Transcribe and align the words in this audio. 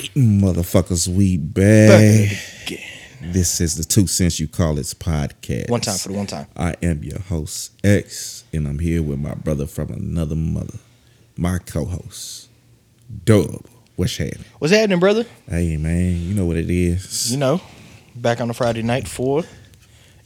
right, 0.00 0.14
motherfuckers, 0.14 1.08
we 1.08 1.36
back. 1.36 2.30
This 3.22 3.60
is 3.60 3.76
the 3.76 3.84
Two 3.84 4.06
Cents 4.06 4.40
You 4.40 4.48
Call 4.48 4.78
It's 4.78 4.94
podcast. 4.94 5.68
One 5.68 5.80
time 5.82 5.98
for 5.98 6.08
the 6.08 6.14
one 6.14 6.26
time. 6.26 6.46
I 6.56 6.74
am 6.82 7.04
your 7.04 7.18
host, 7.20 7.72
X, 7.84 8.44
and 8.52 8.66
I'm 8.66 8.78
here 8.78 9.02
with 9.02 9.18
my 9.18 9.34
brother 9.34 9.66
from 9.66 9.90
another 9.90 10.34
mother, 10.36 10.78
my 11.36 11.58
co 11.58 11.84
host, 11.84 12.48
Dub. 13.24 13.66
What's 13.96 14.16
happening? 14.16 14.44
What's 14.58 14.72
happening, 14.72 15.00
brother? 15.00 15.26
Hey, 15.46 15.76
man, 15.76 16.16
you 16.22 16.34
know 16.34 16.46
what 16.46 16.56
it 16.56 16.70
is. 16.70 17.30
You 17.30 17.36
know, 17.38 17.60
back 18.16 18.40
on 18.40 18.48
a 18.48 18.54
Friday 18.54 18.82
night 18.82 19.06
for 19.06 19.44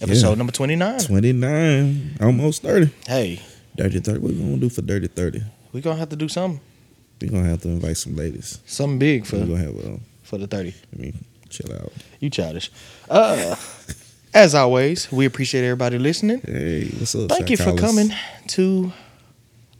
episode 0.00 0.30
Yeah. 0.30 0.34
number 0.36 0.52
29. 0.52 1.00
29, 1.00 2.16
almost 2.20 2.62
30. 2.62 2.90
Hey, 3.08 3.42
Dirty 3.76 3.98
30. 3.98 4.20
What 4.20 4.32
we 4.32 4.38
going 4.38 4.54
to 4.54 4.60
do 4.60 4.68
for 4.68 4.82
Dirty 4.82 5.08
30? 5.08 5.42
we 5.72 5.80
going 5.80 5.96
to 5.96 5.98
have 6.00 6.10
to 6.10 6.16
do 6.16 6.28
something. 6.28 6.60
We 7.20 7.28
going 7.28 7.44
to 7.44 7.48
have 7.50 7.62
to 7.62 7.68
invite 7.68 7.96
some 7.96 8.16
ladies. 8.16 8.58
Something 8.66 8.98
big 8.98 9.26
for, 9.26 9.36
We're 9.38 9.46
going 9.46 9.58
to 9.58 9.64
have, 9.82 9.94
uh, 9.94 9.98
for 10.22 10.38
the 10.38 10.46
30. 10.46 10.74
I 10.92 11.00
mean, 11.00 11.24
chill 11.48 11.72
out. 11.72 11.92
You 12.20 12.30
childish. 12.30 12.70
Uh, 13.08 13.56
as 14.34 14.54
always, 14.54 15.10
we 15.12 15.24
appreciate 15.26 15.64
everybody 15.64 15.98
listening. 15.98 16.40
Hey, 16.44 16.88
what's 16.98 17.14
up? 17.14 17.28
Thank 17.30 17.50
you 17.50 17.56
for 17.56 17.74
coming 17.76 18.10
to 18.48 18.92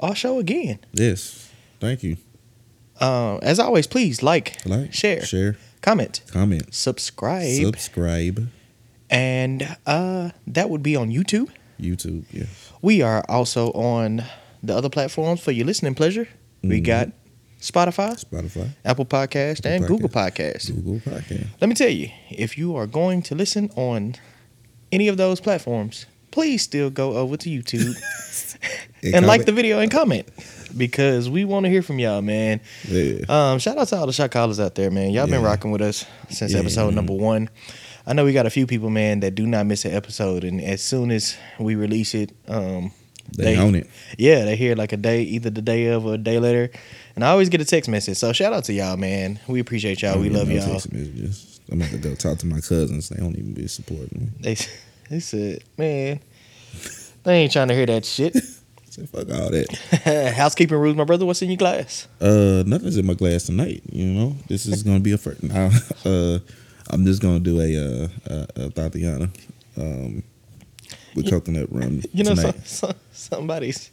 our 0.01 0.15
show 0.15 0.39
again. 0.39 0.79
Yes. 0.93 1.51
Thank 1.81 2.03
you. 2.03 2.17
Uh, 3.01 3.37
as 3.39 3.59
always, 3.59 3.87
please 3.87 4.23
like, 4.23 4.65
Like, 4.65 4.93
share, 4.95 5.25
share, 5.25 5.57
comment, 5.83 6.21
comment, 6.29 6.73
subscribe, 6.73 7.61
subscribe. 7.65 8.49
and 9.11 9.77
uh, 9.85 10.31
that 10.47 10.71
would 10.71 10.83
be 10.83 10.95
on 10.95 11.11
YouTube. 11.11 11.49
YouTube, 11.81 12.25
yeah. 12.33 12.45
We 12.83 13.03
are 13.03 13.25
also 13.29 13.73
on 13.73 14.23
the 14.63 14.77
other 14.77 14.89
platforms 14.89 15.41
for 15.41 15.51
your 15.51 15.67
listening 15.67 15.95
pleasure. 15.97 16.29
We 16.63 16.81
Mhm. 16.81 16.85
got 16.85 17.13
Spotify, 17.65 18.23
Spotify, 18.23 18.69
Apple 18.85 19.07
Podcast, 19.07 19.61
Apple 19.61 19.71
and 19.71 19.85
Podcast. 19.85 19.89
Google 19.89 20.09
Podcast. 20.11 20.75
Google 20.75 21.13
Podcast. 21.13 21.47
Let 21.63 21.69
me 21.69 21.75
tell 21.75 21.89
you, 21.89 22.11
if 22.31 22.59
you 22.59 22.77
are 22.77 22.87
going 22.87 23.23
to 23.23 23.35
listen 23.35 23.71
on 23.75 24.17
any 24.93 25.09
of 25.09 25.17
those 25.17 25.41
platforms, 25.41 26.05
please 26.31 26.63
still 26.63 26.91
go 26.91 27.17
over 27.17 27.39
to 27.39 27.49
YouTube 27.49 27.97
and, 29.15 29.27
like 29.27 29.47
the 29.47 29.53
video 29.53 29.79
and 29.79 29.91
comment 29.91 30.29
because 30.77 31.31
we 31.31 31.47
want 31.47 31.65
to 31.65 31.71
hear 31.71 31.81
from 31.81 31.99
y'all, 31.99 32.21
man. 32.21 32.61
Yeah. 32.87 33.25
Um, 33.31 33.59
shout 33.59 33.79
out 33.79 33.89
to 33.89 33.97
all 33.97 34.07
the 34.07 34.13
shot 34.13 34.31
callers 34.31 34.61
out 34.61 34.75
there, 34.75 34.91
man. 34.91 35.11
Y'all 35.13 35.27
been 35.27 35.43
rocking 35.43 35.71
with 35.71 35.81
us 35.81 36.05
since 36.29 36.53
Yeah, 36.53 36.59
episode 36.59 36.95
number 36.95 37.15
one. 37.15 37.49
I 38.07 38.13
know 38.13 38.27
we 38.27 38.35
got 38.35 38.45
a 38.45 38.51
few 38.51 38.67
people, 38.67 38.91
man, 38.91 39.21
that 39.21 39.35
do 39.35 39.47
not 39.47 39.65
miss 39.65 39.87
an 39.87 39.95
episode, 39.95 40.45
and 40.45 40.61
as 40.61 40.83
soon 40.83 41.11
as 41.11 41.35
we 41.59 41.77
release 41.77 42.15
it, 42.15 42.33
um, 42.47 42.93
They, 43.37 43.57
own 43.57 43.75
it. 43.75 43.91
yeah, 44.19 44.45
they 44.45 44.55
hear 44.57 44.77
like 44.77 44.93
a 44.93 44.97
day, 44.97 45.23
either 45.23 45.51
the 45.51 45.63
day 45.63 45.87
of 45.87 46.07
or 46.07 46.15
a 46.15 46.19
day 46.19 46.39
later. 46.39 46.71
And 47.17 47.25
I 47.25 47.29
always 47.31 47.49
get 47.49 47.61
a 47.61 47.65
text 47.65 47.91
message. 47.91 48.19
So 48.19 48.33
shout 48.33 48.53
out 48.53 48.65
to 48.65 48.73
y'all, 48.73 48.97
man. 48.97 49.41
We 49.49 49.61
appreciate 49.61 50.03
y'all. 50.03 50.21
We 50.21 50.31
love 50.31 50.49
no 50.49 50.55
y'all. 50.55 50.73
text 50.73 50.93
messages. 50.93 51.61
I'm 51.71 51.81
about 51.81 51.91
to 51.93 51.99
go 51.99 52.15
talk 52.15 52.39
to 52.39 52.47
my 52.47 52.61
cousins. 52.61 53.09
They 53.09 53.17
don't 53.17 53.37
even 53.37 53.55
be 53.55 53.67
supporting 53.67 54.21
me. 54.21 54.29
They 54.41 54.57
they 55.11 55.21
said, 55.21 55.65
man, 55.77 56.21
they 57.25 57.35
ain't 57.39 57.53
trying 57.53 57.69
to 57.69 57.75
hear 57.75 57.87
that 57.87 58.05
shit. 58.05 58.37
Say 58.91 59.07
fuck 59.07 59.29
all 59.31 59.51
that. 59.51 60.35
Housekeeping 60.37 60.79
rules, 60.79 60.95
my 60.97 61.03
brother. 61.03 61.27
What's 61.27 61.43
in 61.43 61.51
your 61.51 61.57
glass? 61.57 62.07
Uh, 62.21 62.63
nothing's 62.65 62.97
in 62.97 63.05
my 63.05 63.15
glass 63.15 63.45
tonight. 63.45 63.83
You 63.91 64.07
know, 64.07 64.37
this 64.47 64.67
is 64.67 64.85
gonna 64.85 65.01
be 65.01 65.11
a 65.13 65.19
first. 65.19 65.43
Now, 65.43 65.71
uh, 66.05 66.39
I'm 66.91 67.05
just 67.05 67.21
gonna 67.21 67.41
do 67.41 67.61
a 67.61 67.77
uh 67.77 68.09
a, 68.27 68.67
a 68.67 68.71
Tatiana, 68.71 69.31
um, 69.77 70.23
with 71.15 71.31
coconut 71.31 71.69
rum 71.73 72.03
You 72.13 72.25
know, 72.25 72.35
tonight. 72.35 72.67
some, 72.67 72.91
some, 72.91 72.95
somebody's 73.13 73.91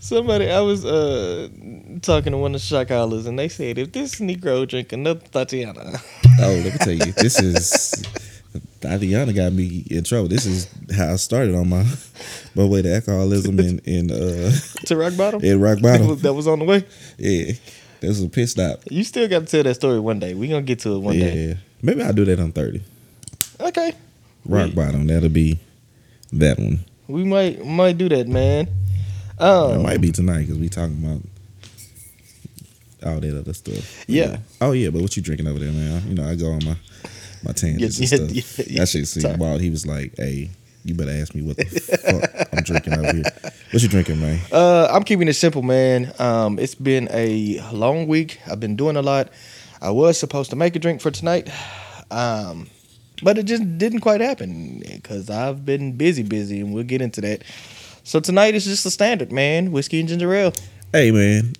somebody. 0.00 0.50
I 0.50 0.60
was 0.60 0.84
uh 0.84 1.48
talking 2.02 2.32
to 2.32 2.38
one 2.38 2.54
of 2.54 2.60
the 2.60 2.66
shot 2.66 2.88
callers, 2.88 3.26
and 3.26 3.38
they 3.38 3.48
said 3.48 3.78
if 3.78 3.92
this 3.92 4.16
Negro 4.16 4.66
drink 4.66 4.92
another 4.92 5.20
Tatiana, 5.20 6.00
Oh, 6.40 6.62
let 6.64 6.64
me 6.64 6.78
tell 6.78 6.92
you, 6.92 7.12
this 7.12 7.40
is 7.40 7.92
Tatiana 8.80 9.32
got 9.32 9.52
me 9.52 9.84
in 9.90 10.04
trouble. 10.04 10.28
This 10.28 10.46
is 10.46 10.68
how 10.96 11.12
I 11.12 11.16
started 11.16 11.54
on 11.54 11.68
my 11.68 11.84
my 12.54 12.64
way 12.64 12.82
to 12.82 12.94
alcoholism 12.94 13.58
and, 13.58 13.80
in 13.86 14.10
uh 14.10 14.52
to 14.86 14.96
rock 14.96 15.16
bottom, 15.16 15.42
in 15.44 15.60
rock 15.60 15.78
that 15.78 15.82
bottom. 15.82 16.06
was, 16.08 16.22
that 16.26 16.32
was 16.34 16.46
on 16.46 16.60
the 16.60 16.64
way. 16.64 16.84
Yeah, 17.18 17.52
this 18.00 18.10
was 18.10 18.22
a 18.24 18.28
pit 18.28 18.48
stop. 18.48 18.80
You 18.90 19.02
still 19.04 19.28
got 19.28 19.40
to 19.40 19.46
tell 19.46 19.62
that 19.64 19.74
story 19.74 19.98
one 20.00 20.18
day. 20.20 20.34
We 20.34 20.48
gonna 20.48 20.62
get 20.62 20.78
to 20.80 20.94
it 20.94 20.98
one 21.00 21.16
yeah, 21.16 21.24
day. 21.24 21.58
maybe 21.82 22.02
I'll 22.02 22.12
do 22.12 22.24
that 22.26 22.38
on 22.40 22.52
thirty. 22.52 22.82
Okay, 23.60 23.92
Rock 24.44 24.68
We- 24.68 24.74
bottom. 24.74 25.06
That'll 25.08 25.28
be 25.28 25.58
that 26.32 26.58
one. 26.58 26.84
we 27.06 27.24
might 27.24 27.64
might 27.64 27.98
do 27.98 28.08
that, 28.08 28.28
man. 28.28 28.66
It 28.66 29.42
Um, 29.42 29.82
might 29.82 30.00
be 30.00 30.10
tonight 30.12 30.40
because 30.42 30.58
we 30.58 30.68
talking 30.68 30.98
about 31.02 31.22
all 33.06 33.20
that 33.20 33.38
other 33.38 33.52
stuff. 33.54 34.04
Yeah. 34.08 34.38
Oh 34.60 34.72
yeah, 34.72 34.90
but 34.90 35.00
what 35.02 35.16
you 35.16 35.22
drinking 35.22 35.46
over 35.46 35.58
there, 35.58 35.72
man? 35.72 36.02
You 36.08 36.14
know, 36.14 36.24
I 36.28 36.34
go 36.34 36.50
on 36.50 36.64
my 36.64 36.76
my 37.44 37.52
tangents 37.52 37.98
Yeah, 38.00 38.18
and 38.18 38.30
yeah, 38.32 38.42
stuff. 38.42 38.66
yeah. 38.68 38.80
That 38.80 38.88
shit 38.88 39.06
Sorry. 39.06 39.36
wild. 39.36 39.60
He 39.60 39.70
was 39.70 39.86
like, 39.86 40.14
"Hey, 40.16 40.50
you 40.84 40.94
better 40.94 41.12
ask 41.12 41.34
me 41.34 41.42
what 41.42 41.56
the 41.56 41.64
fuck 41.66 42.48
I'm 42.52 42.64
drinking 42.64 42.94
over 42.94 43.12
here. 43.12 43.22
What 43.70 43.82
you 43.82 43.88
drinking, 43.88 44.20
man? 44.20 44.40
Uh, 44.50 44.88
I'm 44.90 45.04
keeping 45.04 45.28
it 45.28 45.34
simple, 45.34 45.62
man. 45.62 46.12
Um, 46.18 46.58
it's 46.58 46.74
been 46.74 47.08
a 47.12 47.60
long 47.72 48.08
week. 48.08 48.40
I've 48.50 48.58
been 48.60 48.74
doing 48.74 48.96
a 48.96 49.02
lot. 49.02 49.28
I 49.80 49.90
was 49.90 50.18
supposed 50.18 50.50
to 50.50 50.56
make 50.56 50.74
a 50.74 50.80
drink 50.80 51.00
for 51.00 51.12
tonight, 51.12 51.48
um, 52.10 52.68
but 53.22 53.38
it 53.38 53.44
just 53.44 53.78
didn't 53.78 54.00
quite 54.00 54.20
happen 54.20 54.82
because 54.86 55.30
I've 55.30 55.64
been 55.64 55.96
busy, 55.96 56.22
busy, 56.22 56.60
and 56.60 56.72
we'll 56.74 56.84
get 56.84 57.02
into 57.02 57.20
that. 57.22 57.42
So 58.04 58.20
tonight 58.20 58.54
is 58.54 58.64
just 58.64 58.84
the 58.84 58.90
standard, 58.90 59.32
man. 59.32 59.70
Whiskey 59.72 60.00
and 60.00 60.08
ginger 60.08 60.32
ale. 60.32 60.52
Hey, 60.92 61.10
man. 61.10 61.52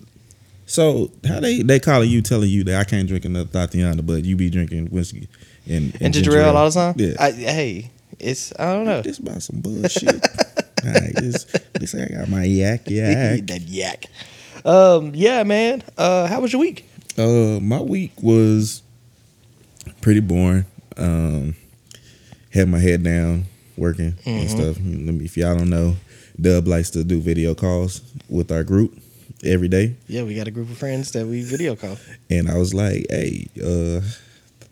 So 0.65 1.11
how 1.27 1.39
they 1.39 1.61
they 1.63 1.79
calling 1.79 2.09
you, 2.09 2.21
telling 2.21 2.49
you 2.49 2.63
that 2.65 2.79
I 2.79 2.83
can't 2.83 3.07
drink 3.07 3.25
another 3.25 3.49
Tatiana, 3.49 4.01
but 4.03 4.23
you 4.23 4.35
be 4.35 4.49
drinking 4.49 4.87
whiskey 4.87 5.27
and, 5.67 5.95
And 5.99 6.13
ginger 6.13 6.37
ale 6.37 6.55
all 6.55 6.69
the 6.69 6.73
time. 6.73 6.93
Yeah. 6.97 7.13
I, 7.19 7.31
hey, 7.31 7.91
it's 8.19 8.53
I 8.59 8.73
don't 8.73 8.85
know. 8.85 9.01
this 9.01 9.17
about 9.17 9.41
some 9.41 9.61
bullshit. 9.61 10.05
right, 10.85 11.13
this, 11.15 11.45
this 11.73 11.95
I 11.95 12.07
got 12.07 12.29
my 12.29 12.43
yak 12.43 12.81
yak. 12.89 13.45
that 13.47 13.61
yak. 13.61 14.05
Um, 14.65 15.11
yeah, 15.15 15.43
man. 15.43 15.83
Uh, 15.97 16.27
how 16.27 16.39
was 16.39 16.53
your 16.53 16.59
week? 16.59 16.87
Uh, 17.17 17.59
my 17.61 17.81
week 17.81 18.11
was 18.21 18.83
pretty 20.01 20.19
boring. 20.19 20.65
Um, 20.99 21.55
had 22.51 22.67
my 22.67 22.79
head 22.79 23.03
down 23.03 23.45
working 23.77 24.15
and 24.25 24.47
Mhm. 24.47 24.51
stuff. 24.51 24.77
Let 24.77 25.13
me- 25.15 25.25
If 25.25 25.37
y'all 25.37 25.57
don't 25.57 25.69
know, 25.69 25.95
Dub 26.39 26.67
likes 26.67 26.89
to 26.91 27.03
do 27.03 27.19
video 27.21 27.53
calls 27.55 28.01
with 28.29 28.51
our 28.51 28.63
group 28.63 28.97
every 29.43 29.67
day, 29.67 29.93
Yeah, 30.07 30.23
we 30.23 30.35
got 30.35 30.47
a 30.47 30.51
group 30.51 30.69
of 30.71 30.77
friends 30.77 31.11
that 31.11 31.27
we 31.27 31.41
video 31.43 31.75
call. 31.75 31.97
and 32.29 32.49
I 32.49 32.57
was 32.57 32.73
like, 32.73 33.05
"Hey, 33.09 33.47
uh, 33.63 34.01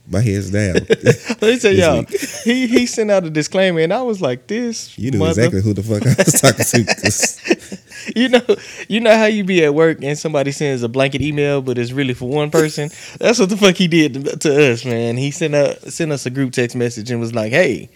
my 0.09 0.21
head's 0.21 0.51
down." 0.51 0.73
Let 0.89 1.41
me 1.41 1.59
tell 1.59 1.73
y'all, 1.73 1.99
week. 1.99 2.19
he 2.43 2.67
he 2.67 2.85
sent 2.85 3.11
out 3.11 3.23
a 3.25 3.29
disclaimer, 3.29 3.79
and 3.79 3.93
I 3.93 4.01
was 4.01 4.21
like, 4.21 4.47
"This 4.47 4.97
you 4.97 5.11
knew 5.11 5.19
mother- 5.19 5.45
exactly 5.45 5.61
who 5.61 5.73
the 5.73 5.83
fuck 5.83 6.05
I 6.05 6.15
was 6.17 6.41
talking 6.41 6.65
to. 6.65 7.77
you 8.15 8.29
know, 8.29 8.41
you 8.87 8.99
know 8.99 9.15
how 9.15 9.25
you 9.25 9.43
be 9.43 9.63
at 9.63 9.73
work 9.73 10.03
and 10.03 10.17
somebody 10.17 10.51
sends 10.51 10.83
a 10.83 10.89
blanket 10.89 11.21
email, 11.21 11.61
but 11.61 11.77
it's 11.77 11.91
really 11.91 12.13
for 12.13 12.29
one 12.29 12.51
person. 12.51 12.89
That's 13.19 13.39
what 13.39 13.49
the 13.49 13.57
fuck 13.57 13.75
he 13.75 13.87
did 13.87 14.13
to, 14.13 14.37
to 14.37 14.71
us, 14.71 14.85
man. 14.85 15.17
He 15.17 15.31
sent 15.31 15.53
a 15.53 15.91
sent 15.91 16.11
us 16.11 16.25
a 16.25 16.29
group 16.29 16.53
text 16.53 16.75
message 16.75 17.11
and 17.11 17.19
was 17.19 17.33
like, 17.33 17.51
"Hey, 17.51 17.89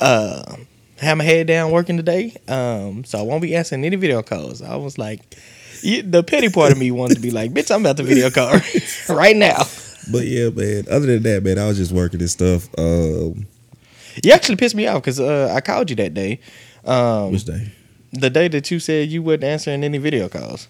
uh, 0.00 0.56
have 1.00 1.18
my 1.18 1.24
head 1.24 1.46
down 1.46 1.70
working 1.70 1.96
today, 1.96 2.36
um, 2.48 3.04
so 3.04 3.18
I 3.18 3.22
won't 3.22 3.42
be 3.42 3.54
answering 3.54 3.84
any 3.84 3.96
video 3.96 4.22
calls." 4.22 4.62
I 4.62 4.76
was 4.76 4.98
like, 4.98 5.20
you, 5.82 6.02
the 6.02 6.22
petty 6.22 6.48
part 6.48 6.72
of 6.72 6.78
me 6.78 6.90
wanted 6.90 7.14
to 7.14 7.20
be 7.20 7.30
like, 7.30 7.52
"Bitch, 7.52 7.74
I'm 7.74 7.82
about 7.82 7.96
to 7.98 8.02
video 8.02 8.30
call 8.30 8.58
right 9.08 9.36
now." 9.36 9.64
But 10.10 10.26
yeah, 10.26 10.50
man. 10.50 10.84
Other 10.90 11.06
than 11.06 11.22
that, 11.24 11.42
man, 11.42 11.58
I 11.58 11.66
was 11.68 11.76
just 11.76 11.92
working 11.92 12.18
this 12.20 12.32
stuff. 12.32 12.68
Um, 12.78 13.46
You 14.22 14.32
actually 14.32 14.56
pissed 14.56 14.74
me 14.74 14.86
off 14.86 15.02
because 15.02 15.20
uh, 15.20 15.52
I 15.54 15.60
called 15.60 15.90
you 15.90 15.96
that 15.96 16.14
day. 16.14 16.40
Um, 16.84 17.32
which 17.32 17.44
day? 17.44 17.72
the 18.12 18.30
day 18.30 18.48
that 18.48 18.70
you 18.70 18.80
said 18.80 19.08
you 19.10 19.22
wasn't 19.22 19.44
answering 19.44 19.84
any 19.84 19.98
video 19.98 20.28
calls 20.30 20.66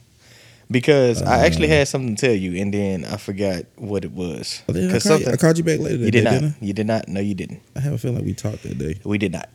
because 0.70 1.22
I 1.22 1.46
actually 1.46 1.68
Uh. 1.68 1.76
had 1.78 1.88
something 1.88 2.16
to 2.16 2.26
tell 2.26 2.34
you 2.34 2.60
and 2.60 2.74
then 2.74 3.04
I 3.04 3.16
forgot 3.16 3.64
what 3.76 4.04
it 4.04 4.10
was. 4.12 4.62
Oh, 4.68 4.72
I, 4.74 4.90
'Cause 4.90 5.04
called 5.04 5.20
you, 5.20 5.26
I 5.28 5.36
called 5.36 5.58
you 5.58 5.64
back 5.64 5.78
later. 5.78 5.98
That 5.98 6.04
you 6.06 6.10
did 6.10 6.24
day, 6.24 6.40
not. 6.40 6.52
You 6.60 6.72
did 6.72 6.86
not. 6.88 7.08
No, 7.08 7.20
you 7.20 7.34
didn't. 7.34 7.62
I? 7.76 7.78
I 7.78 7.82
have 7.82 7.92
a 7.92 7.98
feeling 7.98 8.16
like 8.16 8.26
we 8.26 8.34
talked 8.34 8.64
that 8.64 8.76
day. 8.78 8.98
We 9.04 9.18
did 9.18 9.32
not. 9.32 9.48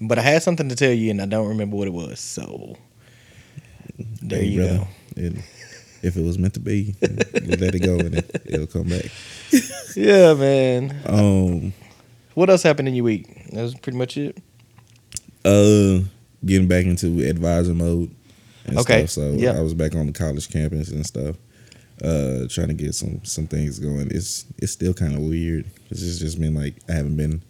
But 0.00 0.18
I 0.18 0.22
had 0.22 0.42
something 0.42 0.68
to 0.70 0.74
tell 0.74 0.90
you 0.92 1.10
and 1.10 1.20
I 1.20 1.26
don't 1.26 1.48
remember 1.48 1.76
what 1.76 1.86
it 1.86 1.92
was. 1.92 2.18
So 2.18 2.76
there 4.22 4.40
Hey, 4.40 4.46
you 4.46 4.60
brother, 4.60 4.78
go. 4.78 4.86
And 5.16 5.42
if 6.04 6.16
it 6.16 6.22
was 6.22 6.38
meant 6.38 6.54
to 6.54 6.60
be, 6.60 6.94
you 7.00 7.56
let 7.56 7.74
it 7.74 7.80
go 7.82 7.98
and 7.98 8.14
it, 8.16 8.42
it'll 8.46 8.66
come 8.66 8.88
back. 8.88 9.06
Yeah, 9.96 10.34
man. 10.34 10.94
Um, 11.06 11.72
What 12.34 12.50
else 12.50 12.62
happened 12.64 12.88
in 12.88 12.94
your 12.96 13.04
week? 13.04 13.50
That 13.52 13.62
was 13.62 13.74
pretty 13.76 13.96
much 13.98 14.16
it. 14.16 14.36
uh, 15.44 16.00
getting 16.44 16.68
back 16.68 16.84
into 16.86 17.20
advisor 17.28 17.74
mode. 17.74 18.10
And 18.66 18.78
Okay, 18.78 19.06
Stuff. 19.06 19.10
So 19.10 19.30
yeah. 19.32 19.52
I 19.56 19.60
was 19.60 19.74
back 19.74 19.94
on 19.94 20.06
the 20.06 20.12
college 20.12 20.50
campus 20.50 20.90
and 20.90 21.06
stuff. 21.06 21.36
Uh, 22.02 22.48
trying 22.48 22.68
to 22.68 22.74
get 22.74 22.94
some 22.94 23.24
some 23.24 23.46
things 23.46 23.78
going. 23.78 24.08
It's 24.10 24.46
it's 24.58 24.72
still 24.72 24.92
kind 24.94 25.14
of 25.14 25.20
weird. 25.20 25.64
It's 25.90 26.00
just, 26.00 26.20
just 26.20 26.40
been 26.40 26.54
like 26.54 26.74
I 26.88 26.92
haven't 26.92 27.16
been 27.16 27.42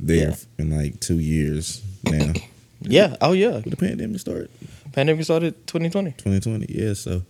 there 0.00 0.30
Yeah. 0.30 0.34
in 0.58 0.70
like 0.76 0.98
two 1.00 1.20
years 1.20 1.80
now. 2.04 2.32
Yeah. 2.80 3.14
Oh 3.20 3.32
yeah. 3.32 3.52
When 3.60 3.70
the 3.70 3.76
pandemic 3.76 4.18
started, 4.20 4.50
Pandemic 4.92 5.24
started 5.24 5.54
2020. 5.68 6.10
2020. 6.12 6.66
Yeah, 6.68 6.94
so 6.94 7.22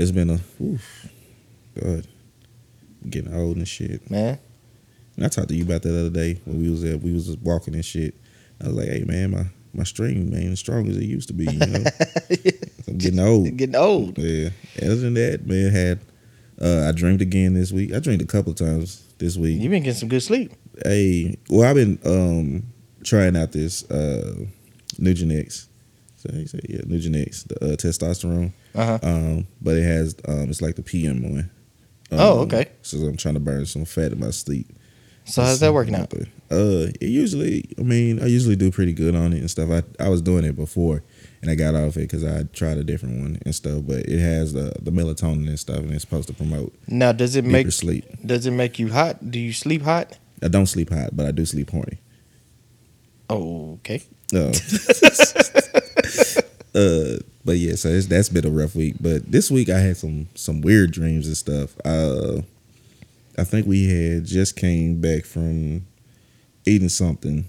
it's 0.00 0.10
been 0.10 0.30
a 0.30 0.40
oof, 0.62 1.08
God, 1.80 2.06
getting 3.08 3.34
old 3.34 3.56
and 3.56 3.66
shit. 3.68 4.10
man. 4.10 4.38
And 5.16 5.24
I 5.24 5.28
talked 5.28 5.48
to 5.48 5.54
you 5.54 5.64
about 5.64 5.82
that 5.82 5.88
the 5.88 6.00
other 6.00 6.10
day 6.10 6.40
when 6.44 6.60
we 6.60 6.68
was 6.68 6.84
at 6.84 7.00
we 7.00 7.12
was 7.12 7.26
just 7.26 7.38
walking 7.40 7.74
and 7.74 7.84
shit. 7.84 8.14
I 8.62 8.66
was 8.68 8.76
like, 8.76 8.88
hey 8.88 9.04
man, 9.04 9.30
my 9.30 9.46
my 9.72 9.84
stream 9.84 10.34
ain't 10.34 10.52
as 10.52 10.60
strong 10.60 10.88
as 10.88 10.96
it 10.96 11.04
used 11.04 11.28
to 11.28 11.34
be. 11.34 11.44
You 11.44 11.58
know, 11.58 11.84
I'm 12.88 12.98
getting 12.98 13.20
old. 13.20 13.56
Getting 13.56 13.76
old. 13.76 14.18
Yeah. 14.18 14.50
Other 14.82 14.96
than 14.96 15.14
that, 15.14 15.46
man, 15.46 15.70
had 15.70 16.00
uh, 16.60 16.88
I 16.88 16.92
dreamed 16.92 17.22
again 17.22 17.54
this 17.54 17.72
week. 17.72 17.92
I 17.92 17.98
dreamed 17.98 18.22
a 18.22 18.26
couple 18.26 18.52
of 18.52 18.58
times 18.58 19.02
this 19.18 19.36
week. 19.36 19.60
You 19.60 19.68
been 19.68 19.82
getting 19.82 19.98
some 19.98 20.08
good 20.08 20.22
sleep. 20.22 20.52
Hey, 20.84 21.36
well, 21.48 21.68
I've 21.68 21.76
been 21.76 21.98
um 22.04 22.62
trying 23.04 23.36
out 23.36 23.52
this 23.52 23.88
uh 23.90 24.44
Nugenix. 24.98 25.65
You 26.32 26.46
say 26.46 26.60
yeah, 26.68 26.80
Nugenix, 26.82 27.46
the 27.48 27.56
uh, 27.72 27.76
testosterone. 27.76 28.52
Uh 28.74 28.84
huh. 28.86 28.98
Um, 29.02 29.46
but 29.60 29.76
it 29.76 29.82
has 29.84 30.14
um, 30.28 30.48
it's 30.50 30.62
like 30.62 30.76
the 30.76 30.82
PM 30.82 31.22
one. 31.22 31.50
Um, 32.10 32.18
Oh, 32.20 32.38
okay. 32.40 32.66
So 32.82 32.98
I'm 32.98 33.16
trying 33.16 33.34
to 33.34 33.40
burn 33.40 33.66
some 33.66 33.84
fat 33.84 34.12
in 34.12 34.20
my 34.20 34.30
sleep. 34.30 34.68
So 35.24 35.42
how's 35.42 35.58
that 35.58 35.74
working 35.74 35.96
out? 35.96 36.12
Uh, 36.14 36.86
it 37.00 37.08
usually, 37.08 37.68
I 37.80 37.82
mean, 37.82 38.22
I 38.22 38.26
usually 38.26 38.54
do 38.54 38.70
pretty 38.70 38.92
good 38.92 39.16
on 39.16 39.32
it 39.32 39.38
and 39.40 39.50
stuff. 39.50 39.70
I 39.70 39.82
I 40.04 40.08
was 40.08 40.22
doing 40.22 40.44
it 40.44 40.54
before, 40.54 41.02
and 41.42 41.50
I 41.50 41.56
got 41.56 41.74
off 41.74 41.96
it 41.96 42.02
because 42.02 42.22
I 42.22 42.44
tried 42.52 42.78
a 42.78 42.84
different 42.84 43.18
one 43.20 43.40
and 43.44 43.52
stuff. 43.52 43.82
But 43.84 44.06
it 44.06 44.20
has 44.20 44.52
the 44.52 44.72
the 44.80 44.92
melatonin 44.92 45.48
and 45.48 45.58
stuff, 45.58 45.78
and 45.78 45.90
it's 45.92 46.02
supposed 46.02 46.28
to 46.28 46.34
promote 46.34 46.72
Now, 46.86 47.10
does 47.10 47.34
it 47.34 47.44
make 47.44 47.72
sleep. 47.72 48.04
does 48.24 48.46
it 48.46 48.52
make 48.52 48.78
you 48.78 48.92
hot? 48.92 49.32
Do 49.32 49.40
you 49.40 49.52
sleep 49.52 49.82
hot? 49.82 50.16
I 50.44 50.46
don't 50.48 50.66
sleep 50.66 50.90
hot, 50.90 51.16
but 51.16 51.26
I 51.26 51.32
do 51.32 51.44
sleep 51.44 51.70
horny. 51.70 51.98
Okay. 53.28 54.04
Uh, 54.32 54.52
uh, 56.76 57.18
but 57.44 57.56
yeah, 57.56 57.74
so 57.74 57.88
it's, 57.88 58.06
that's 58.06 58.28
been 58.28 58.46
a 58.46 58.50
rough 58.50 58.74
week. 58.76 58.96
But 59.00 59.30
this 59.30 59.50
week 59.50 59.68
I 59.70 59.78
had 59.78 59.96
some 59.96 60.28
some 60.34 60.60
weird 60.60 60.92
dreams 60.92 61.26
and 61.26 61.36
stuff. 61.36 61.74
Uh, 61.84 62.42
I 63.38 63.44
think 63.44 63.66
we 63.66 63.88
had 63.88 64.24
just 64.24 64.56
came 64.56 65.00
back 65.00 65.24
from 65.24 65.86
eating 66.66 66.88
something, 66.88 67.46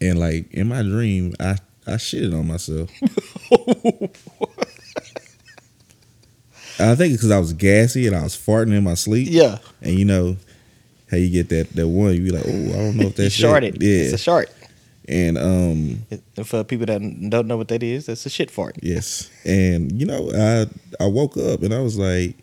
and 0.00 0.18
like 0.18 0.52
in 0.52 0.68
my 0.68 0.82
dream, 0.82 1.34
I 1.38 1.56
I 1.86 1.92
shitted 1.92 2.38
on 2.38 2.48
myself. 2.48 2.90
I 6.80 6.94
think 6.96 7.14
because 7.14 7.30
I 7.30 7.38
was 7.38 7.52
gassy 7.52 8.06
and 8.06 8.16
I 8.16 8.22
was 8.22 8.36
farting 8.36 8.76
in 8.76 8.82
my 8.84 8.94
sleep. 8.94 9.28
Yeah. 9.30 9.58
And 9.80 9.96
you 9.98 10.04
know 10.04 10.36
how 11.10 11.16
you 11.16 11.30
get 11.30 11.48
that 11.50 11.70
that 11.74 11.86
one, 11.86 12.14
you 12.14 12.24
be 12.24 12.30
like, 12.30 12.44
oh, 12.46 12.50
I 12.50 12.76
don't 12.76 12.96
know 12.96 13.06
if 13.06 13.16
that's 13.16 13.34
sharted. 13.34 13.80
Yeah. 13.80 14.04
It's 14.04 14.12
a 14.14 14.18
shart. 14.18 14.50
And 15.08 15.36
um, 15.38 16.06
And 16.36 16.46
For 16.46 16.64
people 16.64 16.86
that 16.86 17.00
don't 17.30 17.46
know 17.46 17.56
what 17.56 17.68
that 17.68 17.82
is, 17.82 18.06
that's 18.06 18.24
a 18.26 18.30
shit 18.30 18.50
fart. 18.50 18.76
yes, 18.82 19.30
and 19.44 19.92
you 19.92 20.06
know, 20.06 20.30
I 20.34 20.66
I 21.02 21.06
woke 21.06 21.36
up 21.36 21.62
and 21.62 21.72
I 21.74 21.80
was 21.80 21.98
like, 21.98 22.36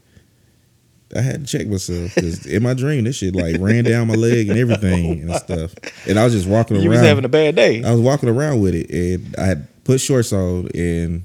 I 1.16 1.22
had 1.22 1.46
to 1.46 1.58
check 1.58 1.68
myself 1.68 2.16
because 2.16 2.46
in 2.56 2.64
my 2.64 2.74
dream 2.74 3.04
this 3.04 3.18
shit 3.18 3.36
like 3.36 3.58
ran 3.60 3.84
down 3.84 4.08
my 4.08 4.14
leg 4.14 4.50
and 4.50 4.58
everything 4.60 5.22
and 5.22 5.34
stuff, 5.44 5.74
and 6.08 6.18
I 6.20 6.24
was 6.24 6.34
just 6.34 6.48
walking 6.48 6.78
You 6.78 6.84
around. 6.84 6.90
was 6.92 7.02
having 7.02 7.26
a 7.26 7.30
bad 7.30 7.56
day. 7.56 7.84
I 7.84 7.92
was 7.92 8.00
walking 8.02 8.30
around 8.30 8.62
with 8.62 8.76
it, 8.76 8.90
and 8.90 9.36
I 9.38 9.46
had 9.46 9.68
put 9.84 10.00
shorts 10.00 10.32
on, 10.32 10.70
and 10.76 11.24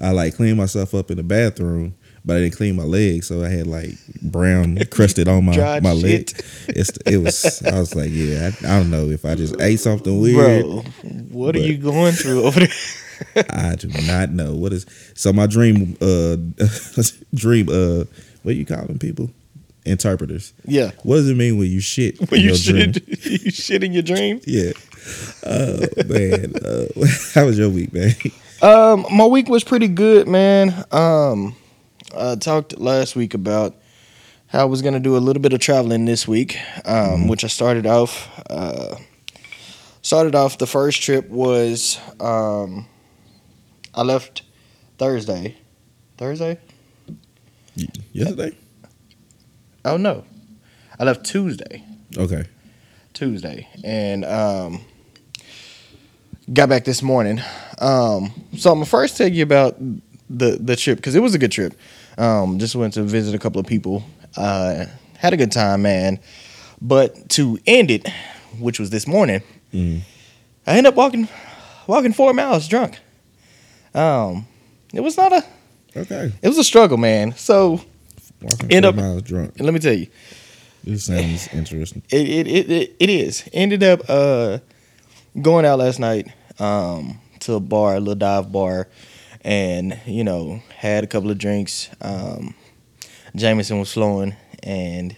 I 0.00 0.10
like 0.12 0.34
cleaned 0.36 0.56
myself 0.56 0.94
up 0.94 1.10
in 1.10 1.16
the 1.18 1.22
bathroom, 1.22 1.94
but 2.28 2.36
I 2.36 2.40
didn't 2.40 2.56
clean 2.56 2.76
my 2.76 2.84
legs, 2.84 3.26
so 3.26 3.42
I 3.42 3.48
had 3.48 3.66
like 3.66 3.92
brown 4.20 4.78
crusted 4.90 5.28
on 5.28 5.46
my 5.46 5.80
my 5.80 5.92
leg. 5.92 6.30
It's 6.68 6.90
it 7.06 7.16
was. 7.16 7.62
I 7.62 7.80
was 7.80 7.96
like, 7.96 8.10
yeah, 8.12 8.50
I, 8.62 8.66
I 8.66 8.78
don't 8.78 8.90
know 8.90 9.08
if 9.08 9.24
I 9.24 9.34
just 9.34 9.58
ate 9.62 9.80
something 9.80 10.20
weird. 10.20 10.62
Bro, 10.62 10.82
what 11.30 11.56
are 11.56 11.60
you 11.60 11.78
going 11.78 12.12
through 12.12 12.44
over 12.44 12.60
there? 12.60 13.44
I 13.50 13.76
do 13.76 13.88
not 14.06 14.30
know 14.30 14.54
what 14.54 14.74
is. 14.74 14.84
So 15.14 15.32
my 15.32 15.46
dream, 15.46 15.96
uh, 16.02 16.36
dream, 17.34 17.70
uh, 17.70 18.04
what 18.42 18.56
you 18.56 18.66
call 18.66 18.84
them 18.84 18.98
people? 18.98 19.30
Interpreters. 19.86 20.52
yeah. 20.66 20.90
What 21.04 21.16
does 21.16 21.30
it 21.30 21.36
mean 21.36 21.56
when 21.56 21.70
you 21.70 21.80
shit? 21.80 22.20
When 22.30 22.40
in 22.40 22.46
you 22.46 22.52
your 22.52 22.58
dream? 22.58 22.92
shit, 22.92 23.24
you 23.24 23.50
shit 23.50 23.82
in 23.82 23.94
your 23.94 24.02
dream. 24.02 24.42
Yeah. 24.46 24.72
Oh 25.46 25.80
man, 26.06 26.52
uh, 26.62 27.06
how 27.32 27.46
was 27.46 27.58
your 27.58 27.70
week, 27.70 27.94
man? 27.94 28.14
Um, 28.60 29.06
my 29.10 29.24
week 29.24 29.48
was 29.48 29.64
pretty 29.64 29.88
good, 29.88 30.28
man. 30.28 30.84
Um, 30.92 31.56
I 32.16 32.36
talked 32.36 32.78
last 32.78 33.16
week 33.16 33.34
about 33.34 33.74
how 34.46 34.62
I 34.62 34.64
was 34.64 34.82
gonna 34.82 35.00
do 35.00 35.16
a 35.16 35.18
little 35.18 35.42
bit 35.42 35.52
of 35.52 35.60
traveling 35.60 36.04
this 36.04 36.26
week, 36.26 36.58
um, 36.84 37.28
which 37.28 37.44
I 37.44 37.48
started 37.48 37.86
off. 37.86 38.28
Uh, 38.48 38.96
started 40.02 40.34
off 40.34 40.58
the 40.58 40.66
first 40.66 41.02
trip 41.02 41.28
was 41.28 41.98
um, 42.20 42.86
I 43.94 44.02
left 44.02 44.42
Thursday. 44.96 45.56
Thursday? 46.16 46.58
Yesterday. 48.12 48.56
Oh 49.84 49.96
no, 49.96 50.24
I 50.98 51.04
left 51.04 51.24
Tuesday. 51.24 51.84
Okay. 52.16 52.44
Tuesday, 53.12 53.68
and 53.84 54.24
um, 54.24 54.80
got 56.52 56.68
back 56.68 56.84
this 56.84 57.02
morning. 57.02 57.40
Um, 57.78 58.32
so 58.56 58.70
I'm 58.70 58.76
gonna 58.76 58.86
first 58.86 59.16
tell 59.16 59.28
you 59.28 59.42
about 59.42 59.76
the 60.30 60.58
the 60.60 60.76
trip 60.76 60.96
because 60.98 61.14
it 61.14 61.20
was 61.22 61.34
a 61.34 61.38
good 61.38 61.52
trip. 61.52 61.74
Um, 62.18 62.58
just 62.58 62.74
went 62.74 62.94
to 62.94 63.02
visit 63.02 63.34
a 63.34 63.38
couple 63.38 63.60
of 63.60 63.66
people. 63.66 64.02
Uh, 64.36 64.86
had 65.18 65.32
a 65.32 65.36
good 65.36 65.52
time, 65.52 65.82
man. 65.82 66.18
But 66.80 67.28
to 67.30 67.58
end 67.66 67.90
it, 67.90 68.08
which 68.58 68.78
was 68.78 68.90
this 68.90 69.06
morning, 69.06 69.42
Mm. 69.74 70.00
I 70.66 70.70
ended 70.78 70.86
up 70.86 70.94
walking 70.96 71.28
walking 71.86 72.12
four 72.12 72.32
miles 72.32 72.68
drunk. 72.68 72.98
Um, 73.94 74.46
it 74.92 75.00
was 75.00 75.16
not 75.16 75.32
a 75.32 75.44
Okay. 75.96 76.32
it 76.42 76.48
was 76.48 76.58
a 76.58 76.64
struggle, 76.64 76.96
man. 76.98 77.34
So 77.36 77.80
Walking 78.40 78.70
End 78.70 78.84
four 78.84 78.90
up- 78.90 78.94
miles 78.96 79.22
drunk. 79.22 79.54
let 79.58 79.74
me 79.74 79.80
tell 79.80 79.94
you, 79.94 80.06
This 80.84 81.04
sounds 81.06 81.48
interesting. 81.52 82.02
It 82.10 82.28
it, 82.28 82.46
it 82.46 82.70
it 82.70 82.96
it 83.00 83.10
is. 83.10 83.48
Ended 83.52 83.82
up 83.82 84.00
uh 84.08 84.58
going 85.40 85.64
out 85.66 85.78
last 85.80 85.98
night 85.98 86.28
um 86.58 87.18
to 87.40 87.54
a 87.54 87.60
bar, 87.60 87.96
a 87.96 88.00
little 88.00 88.14
dive 88.14 88.50
bar, 88.52 88.88
and 89.42 89.98
you 90.06 90.24
know 90.24 90.62
had 90.76 91.04
a 91.04 91.06
couple 91.06 91.30
of 91.30 91.38
drinks. 91.38 91.88
Um, 92.00 92.54
Jameson 93.36 93.78
was 93.78 93.92
flowing, 93.92 94.34
and 94.62 95.16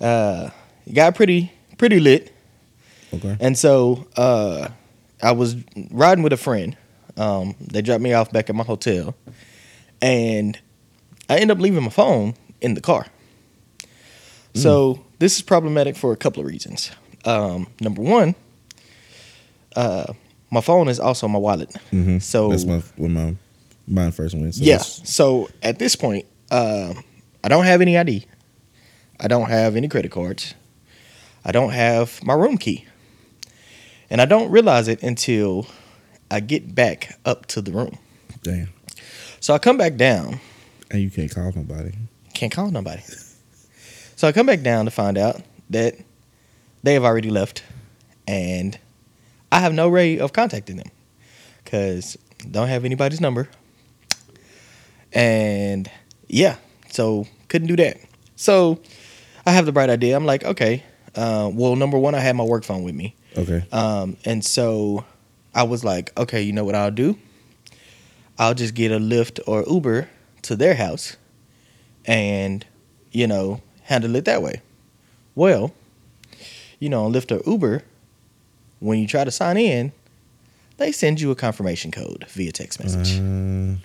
uh 0.00 0.50
got 0.92 1.14
pretty 1.14 1.52
pretty 1.78 2.00
lit. 2.00 2.32
Okay. 3.12 3.36
And 3.40 3.56
so 3.56 4.06
uh 4.16 4.68
I 5.22 5.32
was 5.32 5.56
riding 5.90 6.22
with 6.22 6.32
a 6.32 6.36
friend. 6.36 6.76
Um, 7.16 7.54
they 7.60 7.80
dropped 7.80 8.02
me 8.02 8.12
off 8.12 8.30
back 8.30 8.50
at 8.50 8.54
my 8.54 8.64
hotel, 8.64 9.14
and 10.02 10.58
I 11.30 11.38
end 11.38 11.50
up 11.50 11.58
leaving 11.58 11.82
my 11.82 11.90
phone 11.90 12.34
in 12.60 12.74
the 12.74 12.82
car. 12.82 13.06
So 14.54 15.04
this 15.18 15.36
is 15.36 15.42
problematic 15.42 15.96
for 15.96 16.12
a 16.12 16.16
couple 16.16 16.42
of 16.42 16.48
reasons. 16.48 16.90
Um, 17.24 17.66
number 17.80 18.00
one, 18.02 18.34
uh, 19.74 20.12
my 20.50 20.60
phone 20.60 20.88
is 20.88 21.00
also 21.00 21.28
my 21.28 21.38
wallet. 21.38 21.70
Mm-hmm. 21.92 22.18
So 22.18 22.48
that's 22.48 22.64
my 22.64 22.82
when 22.96 23.12
my 23.12 23.36
mine 23.86 24.12
first 24.12 24.34
went. 24.34 24.54
So 24.54 24.64
yeah. 24.64 24.78
So 24.78 25.48
at 25.62 25.78
this 25.78 25.96
point, 25.96 26.26
uh, 26.50 26.94
I 27.42 27.48
don't 27.48 27.64
have 27.64 27.80
any 27.80 27.96
ID. 27.96 28.26
I 29.18 29.28
don't 29.28 29.48
have 29.48 29.76
any 29.76 29.88
credit 29.88 30.10
cards. 30.10 30.54
I 31.44 31.52
don't 31.52 31.70
have 31.70 32.22
my 32.24 32.34
room 32.34 32.58
key. 32.58 32.86
And 34.10 34.20
I 34.20 34.24
don't 34.24 34.50
realize 34.50 34.88
it 34.88 35.02
until 35.02 35.66
I 36.30 36.40
get 36.40 36.74
back 36.74 37.18
up 37.24 37.46
to 37.46 37.60
the 37.60 37.72
room. 37.72 37.98
Damn. 38.42 38.68
So 39.40 39.54
I 39.54 39.58
come 39.58 39.76
back 39.76 39.96
down. 39.96 40.40
And 40.90 41.02
you 41.02 41.10
can't 41.10 41.32
call 41.32 41.52
nobody. 41.54 41.92
Can't 42.34 42.52
call 42.52 42.70
nobody. 42.70 43.02
So 44.16 44.28
I 44.28 44.32
come 44.32 44.46
back 44.46 44.62
down 44.62 44.84
to 44.84 44.90
find 44.90 45.18
out 45.18 45.42
that 45.70 45.94
they 46.82 46.94
have 46.94 47.04
already 47.04 47.30
left, 47.30 47.64
and 48.28 48.78
I 49.50 49.60
have 49.60 49.72
no 49.72 49.88
way 49.88 50.18
of 50.18 50.32
contacting 50.32 50.76
them 50.76 50.90
because 51.64 52.16
don't 52.50 52.68
have 52.68 52.84
anybody's 52.84 53.20
number. 53.20 53.48
And 55.12 55.90
yeah, 56.28 56.56
so 56.90 57.26
couldn't 57.48 57.68
do 57.68 57.76
that. 57.76 57.98
So 58.36 58.80
I 59.46 59.52
have 59.52 59.66
the 59.66 59.72
bright 59.72 59.90
idea. 59.90 60.16
I'm 60.16 60.26
like, 60.26 60.44
okay, 60.44 60.82
uh, 61.14 61.50
well, 61.52 61.76
number 61.76 61.98
one, 61.98 62.14
I 62.14 62.20
had 62.20 62.36
my 62.36 62.44
work 62.44 62.64
phone 62.64 62.82
with 62.82 62.94
me. 62.94 63.14
Okay. 63.36 63.64
Um, 63.72 64.16
and 64.24 64.44
so 64.44 65.04
I 65.54 65.62
was 65.62 65.84
like, 65.84 66.16
okay, 66.18 66.42
you 66.42 66.52
know 66.52 66.64
what 66.64 66.74
I'll 66.74 66.90
do? 66.90 67.18
I'll 68.38 68.54
just 68.54 68.74
get 68.74 68.92
a 68.92 68.98
Lyft 68.98 69.40
or 69.46 69.64
Uber 69.66 70.08
to 70.42 70.56
their 70.56 70.74
house 70.74 71.16
and, 72.04 72.64
you 73.10 73.26
know, 73.26 73.62
handle 73.82 74.14
it 74.16 74.26
that 74.26 74.42
way. 74.42 74.60
Well, 75.34 75.72
you 76.78 76.88
know, 76.88 77.06
on 77.06 77.12
Lyft 77.12 77.34
or 77.34 77.48
Uber, 77.50 77.82
when 78.80 78.98
you 78.98 79.06
try 79.06 79.24
to 79.24 79.30
sign 79.30 79.56
in, 79.56 79.92
they 80.76 80.92
send 80.92 81.20
you 81.20 81.30
a 81.30 81.34
confirmation 81.34 81.90
code 81.90 82.26
via 82.28 82.52
text 82.52 82.82
message. 82.82 83.18
Uh, 83.18 83.80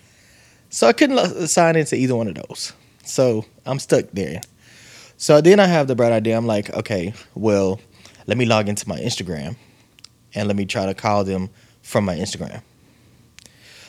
So 0.69 0.87
I 0.87 0.93
couldn't 0.93 1.47
sign 1.47 1.75
into 1.75 1.95
either 1.95 2.15
one 2.15 2.27
of 2.27 2.35
those. 2.35 2.73
So 3.03 3.45
I'm 3.65 3.79
stuck 3.79 4.05
there. 4.13 4.41
So 5.17 5.41
then 5.41 5.59
I 5.59 5.65
have 5.67 5.87
the 5.87 5.95
bright 5.95 6.11
idea. 6.11 6.37
I'm 6.37 6.47
like, 6.47 6.69
okay, 6.73 7.13
well, 7.35 7.79
let 8.27 8.37
me 8.37 8.45
log 8.45 8.69
into 8.69 8.87
my 8.87 8.97
Instagram 8.99 9.55
and 10.33 10.47
let 10.47 10.55
me 10.55 10.65
try 10.65 10.85
to 10.85 10.93
call 10.93 11.23
them 11.23 11.49
from 11.81 12.05
my 12.05 12.15
Instagram. 12.15 12.61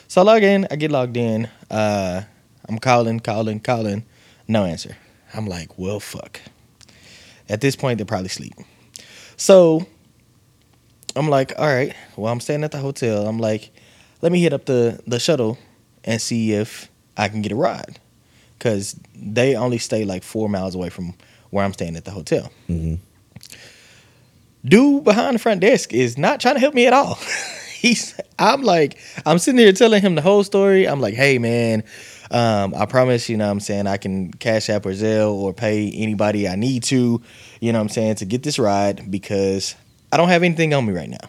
So 0.07 0.21
I 0.21 0.23
log 0.25 0.43
in, 0.43 0.67
I 0.69 0.75
get 0.75 0.91
logged 0.91 1.17
in. 1.17 1.49
Uh, 1.71 2.23
I'm 2.67 2.77
calling, 2.79 3.19
calling, 3.19 3.59
calling. 3.59 4.05
No 4.47 4.65
answer. 4.65 4.97
I'm 5.33 5.47
like, 5.47 5.77
well, 5.79 5.99
fuck. 5.99 6.39
At 7.49 7.61
this 7.61 7.75
point, 7.75 7.97
they're 7.97 8.05
probably 8.05 8.27
asleep. 8.27 8.53
So 9.37 9.87
I'm 11.15 11.29
like, 11.29 11.53
all 11.57 11.67
right, 11.67 11.93
well, 12.17 12.31
I'm 12.31 12.39
staying 12.39 12.63
at 12.63 12.71
the 12.71 12.77
hotel. 12.79 13.27
I'm 13.27 13.37
like, 13.39 13.71
let 14.21 14.31
me 14.31 14.41
hit 14.41 14.53
up 14.53 14.65
the, 14.65 14.99
the 15.05 15.19
shuttle 15.19 15.57
and 16.03 16.21
see 16.21 16.53
if 16.53 16.89
I 17.17 17.29
can 17.29 17.41
get 17.41 17.51
a 17.51 17.55
ride. 17.55 17.99
Because 18.57 18.99
they 19.15 19.55
only 19.55 19.77
stay 19.77 20.05
like 20.05 20.23
four 20.23 20.47
miles 20.49 20.73
away 20.75 20.89
from 20.89 21.13
where 21.49 21.65
I'm 21.65 21.73
staying 21.73 21.95
at 21.97 22.05
the 22.05 22.11
hotel. 22.11 22.51
Mhm. 22.69 22.97
Dude 24.65 25.03
behind 25.03 25.35
the 25.35 25.39
front 25.39 25.59
desk 25.61 25.93
is 25.93 26.17
not 26.17 26.39
trying 26.39 26.55
to 26.55 26.61
help 26.61 26.73
me 26.73 26.87
at 26.87 26.93
all. 26.93 27.15
He's, 27.77 28.17
I'm 28.39 28.61
like, 28.63 28.97
I'm 29.25 29.37
sitting 29.39 29.59
here 29.59 29.73
telling 29.73 30.01
him 30.01 30.15
the 30.15 30.21
whole 30.21 30.45
story. 30.45 30.87
I'm 30.87 31.01
like, 31.01 31.15
hey, 31.15 31.37
man, 31.37 31.83
um, 32.31 32.73
I 32.73 32.85
promise, 32.85 33.27
you 33.27 33.35
know 33.35 33.45
what 33.47 33.51
I'm 33.51 33.59
saying, 33.59 33.87
I 33.87 33.97
can 33.97 34.31
cash 34.31 34.69
app 34.69 34.85
or 34.85 34.91
Zelle 34.91 35.33
or 35.33 35.53
pay 35.53 35.91
anybody 35.91 36.47
I 36.47 36.55
need 36.55 36.83
to, 36.83 37.21
you 37.59 37.73
know 37.73 37.79
what 37.79 37.83
I'm 37.83 37.89
saying, 37.89 38.15
to 38.15 38.25
get 38.25 38.43
this 38.43 38.57
ride 38.57 39.11
because 39.11 39.75
I 40.13 40.17
don't 40.17 40.29
have 40.29 40.43
anything 40.43 40.75
on 40.75 40.85
me 40.85 40.93
right 40.93 41.09
now. 41.09 41.27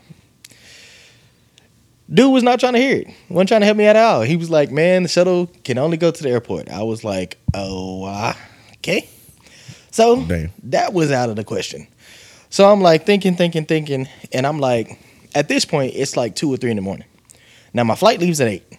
Dude 2.13 2.31
was 2.31 2.43
not 2.43 2.61
trying 2.61 2.75
to 2.75 2.79
hear 2.79 2.97
it. 2.99 3.07
wasn't 3.31 3.49
trying 3.49 3.61
to 3.63 3.65
help 3.65 3.79
me 3.79 3.87
at 3.87 3.97
all. 3.97 4.21
He 4.21 4.37
was 4.37 4.51
like, 4.51 4.71
"Man, 4.71 5.05
the 5.05 5.09
shuttle 5.09 5.47
can 5.65 5.79
only 5.79 5.97
go 5.97 6.11
to 6.11 6.23
the 6.23 6.29
airport." 6.29 6.69
I 6.69 6.83
was 6.83 7.03
like, 7.03 7.39
"Oh, 7.55 8.05
uh, 8.05 8.35
okay." 8.75 9.09
So 9.91 10.23
Damn. 10.27 10.51
that 10.65 10.93
was 10.93 11.11
out 11.11 11.31
of 11.31 11.37
the 11.37 11.45
question. 11.45 11.87
So 12.51 12.71
I'm 12.71 12.83
like 12.83 13.07
thinking, 13.07 13.37
thinking, 13.37 13.65
thinking, 13.65 14.07
and 14.33 14.47
I'm 14.47 14.59
like, 14.59 14.99
at 15.35 15.49
this 15.49 15.65
point, 15.65 15.95
it's 15.95 16.15
like 16.15 16.37
two 16.37 16.53
or 16.53 16.59
three 16.59 16.71
in 16.71 16.77
the 16.77 16.83
morning. 16.83 17.07
Now 17.73 17.85
my 17.85 17.95
flight 17.95 18.21
leaves 18.21 18.39
at 18.43 18.49
eight, 18.49 18.71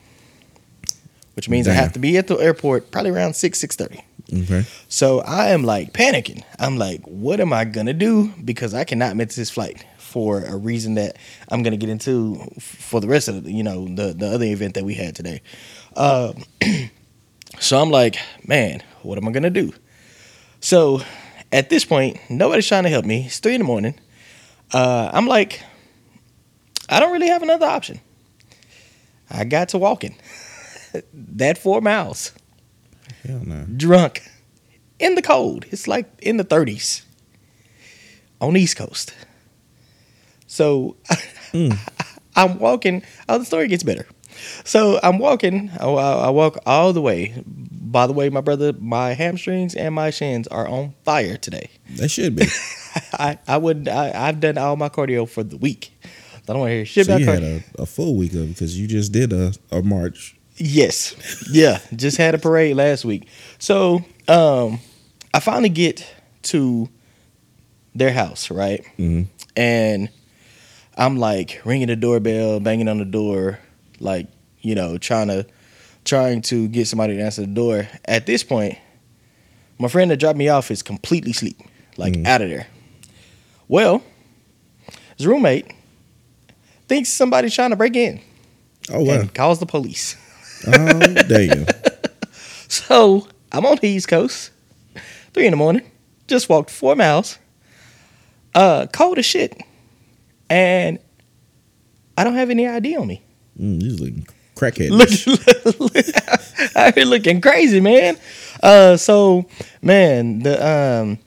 which 1.36 1.50
means 1.50 1.68
I 1.68 1.74
have 1.74 1.94
to 1.94 2.00
be 2.00 2.16
at 2.18 2.28
the 2.28 2.36
airport 2.36 2.92
probably 2.92 3.10
around 3.10 3.36
six, 3.36 3.60
six 3.60 3.76
thirty. 3.76 4.04
Okay. 4.32 4.66
So 4.88 5.22
I 5.22 5.48
am 5.48 5.64
like 5.64 5.94
panicking. 5.94 6.44
I'm 6.60 6.78
like, 6.78 7.02
what 7.06 7.40
am 7.40 7.54
I 7.54 7.66
gonna 7.66 7.94
do? 7.94 8.32
Because 8.44 8.76
I 8.76 8.84
cannot 8.84 9.16
miss 9.16 9.36
this 9.36 9.50
flight 9.50 9.84
for 10.16 10.40
a 10.40 10.56
reason 10.56 10.94
that 10.94 11.18
I'm 11.50 11.62
gonna 11.62 11.76
get 11.76 11.90
into 11.90 12.36
for 12.58 13.02
the 13.02 13.08
rest 13.10 13.28
of 13.28 13.44
the, 13.44 13.52
you 13.52 13.64
know, 13.64 13.86
the 13.86 14.14
the 14.14 14.28
other 14.28 14.46
event 14.46 14.76
that 14.76 14.86
we 14.86 14.94
had 14.94 15.14
today. 15.14 15.42
Um, 15.98 16.42
so 17.60 17.82
I'm 17.82 17.90
like, 17.90 18.16
man, 18.48 18.82
what 19.02 19.18
am 19.18 19.28
I 19.28 19.32
gonna 19.32 19.50
do? 19.50 19.74
So 20.62 21.02
at 21.52 21.70
this 21.70 21.84
point, 21.84 22.18
nobody's 22.30 22.66
trying 22.66 22.84
to 22.84 22.90
help 22.90 23.04
me. 23.04 23.26
It's 23.26 23.40
three 23.40 23.56
in 23.56 23.60
the 23.60 23.66
morning. 23.66 24.00
Uh, 24.72 25.10
I'm 25.12 25.28
like, 25.28 25.62
I 26.88 27.02
don't 27.02 27.12
really 27.12 27.28
have 27.28 27.44
another 27.44 27.66
option. 27.66 28.00
I 29.30 29.44
got 29.44 29.68
to 29.70 29.78
walking 29.78 30.16
that 31.14 31.58
four 31.58 31.82
miles 31.82 32.32
Hell 33.28 33.42
no. 33.44 33.66
drunk 33.76 34.24
in 34.98 35.16
the 35.16 35.22
cold. 35.22 35.66
It's 35.72 35.90
like 35.90 36.08
in 36.22 36.38
the 36.38 36.46
30s 36.46 37.04
on 38.40 38.54
the 38.54 38.62
East 38.62 38.78
Coast. 38.78 39.14
So 40.56 40.96
I'm 42.36 42.60
walking. 42.60 43.04
Oh, 43.28 43.38
the 43.40 43.46
story 43.46 43.68
gets 43.68 43.84
better. 43.84 44.08
So 44.64 45.00
I'm 45.04 45.20
walking. 45.20 45.70
I, 45.80 45.86
I 45.86 46.30
walk 46.30 46.58
all 46.66 46.94
the 46.94 47.02
way. 47.02 47.34
By 47.46 48.08
the 48.08 48.14
way, 48.14 48.30
my 48.30 48.42
brother, 48.42 48.74
my 48.80 49.14
hamstrings 49.14 49.76
and 49.76 49.94
my 49.94 50.10
shins 50.12 50.48
are 50.48 50.68
on 50.68 50.94
fire 51.04 51.38
today. 51.38 51.70
They 51.90 52.08
should 52.08 52.36
be. 52.36 52.46
I, 53.14 53.38
I 53.48 53.58
would 53.58 53.88
I, 53.90 54.28
I've 54.28 54.40
done 54.40 54.58
all 54.58 54.76
my 54.78 54.90
cardio 54.90 55.28
for 55.28 55.44
the 55.44 55.58
week. 55.58 55.92
I 56.04 56.54
don't 56.54 56.60
want 56.60 56.70
to 56.70 56.76
hear 56.76 56.86
shit 56.86 57.06
so 57.08 57.14
about 57.14 57.20
you 57.22 57.26
had 57.28 57.44
a, 57.44 57.64
a 57.80 57.86
full 57.86 58.16
week 58.16 58.34
of 58.34 58.48
because 58.50 58.80
you 58.80 58.88
just 58.88 59.12
did 59.12 59.34
a, 59.34 59.54
a 59.72 59.82
march. 59.82 60.38
Yes. 60.58 61.16
Yeah. 61.52 61.80
Just 61.96 62.18
had 62.18 62.34
a 62.36 62.38
parade 62.38 62.76
last 62.78 63.04
week. 63.04 63.28
So 63.60 64.04
um 64.28 64.80
I 65.34 65.40
finally 65.42 65.70
get 65.70 66.06
to 66.44 66.88
their 67.94 68.12
house, 68.14 68.50
right? 68.52 68.86
Mhm. 68.98 69.28
And 69.58 70.10
I'm 70.98 71.18
like 71.18 71.62
ringing 71.66 71.88
the 71.88 71.96
doorbell, 71.96 72.60
banging 72.60 72.88
on 72.88 73.00
the 73.00 73.06
door, 73.06 73.60
like, 74.00 74.28
you 74.62 74.76
know, 74.76 74.98
trying 74.98 75.28
to 75.28 75.46
trying 76.06 76.42
to 76.44 76.68
get 76.68 76.88
somebody 76.88 77.16
to 77.18 77.22
answer 77.24 77.42
the 77.42 77.48
door. 77.48 77.88
At 78.06 78.26
this 78.26 78.44
point, 78.44 78.78
my 79.80 79.88
friend 79.88 80.10
that 80.12 80.18
dropped 80.18 80.38
me 80.38 80.48
off 80.50 80.72
is 80.72 80.82
completely 80.84 81.32
asleep, 81.32 81.60
like 81.98 82.14
Mhm. 82.14 82.26
out 82.28 82.42
of 82.42 82.50
there. 82.50 82.68
Well, 83.68 84.04
his 85.18 85.26
roommate 85.28 85.66
thinks 86.88 87.10
somebody's 87.10 87.54
trying 87.56 87.72
to 87.72 87.76
break 87.76 87.96
in 87.96 88.22
Oh 88.92 89.04
wow. 89.04 89.14
and 89.22 89.34
calls 89.34 89.60
the 89.60 89.66
police. 89.66 90.16
oh 90.68 91.00
damn. 91.28 91.66
So 92.68 93.28
I'm 93.52 93.66
on 93.66 93.78
the 93.82 93.88
East 93.88 94.08
Coast, 94.08 94.50
three 95.34 95.46
in 95.46 95.52
the 95.52 95.58
morning. 95.58 95.84
Just 96.28 96.50
walked 96.50 96.70
four 96.72 96.96
miles. 96.96 97.38
Uh, 98.56 98.88
cold 98.92 99.18
as 99.20 99.26
shit, 99.26 99.62
and 100.50 101.00
I 102.18 102.24
don't 102.24 102.36
have 102.36 102.50
any 102.50 102.68
ID 102.68 102.96
on 102.96 103.08
me. 103.08 103.24
Mm, 103.60 103.82
you 103.82 103.96
looking 103.96 104.28
crackhead. 104.56 104.90
Look, 105.80 105.96
I 106.76 106.92
here 106.92 107.06
looking 107.06 107.42
crazy, 107.42 107.82
man. 107.82 108.18
Uh, 108.64 108.98
so 108.98 109.46
man, 109.82 110.40
the 110.40 110.66
um, 110.66 111.20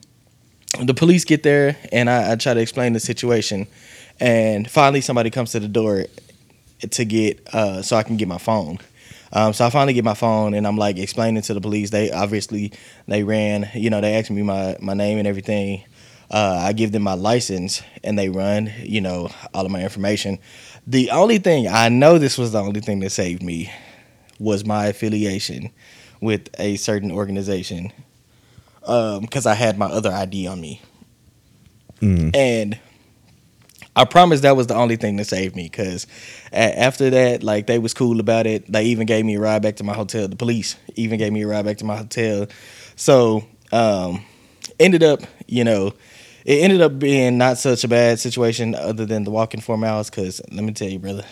the 0.84 0.94
police 0.94 1.24
get 1.24 1.42
there, 1.42 1.76
and 1.92 2.10
I, 2.10 2.32
I 2.32 2.36
try 2.36 2.54
to 2.54 2.60
explain 2.60 2.92
the 2.92 3.00
situation, 3.00 3.66
and 4.20 4.70
finally 4.70 5.00
somebody 5.00 5.30
comes 5.30 5.52
to 5.52 5.60
the 5.60 5.68
door 5.68 6.06
to 6.90 7.04
get 7.04 7.46
uh, 7.52 7.82
so 7.82 7.96
I 7.96 8.02
can 8.02 8.16
get 8.16 8.28
my 8.28 8.38
phone. 8.38 8.78
Um, 9.32 9.52
so 9.52 9.66
I 9.66 9.70
finally 9.70 9.92
get 9.92 10.04
my 10.04 10.14
phone, 10.14 10.54
and 10.54 10.66
I'm 10.66 10.76
like 10.76 10.96
explaining 10.96 11.42
to 11.42 11.54
the 11.54 11.60
police. 11.60 11.90
They 11.90 12.10
obviously 12.10 12.72
they 13.06 13.22
ran, 13.22 13.68
you 13.74 13.90
know, 13.90 14.00
they 14.00 14.14
asked 14.14 14.30
me 14.30 14.42
my 14.42 14.76
my 14.80 14.94
name 14.94 15.18
and 15.18 15.28
everything. 15.28 15.84
Uh, 16.30 16.60
I 16.62 16.72
give 16.72 16.92
them 16.92 17.02
my 17.02 17.14
license, 17.14 17.82
and 18.04 18.18
they 18.18 18.28
run, 18.28 18.70
you 18.82 19.00
know, 19.00 19.30
all 19.54 19.64
of 19.64 19.72
my 19.72 19.82
information. 19.82 20.38
The 20.86 21.10
only 21.10 21.38
thing 21.38 21.68
I 21.68 21.88
know 21.88 22.18
this 22.18 22.36
was 22.36 22.52
the 22.52 22.60
only 22.60 22.80
thing 22.80 23.00
that 23.00 23.10
saved 23.10 23.42
me 23.42 23.72
was 24.38 24.64
my 24.64 24.86
affiliation 24.86 25.70
with 26.20 26.48
a 26.58 26.76
certain 26.76 27.10
organization 27.10 27.92
because 28.80 29.46
I 29.46 29.54
had 29.54 29.78
my 29.78 29.86
other 29.86 30.10
ID 30.10 30.46
on 30.46 30.60
me. 30.60 30.80
Mm. 32.00 32.34
And 32.34 32.78
I 33.94 34.04
promise 34.04 34.40
that 34.42 34.56
was 34.56 34.68
the 34.68 34.76
only 34.76 34.96
thing 34.96 35.16
that 35.16 35.26
saved 35.26 35.56
me 35.56 35.64
because 35.64 36.06
after 36.52 37.10
that, 37.10 37.42
like 37.42 37.66
they 37.66 37.78
was 37.78 37.94
cool 37.94 38.20
about 38.20 38.46
it. 38.46 38.70
They 38.70 38.84
even 38.84 39.06
gave 39.06 39.24
me 39.24 39.34
a 39.34 39.40
ride 39.40 39.62
back 39.62 39.76
to 39.76 39.84
my 39.84 39.94
hotel. 39.94 40.28
The 40.28 40.36
police 40.36 40.76
even 40.94 41.18
gave 41.18 41.32
me 41.32 41.42
a 41.42 41.48
ride 41.48 41.64
back 41.64 41.78
to 41.78 41.84
my 41.84 41.96
hotel. 41.96 42.46
So 42.96 43.44
um, 43.72 44.24
ended 44.78 45.02
up, 45.02 45.20
you 45.46 45.64
know, 45.64 45.92
it 46.44 46.62
ended 46.62 46.80
up 46.80 46.98
being 46.98 47.38
not 47.38 47.58
such 47.58 47.84
a 47.84 47.88
bad 47.88 48.18
situation 48.18 48.74
other 48.74 49.04
than 49.06 49.24
the 49.24 49.30
walking 49.30 49.60
four 49.60 49.76
miles. 49.76 50.10
Because 50.10 50.40
let 50.50 50.64
me 50.64 50.72
tell 50.72 50.88
you, 50.88 50.98
brother, 50.98 51.24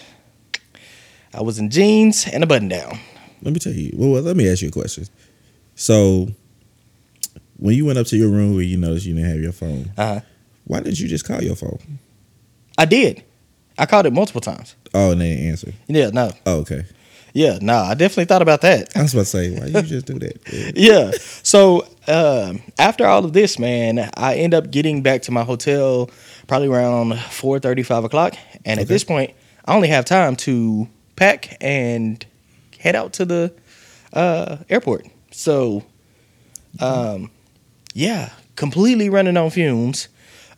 I 1.35 1.43
was 1.43 1.59
in 1.59 1.71
jeans 1.71 2.27
and 2.27 2.43
a 2.43 2.47
button 2.47 2.69
down. 2.69 2.99
Let 3.43 3.53
me 3.53 3.61
tell 3.61 3.73
you. 3.73 3.93
Well, 3.95 4.23
let 4.23 4.37
me 4.37 4.51
ask 4.51 4.63
you 4.63 4.69
a 4.69 4.73
question. 4.73 5.05
So, 5.75 6.29
when 7.59 7.75
you 7.77 7.85
went 7.87 7.99
up 7.99 8.07
to 8.09 8.17
your 8.17 8.29
room 8.31 8.55
where 8.55 8.63
you 8.63 8.77
noticed 8.77 9.07
you 9.07 9.15
didn't 9.15 9.29
have 9.31 9.41
your 9.41 9.53
phone, 9.53 9.91
Uh-huh. 9.97 10.21
why 10.65 10.81
didn't 10.81 10.99
you 11.01 11.09
just 11.09 11.27
call 11.27 11.43
your 11.43 11.57
phone? 11.57 11.79
I 12.79 12.85
did. 12.87 13.23
I 13.79 13.85
called 13.87 14.07
it 14.07 14.13
multiple 14.13 14.41
times. 14.41 14.75
Oh, 14.95 15.13
and 15.13 15.21
they 15.21 15.31
didn't 15.35 15.49
answer. 15.51 15.73
Yeah, 15.87 16.11
no. 16.11 16.31
Oh, 16.47 16.61
okay. 16.61 16.85
Yeah, 17.35 17.59
no. 17.61 17.77
I 17.77 17.93
definitely 17.95 18.25
thought 18.25 18.41
about 18.41 18.63
that. 18.63 18.97
I 18.97 19.03
was 19.03 19.13
about 19.13 19.23
to 19.23 19.27
say, 19.27 19.51
why 19.59 19.67
you 19.67 19.83
just 19.83 20.07
do 20.07 20.19
that? 20.19 20.73
Yeah. 20.77 21.11
So 21.43 21.87
um, 22.09 22.63
after 22.79 23.07
all 23.07 23.25
of 23.25 23.33
this, 23.33 23.59
man, 23.59 24.11
I 24.17 24.37
end 24.37 24.55
up 24.55 24.71
getting 24.71 25.03
back 25.03 25.23
to 25.23 25.33
my 25.33 25.43
hotel 25.45 26.11
probably 26.47 26.69
around 26.69 27.19
4 27.19 27.61
5 27.61 28.05
o'clock. 28.05 28.35
And 28.65 28.81
at 28.81 28.89
this 28.89 29.05
point, 29.05 29.33
I 29.65 29.75
only 29.75 29.89
have 29.89 30.05
time 30.05 30.37
to 30.37 30.89
pack 31.17 31.57
and 31.61 32.25
head 32.79 32.95
out 32.95 33.15
to 33.15 33.25
the 33.25 33.55
uh, 34.13 34.59
airport. 34.69 35.07
So, 35.33 35.85
um, 36.81 37.31
yeah, 37.95 38.31
completely 38.55 39.09
running 39.09 39.37
on 39.37 39.51
fumes. 39.51 40.09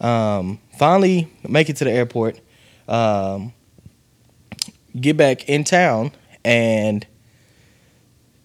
Um, 0.00 0.60
finally, 0.78 1.28
make 1.48 1.68
it 1.68 1.76
to 1.76 1.84
the 1.84 1.92
airport. 1.92 2.40
Um, 2.86 3.52
get 4.98 5.16
back 5.16 5.48
in 5.48 5.64
town 5.64 6.12
and 6.44 7.06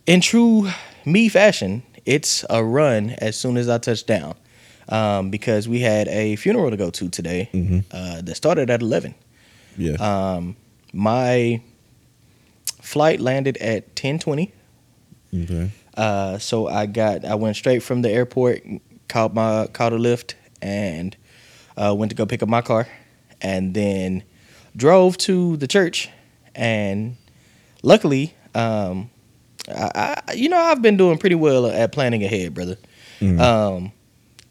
in 0.05 0.21
true 0.21 0.69
me 1.05 1.29
fashion, 1.29 1.83
it's 2.05 2.45
a 2.49 2.63
run 2.63 3.11
as 3.19 3.35
soon 3.37 3.57
as 3.57 3.69
I 3.69 3.77
touch 3.77 4.05
down. 4.05 4.35
Um, 4.89 5.29
because 5.29 5.69
we 5.69 5.79
had 5.79 6.09
a 6.09 6.35
funeral 6.35 6.69
to 6.69 6.75
go 6.75 6.89
to 6.89 7.07
today 7.07 7.49
Mhm. 7.53 7.85
uh, 7.91 8.21
that 8.21 8.35
started 8.35 8.69
at 8.69 8.81
11. 8.81 9.15
Yeah. 9.77 9.93
Um, 9.93 10.57
my 10.91 11.61
flight 12.81 13.19
landed 13.21 13.57
at 13.57 13.95
1020. 13.95 14.51
okay. 15.33 15.71
Uh, 15.95 16.37
so 16.37 16.67
I 16.67 16.85
got 16.87 17.23
I 17.23 17.35
went 17.35 17.55
straight 17.55 17.81
from 17.83 18.01
the 18.01 18.09
airport, 18.09 18.63
called 19.07 19.33
my 19.35 19.67
called 19.67 19.93
a 19.93 19.97
Lyft, 19.97 20.33
and 20.61 21.15
uh, 21.77 21.93
went 21.95 22.09
to 22.09 22.15
go 22.15 22.25
pick 22.25 22.41
up 22.43 22.49
my 22.49 22.61
car, 22.61 22.87
and 23.41 23.73
then 23.73 24.23
drove 24.75 25.17
to 25.19 25.55
the 25.57 25.67
church, 25.67 26.09
and 26.55 27.15
luckily, 27.83 28.33
um, 28.55 29.09
I, 29.69 30.21
I 30.27 30.33
you 30.33 30.49
know 30.49 30.57
I've 30.57 30.81
been 30.81 30.97
doing 30.97 31.17
pretty 31.17 31.35
well 31.35 31.67
at 31.67 31.91
planning 31.91 32.23
ahead, 32.23 32.53
brother. 32.53 32.77
Mm. 33.19 33.39
Um, 33.39 33.91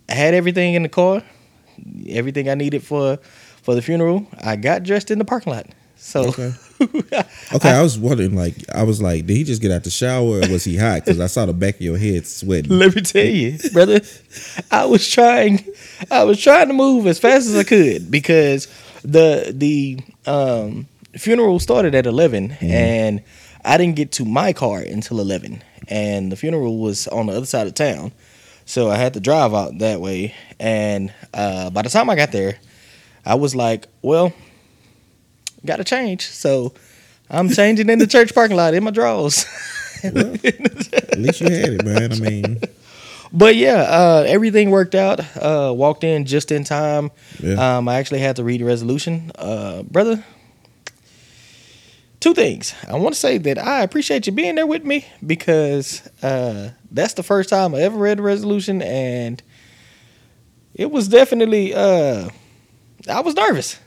I 0.09 0.15
had 0.15 0.35
everything 0.35 0.75
in 0.75 0.83
the 0.83 0.89
car, 0.89 1.23
everything 2.09 2.49
I 2.49 2.55
needed 2.55 2.83
for 2.83 3.19
for 3.63 3.75
the 3.75 3.83
funeral. 3.83 4.27
I 4.43 4.57
got 4.57 4.83
dressed 4.83 5.11
in 5.11 5.19
the 5.19 5.25
parking 5.25 5.53
lot. 5.53 5.67
So 5.97 6.29
Okay. 6.29 6.53
Okay, 7.55 7.71
I, 7.71 7.81
was 7.81 7.97
wondering, 7.97 8.35
like, 8.35 8.57
I 8.75 8.83
was 8.83 9.01
like, 9.01 9.27
did 9.27 9.37
he 9.37 9.45
just 9.45 9.63
get 9.63 9.71
out 9.71 9.85
the 9.85 9.91
shower 9.91 10.39
or 10.39 10.49
was 10.49 10.65
he 10.65 10.77
hot? 10.77 11.05
Because 11.05 11.21
I 11.21 11.27
saw 11.27 11.47
the 11.47 11.53
back 11.53 11.77
of 11.77 11.81
your 11.81 11.97
head 11.97 12.27
sweating. 12.27 12.77
let 12.77 12.97
me 12.97 13.03
tell 13.03 13.25
you, 13.25 13.57
brother, 13.73 14.01
I 14.73 14.85
was 14.87 15.09
trying, 15.09 15.65
I 16.11 16.25
was 16.25 16.43
trying 16.43 16.67
to 16.67 16.75
move 16.75 17.07
as 17.07 17.21
fast 17.21 17.47
as 17.47 17.55
I 17.57 17.63
could 17.63 18.11
because 18.11 18.67
the 19.05 19.53
the 19.55 20.01
um, 20.27 20.89
funeral 21.17 21.61
started 21.61 21.95
at 21.95 22.07
11 22.07 22.57
and 22.61 23.23
I 23.65 23.79
didn't 23.79 23.97
get 23.97 24.13
to 24.13 24.25
my 24.25 24.53
car 24.53 24.81
until 24.81 25.21
eleven, 25.21 25.63
and 25.89 26.31
the 26.33 26.37
funeral 26.37 26.79
was 26.79 27.09
on 27.09 27.27
the 27.27 27.33
other 27.33 27.47
side 27.47 27.67
of 27.67 27.75
town, 27.75 28.13
so 28.67 28.91
I 28.91 28.97
had 28.97 29.15
to 29.15 29.21
drive 29.21 29.55
out 29.55 29.79
that 29.79 30.01
way. 30.01 30.35
And 30.59 31.13
uh, 31.35 31.71
by 31.71 31.83
the 31.83 31.89
time 31.89 32.11
I 32.11 32.17
got 32.17 32.33
there, 32.33 32.59
I 33.25 33.35
was 33.37 33.55
like, 33.55 33.89
well, 34.03 34.33
got 35.65 35.77
to 35.77 35.85
change, 35.85 36.27
so. 36.29 36.73
I'm 37.35 37.49
changing 37.49 37.89
in 37.89 37.99
the 37.99 38.07
church 38.07 38.35
parking 38.35 38.59
lot 38.59 38.75
in 38.75 38.85
my 38.85 38.91
drawers. 38.91 39.47
Well, 40.05 40.35
at 40.35 41.19
least 41.19 41.41
you 41.41 41.49
had 41.49 41.73
it, 41.73 41.83
man. 41.83 42.13
I 42.13 42.17
mean, 42.17 42.61
But 43.33 43.57
yeah, 43.57 43.83
uh, 43.83 44.25
everything 44.27 44.71
worked 44.71 44.95
out. 44.95 45.21
Uh, 45.37 45.73
walked 45.75 46.05
in 46.05 46.27
just 46.27 46.53
in 46.53 46.65
time. 46.65 47.11
Yeah. 47.41 47.79
Um, 47.79 47.89
I 47.89 47.97
actually 47.97 48.21
had 48.21 48.37
to 48.37 48.45
read 48.45 48.61
the 48.61 48.65
resolution, 48.65 49.33
uh, 49.37 49.83
brother. 49.85 50.23
Two 52.23 52.35
things. 52.35 52.73
I 52.87 52.97
want 52.99 53.15
to 53.15 53.21
say 53.21 53.37
that 53.39 53.59
I 53.59 53.83
appreciate 53.83 54.29
you 54.29 54.33
being 54.33 54.55
there 54.55 54.67
with 54.67 54.85
me 54.85 55.05
because 55.27 56.07
uh, 56.23 56.71
that's 56.89 57.15
the 57.15 57.25
first 57.25 57.49
time 57.51 57.75
I 57.75 57.81
ever 57.81 57.99
read 57.99 58.19
the 58.19 58.23
resolution, 58.23 58.81
and 58.81 59.43
it 60.73 60.93
was 60.93 61.09
definitely. 61.09 61.75
Uh, 61.75 62.29
I 63.11 63.21
was 63.23 63.35
nervous. 63.35 63.81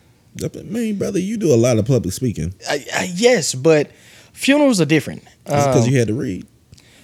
I 0.43 0.49
mean, 0.63 0.97
brother, 0.97 1.17
you 1.17 1.37
do 1.37 1.53
a 1.53 1.55
lot 1.55 1.77
of 1.77 1.85
public 1.85 2.13
speaking. 2.13 2.53
I, 2.69 2.85
I, 2.93 3.11
yes, 3.15 3.55
but 3.55 3.89
funerals 4.33 4.81
are 4.81 4.85
different. 4.85 5.23
because 5.45 5.85
Um, 5.87 5.89
you 5.93 5.97
had 5.97 6.09
to 6.09 6.13
read. 6.13 6.45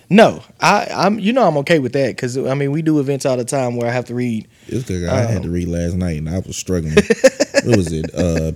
no, 0.09 0.43
I, 0.59 0.88
I'm. 0.93 1.17
You 1.17 1.31
know, 1.31 1.47
I'm 1.47 1.55
okay 1.59 1.79
with 1.79 1.93
that 1.93 2.09
because 2.13 2.38
I 2.38 2.55
mean, 2.55 2.71
we 2.73 2.81
do 2.81 3.00
events 3.00 3.25
all 3.25 3.38
the 3.38 3.45
time 3.45 3.77
where 3.77 3.88
I 3.89 3.93
have 3.93 4.03
to 4.07 4.13
read 4.15 4.50
It's 4.67 4.85
because 4.85 5.05
I 5.05 5.21
had 5.31 5.43
to 5.43 5.50
read 5.50 5.69
last 5.69 5.93
night 5.95 6.17
and 6.17 6.27
I 6.29 6.39
was 6.39 6.57
struggling. 6.57 6.93
what 7.63 7.77
was 7.77 7.93
it? 7.93 8.13
Uh, 8.13 8.51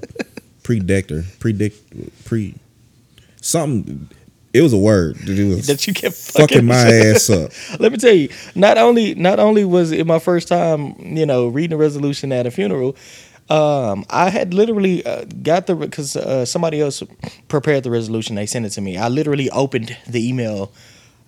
predictor, 0.62 1.24
predict, 1.40 2.26
pre, 2.26 2.56
something. 3.46 4.10
It 4.54 4.62
was 4.62 4.72
a 4.72 4.78
word. 4.78 5.18
Was 5.28 5.68
that 5.68 5.86
you 5.86 5.94
kept 5.94 6.16
fucking 6.16 6.66
my 6.66 6.76
ass 6.90 7.30
up. 7.30 7.52
Let 7.78 7.92
me 7.92 7.98
tell 7.98 8.14
you, 8.14 8.30
not 8.56 8.78
only 8.78 9.14
not 9.14 9.38
only 9.38 9.66
was 9.66 9.92
it 9.92 10.08
my 10.08 10.20
first 10.20 10.48
time, 10.48 10.96
you 11.00 11.26
know, 11.26 11.48
reading 11.48 11.74
a 11.74 11.78
resolution 11.78 12.32
at 12.32 12.46
a 12.48 12.52
funeral, 12.52 12.96
um, 13.50 14.06
I 14.10 14.30
had 14.30 14.54
literally 14.54 15.06
uh, 15.06 15.26
got 15.44 15.68
the 15.68 15.76
because 15.76 16.16
uh, 16.16 16.46
somebody 16.46 16.80
else 16.80 17.04
prepared 17.50 17.84
the 17.84 17.92
resolution. 17.92 18.36
They 18.36 18.46
sent 18.46 18.66
it 18.66 18.70
to 18.72 18.82
me. 18.82 18.98
I 18.98 19.10
literally 19.10 19.50
opened 19.50 19.98
the 20.08 20.26
email 20.26 20.72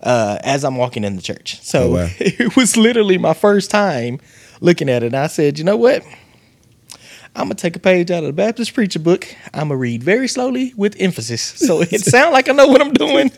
uh, 0.01 0.37
as 0.43 0.63
I'm 0.63 0.77
walking 0.77 1.03
in 1.03 1.17
the 1.17 1.21
church. 1.21 1.61
So 1.61 1.83
Oh, 1.83 1.93
wow. 1.95 2.07
it 2.19 2.55
was 2.55 2.77
literally 2.77 3.17
my 3.17 3.33
first 3.33 3.69
time 3.69 4.19
looking 4.61 4.89
at 4.89 5.03
it. 5.03 5.07
And 5.07 5.15
I 5.15 5.27
said, 5.27 5.59
you 5.59 5.65
know 5.65 5.77
what? 5.77 6.03
I'm 7.37 7.43
gonna 7.43 7.55
take 7.55 7.75
a 7.75 7.79
page 7.79 8.09
out 8.09 8.23
of 8.23 8.27
the 8.27 8.33
Baptist 8.33 8.73
preacher 8.73 8.97
book. 8.97 9.27
I'm 9.53 9.67
gonna 9.67 9.77
read 9.77 10.01
very 10.01 10.27
slowly 10.27 10.73
with 10.75 10.99
emphasis, 10.99 11.41
so 11.41 11.81
it 11.81 12.01
sounds 12.01 12.33
like 12.33 12.49
I 12.49 12.53
know 12.53 12.65
what 12.65 12.81
I'm 12.81 12.93
doing, 12.93 13.31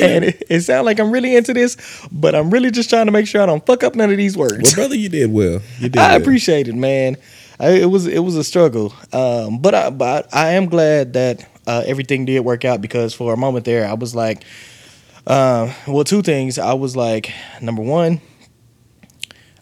and 0.00 0.24
it, 0.24 0.42
it 0.50 0.60
sounds 0.62 0.84
like 0.84 0.98
I'm 0.98 1.12
really 1.12 1.36
into 1.36 1.54
this. 1.54 1.76
But 2.10 2.34
I'm 2.34 2.50
really 2.50 2.72
just 2.72 2.90
trying 2.90 3.06
to 3.06 3.12
make 3.12 3.28
sure 3.28 3.40
I 3.40 3.46
don't 3.46 3.64
fuck 3.64 3.84
up 3.84 3.94
none 3.94 4.10
of 4.10 4.16
these 4.16 4.36
words. 4.36 4.62
Well, 4.64 4.74
brother, 4.74 4.96
you 4.96 5.08
did 5.08 5.32
well. 5.32 5.60
You 5.78 5.90
did. 5.90 5.96
I 5.98 6.08
well. 6.08 6.20
appreciate 6.20 6.66
it, 6.66 6.74
man. 6.74 7.16
I, 7.60 7.70
it 7.70 7.86
was 7.86 8.08
it 8.08 8.18
was 8.18 8.34
a 8.34 8.42
struggle, 8.42 8.92
um, 9.12 9.58
but 9.58 9.76
I 9.76 9.90
but 9.90 10.34
I 10.34 10.54
am 10.54 10.66
glad 10.66 11.12
that 11.12 11.48
uh, 11.68 11.84
everything 11.86 12.24
did 12.24 12.40
work 12.40 12.64
out 12.64 12.82
because 12.82 13.14
for 13.14 13.32
a 13.32 13.36
moment 13.36 13.64
there 13.64 13.86
I 13.86 13.94
was 13.94 14.12
like, 14.12 14.42
uh, 15.24 15.72
well, 15.86 16.02
two 16.02 16.22
things. 16.22 16.58
I 16.58 16.72
was 16.72 16.96
like, 16.96 17.32
number 17.62 17.82
one, 17.82 18.20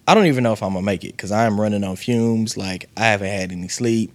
I 0.06 0.14
don't 0.14 0.26
even 0.26 0.44
know 0.44 0.52
if 0.52 0.62
I'm 0.62 0.72
gonna 0.72 0.82
make 0.82 1.04
it 1.04 1.12
because 1.12 1.32
I 1.32 1.46
am 1.46 1.60
running 1.60 1.84
on 1.84 1.96
fumes. 1.96 2.56
Like 2.56 2.88
I 2.96 3.06
haven't 3.06 3.30
had 3.30 3.52
any 3.52 3.68
sleep. 3.68 4.14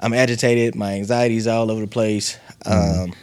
I'm 0.00 0.12
agitated. 0.12 0.74
My 0.74 0.92
anxiety's 0.92 1.46
all 1.46 1.70
over 1.70 1.80
the 1.80 1.86
place. 1.86 2.38
Um, 2.64 3.14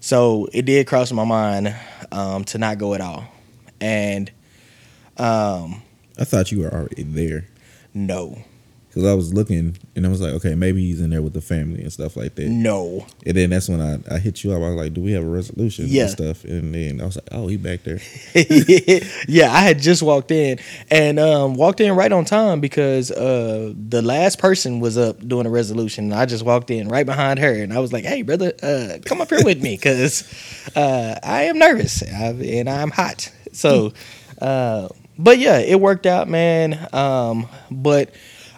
so 0.00 0.48
it 0.52 0.62
did 0.64 0.86
cross 0.86 1.12
my 1.12 1.24
mind 1.24 1.74
um, 2.10 2.44
to 2.46 2.58
not 2.58 2.78
go 2.78 2.94
at 2.94 3.00
all, 3.00 3.24
and 3.80 4.30
um, 5.18 5.82
I 6.18 6.24
thought 6.24 6.52
you 6.52 6.60
were 6.60 6.72
already 6.72 7.02
there 7.02 7.46
no, 7.94 8.42
because 8.92 9.08
I 9.08 9.14
was 9.14 9.32
looking 9.32 9.78
and 9.96 10.04
I 10.04 10.10
was 10.10 10.20
like, 10.20 10.34
okay, 10.34 10.54
maybe 10.54 10.82
he's 10.86 11.00
in 11.00 11.08
there 11.08 11.22
with 11.22 11.32
the 11.32 11.40
family 11.40 11.80
and 11.80 11.90
stuff 11.90 12.14
like 12.14 12.34
that. 12.34 12.46
no. 12.48 13.06
And 13.24 13.34
then 13.36 13.48
that's 13.48 13.66
when 13.68 13.80
I, 13.80 13.98
I 14.14 14.18
hit 14.18 14.44
you 14.44 14.52
up. 14.52 14.58
I 14.58 14.68
was 14.68 14.74
like, 14.76 14.92
do 14.92 15.00
we 15.00 15.12
have 15.12 15.24
a 15.24 15.28
resolution 15.28 15.86
Yeah. 15.88 16.02
and 16.02 16.10
stuff? 16.10 16.44
And 16.44 16.74
then 16.74 17.00
I 17.00 17.06
was 17.06 17.16
like, 17.16 17.28
oh, 17.32 17.46
he 17.46 17.56
back 17.56 17.84
there. 17.84 18.00
yeah, 19.28 19.50
I 19.50 19.60
had 19.60 19.78
just 19.80 20.02
walked 20.02 20.30
in 20.30 20.58
and 20.90 21.18
um, 21.18 21.54
walked 21.54 21.80
in 21.80 21.94
right 21.96 22.12
on 22.12 22.24
time 22.26 22.60
because 22.60 23.10
uh, 23.10 23.72
the 23.88 24.02
last 24.02 24.38
person 24.38 24.80
was 24.80 24.98
up 24.98 25.26
doing 25.26 25.46
a 25.46 25.50
resolution. 25.50 26.12
I 26.12 26.26
just 26.26 26.44
walked 26.44 26.70
in 26.70 26.88
right 26.88 27.06
behind 27.06 27.38
her 27.38 27.52
and 27.52 27.72
I 27.72 27.78
was 27.78 27.92
like, 27.92 28.04
"Hey, 28.04 28.22
brother, 28.22 28.52
uh, 28.62 28.98
come 29.06 29.20
up 29.22 29.30
here 29.30 29.42
with 29.44 29.62
me 29.62 29.76
because 29.76 30.22
uh, 30.76 31.18
I 31.22 31.44
am 31.44 31.58
nervous 31.58 32.02
and 32.02 32.68
I'm 32.68 32.90
hot." 32.90 33.30
So, 33.52 33.92
uh, 34.40 34.88
but 35.18 35.38
yeah, 35.38 35.58
it 35.58 35.80
worked 35.80 36.06
out, 36.06 36.28
man. 36.28 36.88
Um, 36.92 37.46
but 37.70 38.10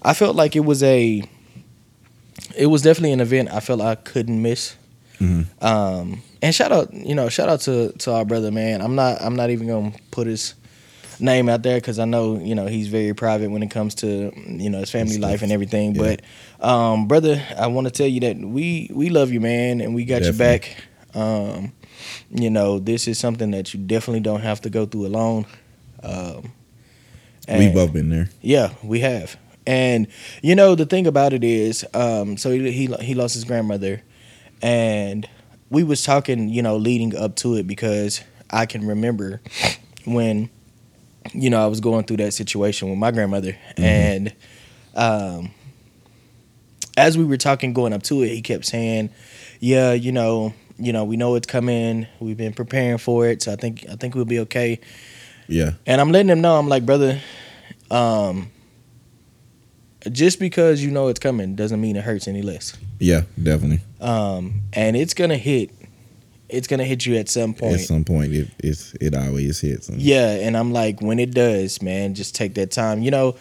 I 0.05 0.13
felt 0.15 0.37
like 0.37 0.55
it 0.57 0.65
was 0.65 0.83
a, 0.83 1.23
it 2.57 2.67
was 2.67 2.83
definitely 2.83 3.13
an 3.13 3.21
event 3.21 3.51
I 3.53 3.61
felt 3.61 3.81
I 3.81 3.95
couldn't 3.95 4.41
miss. 4.43 4.77
Um, 5.63 6.23
and 6.43 6.55
shout 6.55 6.71
out, 6.71 6.93
you 6.93 7.15
know, 7.15 7.31
shout 7.31 7.49
out 7.49 7.61
to 7.63 7.93
to 7.93 8.13
our 8.13 8.27
brother, 8.27 8.51
man. 8.51 8.83
I'm 8.83 8.95
not 8.95 9.23
I'm 9.23 9.35
not 9.37 9.49
even 9.49 9.67
gonna 9.67 9.93
put 10.11 10.27
his 10.27 10.55
name 11.19 11.49
out 11.49 11.63
there 11.63 11.79
because 11.79 11.99
I 11.99 12.05
know 12.05 12.39
you 12.39 12.55
know 12.55 12.67
he's 12.67 12.89
very 12.89 13.15
private 13.15 13.51
when 13.51 13.63
it 13.63 13.71
comes 13.71 13.95
to 13.97 14.33
you 14.47 14.69
know 14.69 14.81
his 14.81 14.91
family 14.91 15.17
life 15.17 15.41
and 15.41 15.51
everything. 15.51 15.95
Yeah. 15.95 16.17
But 16.61 16.67
um, 16.69 17.09
brother, 17.09 17.43
I 17.57 17.69
want 17.69 17.87
to 17.87 17.91
tell 17.91 18.07
you 18.07 18.21
that 18.21 18.37
we 18.37 18.91
we 18.93 19.09
love 19.09 19.31
you, 19.33 19.41
man, 19.41 19.81
and 19.81 19.95
we 19.95 20.05
got 20.05 20.23
your 20.23 20.33
Definitely. 20.33 20.75
back. 20.75 20.85
Um, 21.15 21.73
you 22.31 22.51
know, 22.51 22.79
this 22.79 23.09
is 23.09 23.19
something 23.19 23.51
that 23.53 23.73
you 23.73 23.81
definitely 23.81 24.21
don't 24.21 24.43
have 24.43 24.61
to 24.63 24.69
go 24.71 24.85
through 24.85 25.07
alone. 25.07 25.47
Um, 26.03 26.53
We've 27.49 27.73
both 27.73 27.93
been 27.95 28.11
there. 28.11 28.29
yeah, 28.43 28.75
we 28.83 29.01
have. 29.01 29.39
And 29.67 30.09
you 30.43 30.55
know 30.55 30.75
the 30.75 30.87
thing 30.87 31.07
about 31.07 31.33
it 31.33 31.43
is, 31.43 31.85
um, 31.95 32.37
so 32.37 32.51
he, 32.51 32.71
he 32.71 32.87
he 33.01 33.15
lost 33.15 33.35
his 33.35 33.45
grandmother, 33.45 34.03
and 34.61 35.29
we 35.71 35.83
was 35.85 36.03
talking, 36.03 36.49
you 36.49 36.63
know, 36.63 36.77
leading 36.77 37.17
up 37.17 37.37
to 37.37 37.55
it 37.55 37.67
because 37.67 38.23
I 38.51 38.67
can 38.67 38.87
remember 38.87 39.41
when, 40.05 40.51
you 41.33 41.49
know, 41.49 41.63
I 41.63 41.67
was 41.67 41.81
going 41.81 42.05
through 42.05 42.19
that 42.19 42.33
situation 42.33 42.91
with 42.91 42.99
my 42.99 43.11
grandmother, 43.11 43.57
and 43.79 44.35
um, 44.95 45.51
as 46.97 47.17
we 47.17 47.25
were 47.25 47.39
talking 47.39 47.73
going 47.73 47.93
up 47.93 48.03
to 48.05 48.23
it, 48.23 48.29
he 48.29 48.43
kept 48.43 48.67
saying, 48.67 49.09
"Yeah, 49.61 49.93
you 49.93 50.13
know, 50.13 50.53
you 50.79 50.93
know, 50.93 51.05
we 51.05 51.17
know 51.17 51.37
it's 51.37 51.47
coming. 51.47 52.07
We've 52.21 52.37
been 52.37 52.53
preparing 52.53 52.99
for 52.99 53.27
it, 53.27 53.43
so 53.43 53.53
I 53.53 53.57
think 53.57 53.87
I 53.91 53.97
think 53.97 54.15
we'll 54.15 54.27
be 54.27 54.41
okay." 54.41 54.81
Yeah. 55.49 55.73
And 55.87 56.01
I'm 56.01 56.13
letting 56.13 56.31
him 56.31 56.41
know, 56.41 56.59
I'm 56.59 56.69
like, 56.69 56.87
brother, 56.87 57.21
um, 57.91 58.51
just 60.13 60.39
because 60.39 60.83
you 60.85 60.91
know 60.91 61.09
it's 61.09 61.21
coming 61.21 61.55
doesn't 61.55 61.81
mean 61.81 61.97
it 61.97 62.05
hurts 62.05 62.29
any 62.29 62.43
less. 62.43 62.77
Yeah, 62.99 63.23
definitely. 63.43 63.81
Um, 64.01 64.63
and 64.73 64.97
it's 64.97 65.15
gonna 65.15 65.37
hit. 65.37 65.71
It's 66.49 66.67
gonna 66.69 66.85
hit 66.85 67.07
you 67.07 67.17
at 67.17 67.29
some 67.29 67.55
point. 67.55 67.75
At 67.75 67.81
some 67.81 68.05
point, 68.05 68.33
it 68.33 68.49
it's, 68.59 68.95
it 69.01 69.15
always 69.15 69.61
hits. 69.61 69.89
And 69.89 70.01
Yeah, 70.01 70.31
and 70.31 70.57
I'm 70.57 70.73
like, 70.73 71.01
when 71.01 71.19
it 71.19 71.33
does, 71.33 71.81
man, 71.83 72.15
just 72.15 72.35
take 72.35 72.55
that 72.55 72.71
time. 72.71 73.03
You 73.03 73.11
know, 73.11 73.37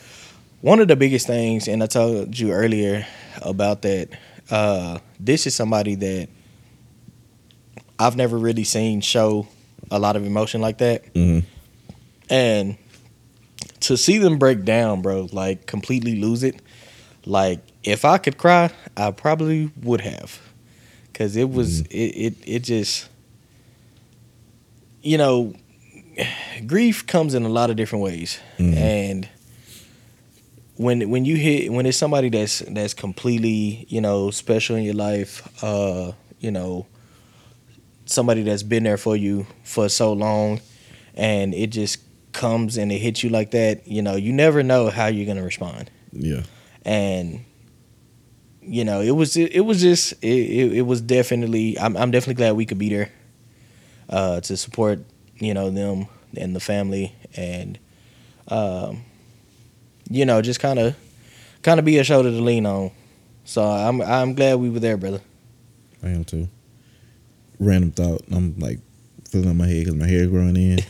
one 0.61 0.79
of 0.79 0.87
the 0.87 0.95
biggest 0.95 1.27
things, 1.27 1.67
and 1.67 1.83
I 1.83 1.87
told 1.87 2.37
you 2.37 2.51
earlier 2.51 3.05
about 3.41 3.81
that. 3.83 4.09
Uh, 4.49 4.99
this 5.19 5.47
is 5.47 5.55
somebody 5.55 5.95
that 5.95 6.27
I've 7.99 8.15
never 8.15 8.37
really 8.37 8.63
seen 8.63 9.01
show 9.01 9.47
a 9.91 9.99
lot 9.99 10.15
of 10.15 10.25
emotion 10.25 10.61
like 10.61 10.79
that. 10.79 11.13
Mhm. 11.13 11.43
And 12.29 12.77
to 13.83 13.97
see 13.97 14.17
them 14.17 14.37
break 14.37 14.63
down, 14.65 15.01
bro, 15.01 15.27
like 15.31 15.65
completely 15.67 16.15
lose 16.19 16.43
it. 16.43 16.61
Like 17.25 17.59
if 17.83 18.03
I 18.05 18.17
could 18.17 18.37
cry, 18.37 18.71
I 18.97 19.11
probably 19.11 19.71
would 19.81 20.01
have, 20.01 20.39
because 21.11 21.35
it 21.35 21.49
was 21.49 21.81
it, 21.81 21.87
it 22.15 22.33
it 22.45 22.59
just 22.63 23.07
you 25.01 25.17
know 25.17 25.53
grief 26.65 27.05
comes 27.07 27.33
in 27.33 27.43
a 27.43 27.49
lot 27.49 27.69
of 27.69 27.75
different 27.75 28.03
ways, 28.03 28.39
Mhm. 28.59 28.75
and 28.77 29.29
when 30.75 31.09
when 31.09 31.23
you 31.25 31.35
hit 31.35 31.71
when 31.71 31.85
it's 31.85 31.97
somebody 31.97 32.29
that's 32.29 32.59
that's 32.69 32.93
completely 32.93 33.85
you 33.89 34.01
know 34.01 34.31
special 34.31 34.75
in 34.75 34.83
your 34.83 34.95
life, 34.95 35.47
uh, 35.63 36.11
you 36.39 36.51
know 36.51 36.85
somebody 38.05 38.43
that's 38.43 38.63
been 38.63 38.83
there 38.83 38.97
for 38.97 39.15
you 39.15 39.45
for 39.63 39.87
so 39.87 40.11
long, 40.13 40.59
and 41.15 41.53
it 41.53 41.67
just 41.67 41.99
comes 42.33 42.77
and 42.77 42.91
it 42.91 42.99
hits 42.99 43.23
you 43.23 43.29
like 43.29 43.51
that, 43.51 43.87
you 43.87 44.01
know, 44.01 44.15
you 44.15 44.33
never 44.33 44.63
know 44.63 44.89
how 44.89 45.07
you're 45.07 45.25
gonna 45.25 45.43
respond. 45.43 45.89
Yeah. 46.11 46.43
And 46.83 47.45
you 48.61 48.85
know, 48.85 49.01
it 49.01 49.11
was 49.11 49.35
it, 49.37 49.53
it 49.53 49.61
was 49.61 49.81
just 49.81 50.13
it, 50.21 50.27
it, 50.27 50.73
it 50.77 50.81
was 50.81 51.01
definitely 51.01 51.77
I'm 51.79 51.95
I'm 51.97 52.11
definitely 52.11 52.35
glad 52.35 52.55
we 52.55 52.65
could 52.65 52.79
be 52.79 52.89
there 52.89 53.11
uh, 54.09 54.41
to 54.41 54.57
support 54.57 54.99
you 55.39 55.53
know 55.53 55.69
them 55.69 56.07
and 56.37 56.55
the 56.55 56.59
family 56.59 57.15
and 57.35 57.79
um, 58.47 59.03
you 60.09 60.25
know 60.25 60.41
just 60.41 60.59
kind 60.59 60.79
of 60.79 60.95
kind 61.61 61.79
of 61.79 61.85
be 61.85 61.97
a 61.97 62.03
shoulder 62.03 62.29
to 62.29 62.41
lean 62.41 62.65
on. 62.65 62.91
So 63.45 63.63
I'm 63.63 64.01
I'm 64.01 64.33
glad 64.33 64.55
we 64.55 64.69
were 64.69 64.79
there, 64.79 64.97
brother. 64.97 65.21
I 66.01 66.09
am 66.09 66.23
too. 66.23 66.47
Random 67.59 67.91
thought. 67.91 68.23
I'm 68.31 68.57
like 68.59 68.79
feeling 69.29 69.49
on 69.49 69.57
my 69.57 69.67
head 69.67 69.79
because 69.79 69.95
my 69.95 70.07
hair 70.07 70.27
growing 70.27 70.55
in. 70.55 70.79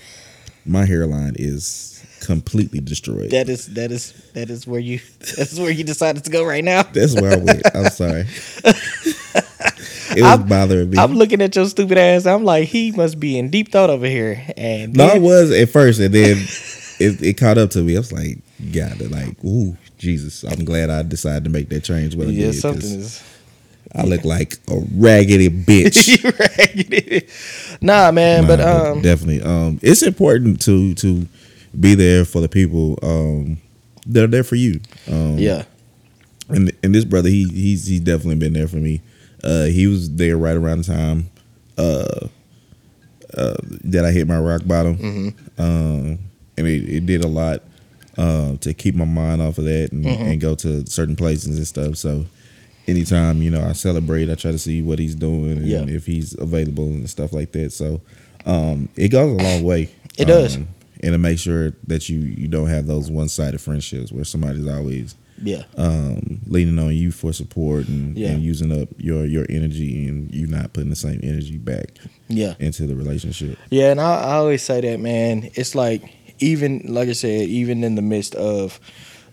my 0.65 0.86
hairline 0.86 1.34
is 1.36 2.04
completely 2.21 2.80
destroyed. 2.80 3.32
That 3.32 3.49
is 3.49 3.67
that 3.73 3.91
is 3.91 4.13
that 4.34 4.49
is 4.49 4.65
where 4.65 4.80
you 4.80 4.99
that's 5.19 5.58
where 5.60 5.71
you 5.71 5.84
decided 5.84 6.23
to 6.26 6.32
go 6.32 6.43
right 6.45 6.63
now. 6.63 6.84
That's 6.84 7.19
where 7.19 7.34
I 7.34 7.38
went. 7.38 7.62
I'm 7.76 7.89
sorry. 7.89 8.26
it 8.63 10.21
was 10.21 10.23
I'm- 10.23 10.47
bothering 10.47 10.89
me. 10.89 10.97
I'm 10.97 11.13
looking 11.13 11.41
at 11.41 11.56
your 11.56 11.65
stupid 11.65 11.97
ass. 11.97 12.26
I'm 12.26 12.43
like, 12.43 12.67
he 12.67 12.91
must 12.91 13.19
be 13.19 13.38
in 13.38 13.49
deep 13.49 13.71
thought 13.71 13.89
over 13.89 14.06
here. 14.06 14.43
And 14.58 14.95
no, 14.95 15.06
I 15.08 15.17
was 15.19 15.52
at 15.52 15.69
first, 15.69 15.99
and 15.99 16.13
then 16.13 16.38
it, 16.99 17.21
it 17.21 17.38
caught 17.38 17.58
up 17.58 17.71
to 17.71 17.82
me. 17.82 17.95
I 17.95 17.99
was 17.99 18.12
like, 18.12 18.39
God, 18.71 19.02
like, 19.12 19.43
ooh, 19.43 19.76
Jesus! 19.97 20.43
I'm 20.43 20.63
glad 20.63 20.89
I 20.89 21.04
decided 21.04 21.43
to 21.45 21.49
make 21.49 21.69
that 21.69 21.84
change. 21.84 22.15
I 22.15 22.23
yeah, 22.23 22.52
did, 22.52 22.56
something 22.56 22.99
is 22.99 23.21
I 23.95 24.03
look 24.03 24.23
like 24.25 24.56
a 24.69 24.79
raggedy 24.95 25.49
bitch. 25.49 26.23
raggedy. 26.58 27.27
Nah, 27.82 28.12
man, 28.12 28.41
Nah, 28.43 28.47
but 28.47 28.60
um, 28.62 29.01
definitely, 29.01 29.41
um, 29.41 29.79
it's 29.84 30.01
important 30.01 30.62
to 30.63 30.93
to 30.95 31.27
be 31.79 31.95
there 31.95 32.25
for 32.25 32.41
the 32.41 32.49
people 32.49 32.97
um, 33.03 33.58
that 34.08 34.23
are 34.23 34.27
there 34.27 34.43
for 34.43 34.56
you. 34.56 34.79
Um, 35.12 35.38
yeah, 35.38 35.63
and 36.49 36.71
and 36.84 36.93
this 36.95 37.06
brother, 37.06 37.29
he 37.29 37.47
he's 37.49 37.86
he's 37.86 37.99
definitely 37.99 38.36
been 38.38 38.53
there 38.53 38.67
for 38.67 38.77
me. 38.77 39.01
Uh, 39.43 39.65
he 39.65 39.86
was 39.88 40.15
there 40.15 40.38
right 40.38 40.56
around 40.56 40.79
the 40.86 40.93
time 40.93 41.29
uh, 41.77 42.27
uh, 43.38 43.56
that 43.84 44.06
I 44.06 44.12
hit 44.12 44.27
my 44.27 44.39
rock 44.39 44.62
bottom, 44.65 44.97
Mm-hmm. 44.97 45.62
um, 45.62 46.19
and 46.58 46.67
it, 46.67 46.88
it 46.89 47.06
did 47.06 47.23
a 47.23 47.27
lot 47.27 47.62
uh, 48.17 48.56
to 48.58 48.73
keep 48.73 48.95
my 48.95 49.06
mind 49.06 49.41
off 49.41 49.58
of 49.58 49.65
that 49.65 49.91
and, 49.91 50.06
Mm-hmm. 50.06 50.23
and 50.23 50.41
go 50.41 50.56
to 50.56 50.86
certain 50.88 51.15
places 51.15 51.58
and 51.58 51.67
stuff. 51.67 51.97
So 51.97 52.25
anytime 52.87 53.41
you 53.41 53.49
know 53.49 53.63
I 53.63 53.73
celebrate, 53.73 54.29
I 54.29 54.35
try 54.35 54.51
to 54.51 54.59
see 54.59 54.81
what 54.81 54.99
he's 54.99 55.15
doing 55.15 55.51
and 55.57 55.65
Yeah. 55.67 55.85
if 55.87 56.05
he's 56.05 56.37
available 56.39 56.85
and 56.87 57.09
stuff 57.09 57.33
like 57.33 57.51
that. 57.53 57.71
So 57.73 58.01
um, 58.45 58.89
it 58.95 59.09
goes 59.09 59.31
a 59.39 59.43
long 59.43 59.63
way. 59.63 59.89
It 60.17 60.25
does. 60.25 60.57
Um, 60.57 60.67
and 61.01 61.11
to 61.13 61.17
make 61.17 61.37
sure 61.39 61.73
that 61.87 62.07
you 62.09 62.19
you 62.19 62.47
don't 62.47 62.67
have 62.67 62.87
those 62.87 63.11
one 63.11 63.27
sided 63.29 63.59
friendships 63.59 64.11
where 64.11 64.23
somebody's 64.23 64.67
always 64.67 65.15
yeah, 65.41 65.63
um, 65.75 66.39
leaning 66.45 66.77
on 66.79 66.93
you 66.95 67.11
for 67.11 67.33
support 67.33 67.87
and, 67.89 68.15
Yeah. 68.17 68.29
and 68.29 68.43
using 68.43 68.71
up 68.81 68.87
your 68.97 69.25
your 69.25 69.45
energy 69.49 70.07
and 70.07 70.33
you 70.33 70.47
not 70.47 70.71
putting 70.73 70.89
the 70.91 70.95
same 70.95 71.19
energy 71.23 71.57
back 71.57 71.97
yeah, 72.29 72.53
into 72.59 72.85
the 72.87 72.95
relationship. 72.95 73.57
yeah. 73.69 73.91
And 73.91 73.99
I, 73.99 74.13
I 74.21 74.33
always 74.35 74.61
say 74.61 74.79
that, 74.81 74.99
man. 74.99 75.49
It's 75.55 75.75
like 75.75 76.03
even 76.39 76.83
like 76.87 77.09
I 77.09 77.13
said, 77.13 77.49
even 77.49 77.83
in 77.83 77.95
the 77.95 78.01
midst 78.01 78.35
of 78.35 78.79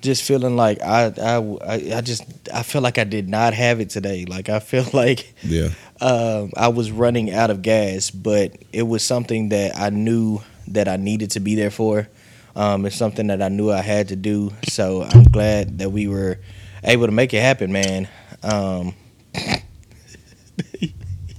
just 0.01 0.23
feeling 0.25 0.57
like 0.57 0.81
I, 0.81 1.07
I, 1.07 1.97
I, 1.97 2.01
just 2.01 2.25
I 2.53 2.63
feel 2.63 2.81
like 2.81 2.99
I 2.99 3.05
did 3.05 3.29
not 3.29 3.55
have 3.55 3.81
it 3.81 3.91
today. 3.91 4.25
Like 4.25 4.49
I 4.49 4.61
feel 4.61 4.87
like 4.93 5.35
Yeah, 5.43 5.69
um, 6.01 6.53
I 6.57 6.69
was 6.69 6.91
running 6.91 7.33
out 7.33 7.51
of 7.51 7.63
gas, 7.63 8.11
but 8.11 8.57
it 8.73 8.83
was 8.83 9.05
something 9.05 9.51
that 9.51 9.77
I 9.77 9.91
knew 9.91 10.41
that 10.69 10.89
I 10.89 10.97
needed 10.97 11.33
to 11.33 11.41
be 11.41 11.55
there 11.55 11.71
for. 11.71 12.09
Um, 12.57 12.85
it's 12.87 12.97
something 12.97 13.29
that 13.29 13.43
I 13.43 13.49
knew 13.49 13.71
I 13.71 13.81
had 13.81 14.09
to 14.09 14.17
do. 14.17 14.53
So 14.69 15.03
I'm 15.03 15.25
glad 15.25 15.79
that 15.79 15.91
we 15.91 16.09
were 16.09 16.39
able 16.83 17.07
to 17.07 17.13
make 17.13 17.33
it 17.33 17.43
happen, 17.43 17.73
man. 17.73 18.09
Um, 18.43 18.95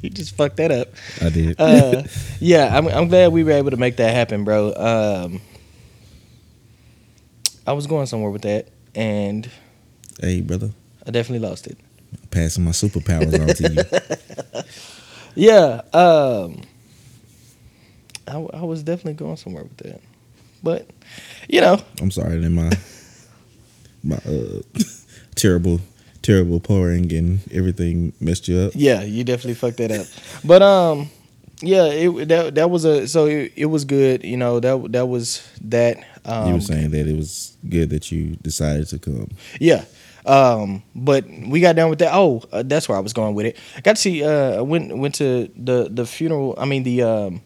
you 0.02 0.10
just 0.10 0.36
fucked 0.36 0.58
that 0.58 0.72
up. 0.72 0.88
I 1.22 1.30
did. 1.30 1.60
Uh, 1.60 2.04
yeah, 2.40 2.76
I'm, 2.76 2.88
I'm 2.88 3.08
glad 3.08 3.32
we 3.34 3.44
were 3.44 3.52
able 3.52 3.72
to 3.72 3.78
make 3.78 3.98
that 3.98 4.14
happen, 4.14 4.44
bro. 4.44 4.74
Um, 4.76 5.42
I 7.68 7.74
was 7.74 7.88
going 7.88 8.06
somewhere 8.08 8.32
with 8.32 8.42
that, 8.44 8.68
and 8.96 9.50
hey, 10.20 10.42
brother, 10.42 10.72
I 11.06 11.12
definitely 11.12 11.48
lost 11.48 11.68
it. 11.68 11.78
passing 12.32 12.64
my 12.64 12.72
superpowers 12.72 13.40
on 13.40 13.56
to 13.56 13.74
you. 13.74 14.64
Yeah, 15.34 15.80
um, 15.94 16.62
I, 18.28 18.36
I 18.36 18.62
was 18.64 18.84
definitely 18.84 19.14
going 19.14 19.38
somewhere 19.38 19.64
with 19.64 19.78
that, 19.78 20.02
but 20.62 20.90
you 21.48 21.62
know, 21.62 21.82
I'm 22.02 22.12
sorry 22.12 22.38
that 22.38 22.50
my 22.50 22.70
my 24.04 24.18
uh, 24.30 24.62
terrible 25.36 25.80
terrible 26.22 26.60
pouring 26.60 27.14
and 27.14 27.40
everything 27.52 28.12
messed 28.20 28.50
you 28.50 28.60
up. 28.60 28.74
yeah, 28.76 29.04
you 29.04 29.24
definitely 29.24 29.54
fucked 29.54 29.78
that 29.78 29.92
up. 29.92 30.06
But 30.44 30.62
um, 30.62 31.10
yeah, 31.62 31.86
it 31.86 32.28
that 32.28 32.56
that 32.56 32.70
was 32.70 32.84
a 32.84 33.08
so 33.08 33.26
it, 33.28 33.54
it 33.56 33.66
was 33.68 33.86
good. 33.86 34.26
You 34.26 34.36
know 34.36 34.60
that 34.60 34.92
that 34.92 35.06
was 35.08 35.48
that. 35.62 36.04
Um, 36.26 36.48
you 36.48 36.54
were 36.56 36.62
saying 36.62 36.92
that 36.92 37.08
it 37.08 37.16
was 37.16 37.58
good 37.68 37.90
that 37.90 38.12
you 38.12 38.36
decided 38.42 38.88
to 38.90 39.00
come. 39.00 39.30
Yeah. 39.60 39.86
Um, 40.26 40.84
but 40.94 41.26
we 41.28 41.62
got 41.62 41.76
done 41.76 41.90
with 41.90 42.00
that. 42.00 42.12
Oh, 42.14 42.44
uh, 42.52 42.62
that's 42.64 42.88
where 42.88 42.98
I 42.98 43.02
was 43.02 43.12
going 43.14 43.34
with 43.34 43.48
it. 43.48 43.58
I 43.76 43.82
got 43.82 43.96
to 43.96 44.02
see. 44.02 44.24
Uh, 44.24 44.58
I 44.60 44.62
went 44.62 44.96
went 44.96 45.16
to 45.16 45.50
the 45.56 45.88
the 45.90 46.06
funeral. 46.06 46.54
I 46.60 46.66
mean 46.66 46.84
the 46.84 47.02
um, 47.02 47.42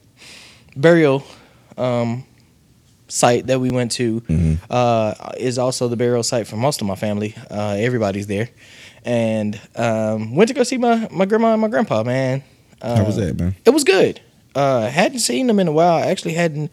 burial 0.76 1.24
um, 1.78 2.26
site 3.08 3.48
that 3.48 3.60
we 3.60 3.70
went 3.70 3.92
to 3.94 4.20
Mhm. 4.22 4.58
uh, 4.70 5.14
is 5.38 5.58
also 5.58 5.88
the 5.88 5.96
burial 5.96 6.24
site 6.24 6.48
for 6.48 6.58
most 6.58 6.82
of 6.82 6.88
my 6.88 6.96
family. 6.96 7.34
Uh, 7.50 7.76
everybody's 7.80 8.28
there, 8.28 8.50
and 9.06 9.60
um, 9.78 10.36
went 10.36 10.50
to 10.50 10.54
go 10.54 10.64
see 10.64 10.78
my 10.78 11.08
my 11.12 11.26
grandma 11.26 11.54
and 11.54 11.62
my 11.62 11.70
grandpa. 11.70 12.04
Man, 12.04 12.44
uh, 12.82 12.98
How 12.98 13.04
was 13.06 13.16
that, 13.16 13.40
man? 13.40 13.56
It 13.64 13.70
was 13.70 13.86
good. 13.86 14.20
Uh, 14.54 14.90
hadn't 14.90 15.20
seen 15.20 15.48
them 15.48 15.60
in 15.60 15.68
a 15.68 15.72
while. 15.72 15.96
I 16.04 16.08
actually 16.08 16.34
hadn't 16.34 16.72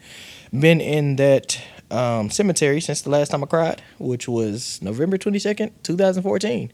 been 0.57 0.79
in 0.81 1.15
that 1.17 1.59
um, 1.93 2.29
cemetery 2.29 2.81
since 2.81 3.01
the 3.01 3.09
last 3.09 3.29
time 3.29 3.43
I 3.43 3.47
cried, 3.47 3.81
which 3.99 4.27
was 4.27 4.81
November 4.81 5.17
twenty 5.17 5.39
second, 5.39 5.71
two 5.83 5.95
thousand 5.95 6.23
fourteen. 6.23 6.71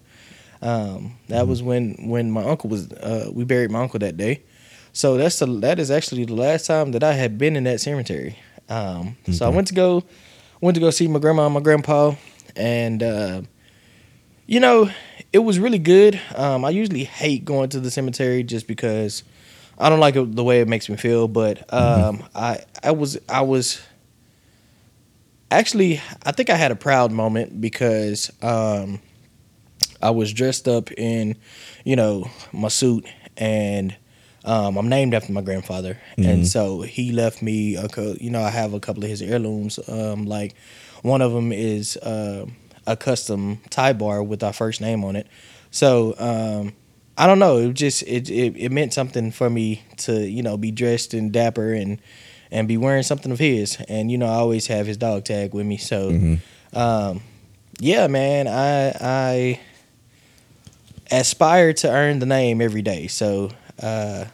Um, 0.61 1.15
that 1.27 1.47
was 1.47 1.61
when 1.63 1.95
when 2.09 2.31
my 2.31 2.43
uncle 2.43 2.69
was. 2.69 2.91
Uh, 2.91 3.29
we 3.33 3.43
buried 3.45 3.71
my 3.71 3.81
uncle 3.81 3.99
that 3.99 4.17
day. 4.17 4.43
So 4.93 5.17
that's 5.17 5.39
the 5.39 5.45
that 5.45 5.79
is 5.79 5.91
actually 5.91 6.25
the 6.25 6.35
last 6.35 6.65
time 6.65 6.91
that 6.91 7.03
I 7.03 7.13
had 7.13 7.37
been 7.37 7.55
in 7.55 7.63
that 7.65 7.79
cemetery. 7.79 8.37
Um, 8.69 9.15
So 9.31 9.45
I 9.45 9.49
went 9.49 9.67
to 9.69 9.73
go 9.73 10.03
went 10.61 10.75
to 10.75 10.81
go 10.81 10.89
see 10.91 11.07
my 11.07 11.19
grandma 11.19 11.45
and 11.45 11.53
my 11.53 11.59
grandpa, 11.61 12.15
and 12.55 13.01
uh, 13.03 13.41
you 14.47 14.59
know 14.59 14.89
it 15.31 15.39
was 15.39 15.59
really 15.59 15.79
good. 15.79 16.19
Um, 16.35 16.65
I 16.65 16.71
usually 16.71 17.03
hate 17.03 17.45
going 17.45 17.69
to 17.69 17.79
the 17.79 17.91
cemetery 17.91 18.43
just 18.43 18.67
because 18.67 19.23
I 19.77 19.89
don't 19.89 19.99
like 19.99 20.15
it, 20.15 20.35
the 20.35 20.43
way 20.43 20.59
it 20.61 20.67
makes 20.67 20.89
me 20.89 20.97
feel. 20.97 21.27
But 21.27 21.71
um, 21.73 22.23
I 22.35 22.59
I 22.83 22.91
was 22.91 23.17
I 23.29 23.41
was 23.41 23.81
actually 25.51 26.01
I 26.25 26.31
think 26.31 26.49
I 26.49 26.55
had 26.55 26.71
a 26.71 26.75
proud 26.75 27.11
moment 27.11 27.59
because 27.61 28.31
um, 28.41 28.99
I 30.01 30.11
was 30.11 30.33
dressed 30.33 30.67
up 30.67 30.91
in 30.93 31.35
you 31.83 31.95
know 31.95 32.29
my 32.51 32.67
suit 32.69 33.05
and 33.37 33.95
um, 34.45 34.77
I'm 34.77 34.87
named 34.87 35.13
after 35.13 35.31
my 35.33 35.41
grandfather, 35.41 35.97
Mhm. 36.17 36.25
and 36.25 36.47
so 36.47 36.81
he 36.81 37.11
left 37.11 37.41
me 37.41 37.75
a 37.75 37.87
co- 37.89 38.15
you 38.19 38.29
know 38.29 38.41
I 38.41 38.49
have 38.49 38.73
a 38.73 38.79
couple 38.79 39.03
of 39.03 39.09
his 39.09 39.21
heirlooms. 39.21 39.79
Um, 39.89 40.25
like 40.25 40.55
one 41.01 41.21
of 41.21 41.33
them 41.33 41.51
is 41.51 41.97
uh, 41.97 42.45
a 42.87 42.95
custom 42.95 43.59
tie 43.69 43.93
bar 43.93 44.23
with 44.23 44.41
our 44.43 44.53
first 44.53 44.79
name 44.81 45.03
on 45.03 45.15
it. 45.17 45.27
So 45.71 46.15
um, 46.17 46.73
I 47.17 47.27
don't 47.27 47.39
know. 47.39 47.57
It 47.57 47.73
just 47.73 48.01
it, 48.03 48.29
it 48.29 48.55
it 48.57 48.71
meant 48.71 48.93
something 48.93 49.31
for 49.31 49.49
me 49.49 49.83
to 49.97 50.25
you 50.27 50.41
know 50.41 50.57
be 50.57 50.71
dressed 50.71 51.13
and 51.13 51.31
dapper 51.33 51.73
and 51.73 51.99
and 52.51 52.67
be 52.67 52.77
wearing 52.77 53.03
something 53.03 53.31
of 53.31 53.39
his. 53.39 53.77
And 53.87 54.11
you 54.11 54.17
know 54.17 54.27
I 54.27 54.35
always 54.35 54.67
have 54.67 54.87
his 54.87 54.97
dog 54.97 55.25
tag 55.25 55.53
with 55.53 55.65
me. 55.65 55.77
So 55.77 56.11
hmm 56.11 56.35
um, 56.73 57.21
yeah, 57.79 58.07
man, 58.07 58.47
I 58.47 58.93
I 58.99 59.59
aspire 61.11 61.73
to 61.73 61.89
earn 61.89 62.19
the 62.19 62.25
name 62.25 62.61
every 62.61 62.81
day. 62.81 63.07
So 63.07 63.49
uh, 63.81 64.25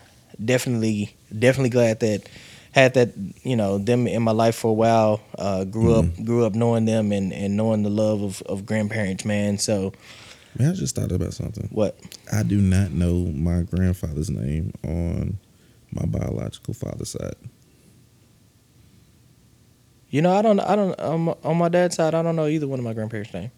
definitely, 0.43 1.15
definitely 1.37 1.69
glad 1.69 1.99
that 2.01 2.27
had 2.71 2.95
that 2.95 3.13
you 3.43 3.55
know 3.55 3.77
them 3.77 4.07
in 4.07 4.21
my 4.23 4.31
life 4.31 4.55
for 4.55 4.71
a 4.71 4.73
while. 4.73 5.21
Uh, 5.37 5.63
grew 5.63 5.93
up, 5.93 6.05
grew 6.23 6.45
up 6.45 6.53
knowing 6.55 6.85
them 6.85 7.11
and, 7.11 7.31
and 7.31 7.55
knowing 7.55 7.83
the 7.83 7.89
love 7.89 8.21
of, 8.21 8.41
of 8.43 8.65
grandparents, 8.65 9.23
man. 9.25 9.57
So 9.57 9.93
Man, 10.57 10.71
I 10.71 10.73
just 10.73 10.95
thought 10.95 11.11
about 11.11 11.33
something. 11.33 11.67
what? 11.71 11.97
I 12.31 12.43
do 12.43 12.59
not 12.59 12.91
know 12.91 13.13
my 13.13 13.61
grandfather's 13.63 14.29
name 14.29 14.73
on 14.83 15.37
my 15.91 16.05
biological 16.05 16.73
father's 16.73 17.09
side. 17.09 17.35
You 20.09 20.21
know, 20.21 20.33
I 20.35 20.41
don't, 20.41 20.59
I 20.59 20.75
don't 20.75 20.99
um, 20.99 21.33
on 21.43 21.57
my 21.57 21.67
dad's 21.69 21.95
side, 21.95 22.13
I 22.13 22.21
don't 22.21 22.35
know 22.35 22.47
either 22.47 22.67
one 22.67 22.79
of 22.79 22.85
my 22.85 22.93
grandparents' 22.93 23.33
name. 23.33 23.51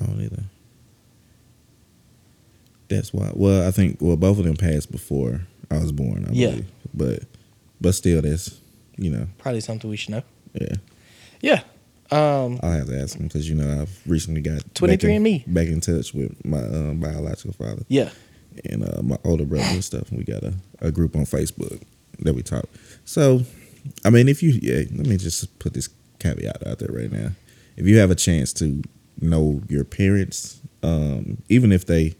I 0.00 0.06
don't 0.06 0.20
either. 0.20 0.42
That's 2.88 3.12
why. 3.12 3.30
Well, 3.34 3.66
I 3.66 3.70
think 3.70 3.98
well 4.00 4.16
both 4.16 4.38
of 4.38 4.44
them 4.44 4.56
passed 4.56 4.90
before 4.92 5.40
I 5.70 5.78
was 5.78 5.92
born. 5.92 6.26
I 6.28 6.32
Yeah. 6.32 6.50
believe. 6.50 6.66
But 6.94 7.22
but 7.80 7.94
still, 7.94 8.20
that's 8.22 8.60
you 8.98 9.10
know, 9.10 9.26
Probably 9.38 9.60
something 9.60 9.88
we 9.88 9.96
should 9.96 10.10
know. 10.10 10.22
yeah. 10.60 10.74
Yeah. 11.40 11.62
Um, 12.10 12.60
I'll 12.62 12.72
have 12.72 12.88
to 12.88 13.00
ask 13.00 13.16
him 13.16 13.26
because 13.26 13.48
you 13.48 13.54
know 13.54 13.80
I've 13.82 14.00
recently 14.06 14.42
got 14.42 14.56
back 14.64 14.74
23andMe. 15.00 15.46
in, 15.46 15.54
back 15.54 15.68
in 15.68 15.80
touch 15.80 16.12
with 16.12 16.44
my 16.44 16.58
uh, 16.58 16.92
biological 16.92 17.54
father 17.54 17.84
yeah. 17.88 18.10
and 18.66 18.84
uh, 18.84 19.00
my 19.02 19.16
older 19.24 19.46
brother 19.46 19.64
and 19.70 19.82
stuff. 19.82 20.10
And 20.10 20.18
we 20.18 20.24
got 20.24 20.42
a, 20.42 20.52
a 20.80 20.92
group 20.92 21.16
on 21.16 21.22
Facebook 21.24 21.80
that 22.18 22.34
we 22.34 22.42
talk. 22.42 22.66
So, 23.06 23.42
I 24.04 24.10
mean, 24.10 24.28
if 24.28 24.42
you 24.42 24.50
yeah, 24.62 24.84
let 24.96 25.06
me 25.06 25.16
just 25.16 25.58
put 25.58 25.74
this 25.74 25.88
caveat 26.18 26.66
out 26.66 26.78
there 26.78 26.90
right 26.92 27.10
now. 27.10 27.30
If 27.76 27.86
you 27.86 27.98
have 27.98 28.10
a 28.10 28.14
chance 28.14 28.52
to 28.54 28.82
know 29.20 29.62
your 29.68 29.84
parents, 29.84 30.60
um, 30.82 31.38
even 31.48 31.72
if 31.72 31.86
they 31.86 32.14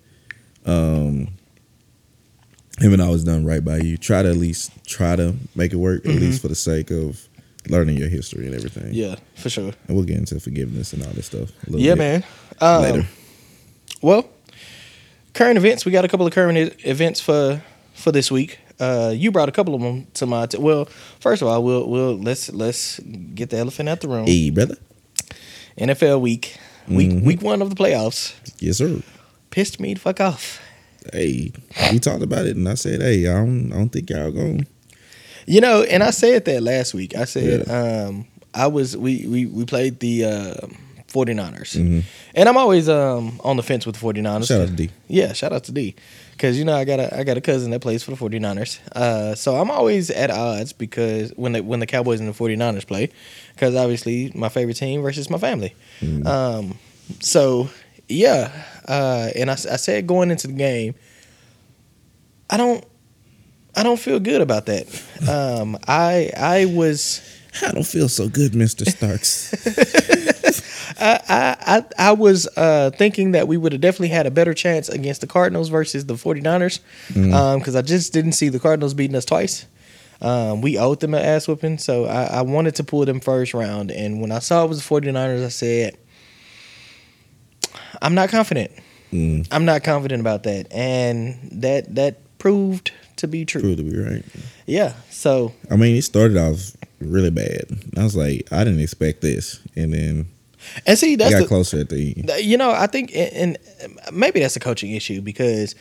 um, 0.65 1.29
haven't 2.79 3.01
always 3.01 3.25
done 3.25 3.45
right 3.45 3.65
by 3.65 3.79
you, 3.79 3.97
try 3.97 4.23
to 4.23 4.31
at 4.31 4.37
least 4.37 4.73
try 4.87 5.17
to 5.17 5.35
make 5.55 5.73
it 5.73 5.77
work, 5.77 6.05
at 6.07 6.15
least 6.15 6.43
for 6.43 6.49
the 6.49 6.55
sake 6.55 6.91
of 6.91 7.29
learning 7.69 7.97
your 7.97 8.09
history 8.09 8.47
and 8.47 8.55
everything. 8.55 8.85
Mm-hmm. 8.85 8.95
Yeah, 8.95 9.17
for 9.37 9.51
sure. 9.51 9.73
And 9.87 9.97
we'll 9.97 10.05
get 10.05 10.17
into 10.19 10.41
forgiveness 10.41 10.93
and 10.93 11.05
all 11.05 11.13
this 11.13 11.27
stuff. 11.27 11.51
A 11.67 11.71
little 11.71 11.81
Yeah, 11.81 11.95
bit 11.95 11.99
man. 11.99 12.25
Um, 12.61 12.83
Later. 12.83 13.07
Well, 14.01 14.29
current 15.35 15.59
events. 15.59 15.85
We 15.85 15.93
got 15.93 16.05
a 16.05 16.09
couple 16.09 16.27
of 16.27 16.33
current 16.33 16.75
events 16.85 17.21
for 17.21 17.63
for 17.95 18.11
this 18.11 18.31
week. 18.33 18.59
Uh, 18.81 19.13
you 19.15 19.31
brought 19.31 19.49
a 19.49 19.53
couple 19.53 19.75
of 19.75 19.81
them 19.81 20.07
to 20.15 20.27
my. 20.27 20.47
T- 20.47 20.59
well, 20.59 20.87
first 21.21 21.43
of 21.43 21.49
all, 21.49 21.63
we'll 21.63 21.89
we'll 21.89 22.17
let's 22.19 22.51
let's 22.53 22.99
get 23.01 23.51
the 23.51 23.59
elephant 23.59 23.89
out 23.89 24.01
the 24.01 24.09
room. 24.09 24.27
Hey, 24.27 24.51
brother. 24.51 24.77
NFL 25.79 26.21
week, 26.21 26.57
week 26.89 27.11
Mhm. 27.11 27.23
week 27.25 27.43
one 27.43 27.63
of 27.63 27.71
the 27.71 27.77
playoffs. 27.77 28.35
Yes, 28.59 28.79
sir. 28.79 29.01
Pissed 29.51 29.81
me 29.81 29.95
the 29.95 30.01
fuck 30.01 30.21
off. 30.21 30.61
Hey, 31.13 31.53
we 31.91 31.99
talked 31.99 32.23
about 32.23 32.47
it, 32.47 32.57
and 32.57 32.69
I 32.69 32.75
said, 32.75 33.01
hey, 33.03 33.27
I 33.27 33.35
don't, 33.35 33.73
I 33.73 33.77
don't 33.77 33.89
think 33.89 34.09
y'all 34.11 34.31
going. 34.31 34.67
You 35.47 35.61
know, 35.61 35.83
and 35.83 36.03
I 36.03 36.11
said 36.11 36.45
that 36.45 36.63
last 36.63 36.95
week. 36.95 37.17
I 37.17 37.25
said 37.25 37.69
um, 37.69 38.27
I 38.55 38.67
was 38.69 38.97
we 38.97 39.27
we 39.27 39.47
we 39.47 39.65
played 39.65 39.99
the 40.01 40.25
uh, 40.25 40.55
49ers. 41.13 41.77
Mhm. 41.77 42.05
And 42.35 42.49
I'm 42.49 42.57
always 42.57 42.89
um, 42.89 43.41
on 43.43 43.57
the 43.57 43.63
fence 43.63 43.85
with 43.85 43.97
the 43.97 44.01
49ers. 44.07 44.47
Shout 44.49 44.61
out 44.61 44.69
to 44.69 44.75
D. 44.75 44.91
Yeah, 45.09 45.33
shout 45.33 45.53
out 45.53 45.65
to 45.65 45.73
D. 45.73 45.95
Cause 46.43 46.59
you 46.59 46.65
know 46.65 46.75
I 46.77 46.85
got 46.85 46.99
a 46.99 47.17
I 47.17 47.23
got 47.23 47.37
a 47.37 47.41
cousin 47.41 47.71
that 47.71 47.83
plays 47.83 48.03
for 48.03 48.11
the 48.11 48.17
49ers. 48.17 48.81
Uh, 48.97 49.37
so 49.37 49.55
I'm 49.55 49.71
always 49.71 50.11
at 50.11 50.29
odds 50.29 50.73
because 50.73 51.31
when 51.37 51.53
the 51.53 51.63
when 51.63 51.79
the 51.79 51.87
Cowboys 51.87 52.19
and 52.19 52.29
the 52.29 52.33
49ers 52.33 52.85
play, 52.85 53.11
because 53.55 53.77
obviously 53.77 54.33
my 54.35 54.49
favorite 54.49 54.75
team 54.75 55.03
versus 55.03 55.31
my 55.31 55.39
family. 55.39 55.73
Mm. 56.01 56.27
Um, 56.27 56.79
so 57.21 57.69
yeah, 58.09 58.51
uh, 58.89 59.31
and 59.37 59.53
I 59.53 59.55
said 59.55 60.09
going 60.09 60.33
into 60.33 60.49
the 60.49 60.55
game, 60.55 60.97
I 62.51 62.57
don't 62.57 62.85
I 63.77 63.85
don't 63.85 64.01
feel 64.01 64.19
good 64.19 64.41
about 64.41 64.67
that. 64.67 64.87
Um, 65.29 65.79
I 65.87 66.33
I 66.37 66.65
was 66.65 67.23
I 67.65 67.71
don't 67.71 67.87
feel 67.87 68.09
so 68.09 68.29
good, 68.29 68.53
Mister 68.57 68.85
Starks. 68.85 69.55
I, 71.01 71.21
I, 71.29 71.77
I 71.77 72.09
I 72.09 72.13
was 72.13 72.49
uh, 72.57 72.91
thinking 72.97 73.33
that 73.33 73.49
we 73.49 73.57
would 73.57 73.73
have 73.73 73.81
definitely 73.81 74.09
had 74.09 74.27
a 74.27 74.31
better 74.31 74.55
chance 74.55 74.89
against 74.89 75.21
the 75.21 75.27
Cardinals 75.27 75.69
versus 75.69 76.07
the 76.07 76.15
49ers 76.15 76.81
because 77.59 77.77
I 77.77 77.83
just 77.83 78.13
didn't 78.13 78.33
see 78.33 78.49
the 78.49 78.61
Cardinals 78.61 78.95
beating 78.95 79.17
us 79.17 79.25
twice. 79.25 79.67
Um, 80.21 80.61
we 80.61 80.79
owed 80.79 81.01
them 81.01 81.15
an 81.15 81.23
ass 81.25 81.49
whooping, 81.49 81.79
so 81.79 82.05
I, 82.05 82.25
I 82.25 82.43
wanted 82.43 82.77
to 82.77 82.85
pull 82.85 83.05
them 83.05 83.19
first 83.19 83.55
round. 83.55 83.91
And 83.91 84.21
when 84.21 84.31
I 84.31 84.39
saw 84.39 84.65
it 84.65 84.69
was 84.69 84.81
the 84.87 84.89
49ers, 84.89 85.45
I 85.45 85.49
said, 85.49 85.97
I'm 88.01 88.15
not 88.15 88.29
confident. 88.29 88.71
mm, 89.13 89.47
I'm 89.51 89.65
not 89.65 89.83
confident 89.83 90.21
about 90.21 90.45
that. 90.45 90.73
And 90.73 91.39
that 91.53 91.95
that 91.95 92.39
proved 92.39 92.93
to 93.17 93.27
be 93.29 93.45
true. 93.45 93.61
proved 93.61 93.79
to 93.79 93.85
be 93.85 93.99
right. 93.99 94.25
Yeah. 94.67 94.95
So, 95.11 95.53
I 95.71 95.77
mean, 95.77 95.97
it 95.97 96.03
started 96.03 96.37
off 96.37 96.73
really 97.01 97.31
bad. 97.31 97.65
I 97.97 98.05
was 98.05 98.17
like, 98.17 98.47
I 98.53 98.65
didn't 98.65 98.81
expect 98.81 99.23
this, 99.23 99.61
and 99.77 99.93
then 99.93 100.27
and 100.87 100.99
see, 100.99 101.17
that's 101.17 101.33
got 101.33 101.43
the, 101.43 101.47
closer 101.49 101.81
at 101.81 101.89
the 101.89 102.15
end. 102.17 102.31
You 102.45 102.57
know, 102.57 102.71
I 102.71 102.87
think, 102.87 103.13
and 103.15 103.59
maybe 104.13 104.41
that's 104.41 104.57
a 104.57 104.61
coaching 104.61 104.93
issue 104.93 105.21
because 105.21 105.75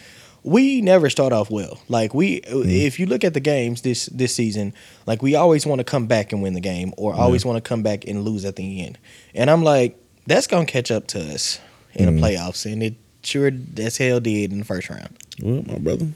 we 0.44 0.82
never 0.82 1.10
start 1.10 1.34
off 1.34 1.52
well. 1.52 1.80
Like 1.88 2.14
we, 2.14 2.42
if 2.46 3.00
you 3.00 3.06
look 3.06 3.24
at 3.24 3.34
the 3.34 3.40
games 3.40 3.82
this 3.84 4.08
this 4.08 4.34
season, 4.36 4.74
like 5.06 5.22
we 5.22 5.36
always 5.36 5.66
want 5.66 5.80
to 5.80 5.86
come 5.86 6.08
back 6.08 6.32
and 6.34 6.42
win 6.42 6.54
the 6.54 6.62
game, 6.62 6.94
or 6.98 7.14
always 7.14 7.46
want 7.46 7.64
to 7.64 7.68
come 7.68 7.84
back 7.84 8.06
and 8.08 8.24
lose 8.24 8.44
at 8.46 8.56
the 8.56 8.84
end. 8.84 8.98
And 9.36 9.50
I'm 9.50 9.64
like, 9.64 9.98
that's 10.28 10.48
gonna 10.48 10.66
catch 10.66 10.92
up 10.92 11.08
to 11.08 11.20
us 11.34 11.60
in 11.94 12.16
the 12.16 12.22
playoffs, 12.22 12.72
and 12.72 12.82
it 12.82 12.96
sure 13.24 13.52
as 13.78 13.98
hell 13.98 14.20
did 14.20 14.52
in 14.52 14.60
the 14.60 14.66
first 14.66 14.90
round. 14.90 15.16
Well, 15.42 15.64
my 15.68 15.78
brother 15.78 16.08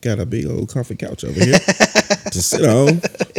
got 0.00 0.18
a 0.18 0.26
big 0.26 0.46
old 0.46 0.68
comfy 0.68 0.96
couch 0.96 1.24
over 1.24 1.42
here 1.44 1.58
to 1.58 2.42
sit 2.42 2.64
on 2.64 2.86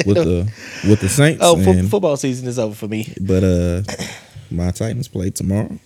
with 0.05 0.17
the 0.17 0.51
with 0.87 0.99
the 0.99 1.09
Saints. 1.09 1.41
Oh, 1.43 1.57
and- 1.57 1.89
football 1.89 2.17
season 2.17 2.47
is 2.47 2.59
over 2.59 2.75
for 2.75 2.87
me. 2.87 3.13
but 3.21 3.43
uh, 3.43 3.81
my 4.51 4.71
Titans 4.71 5.07
play 5.07 5.29
tomorrow, 5.29 5.77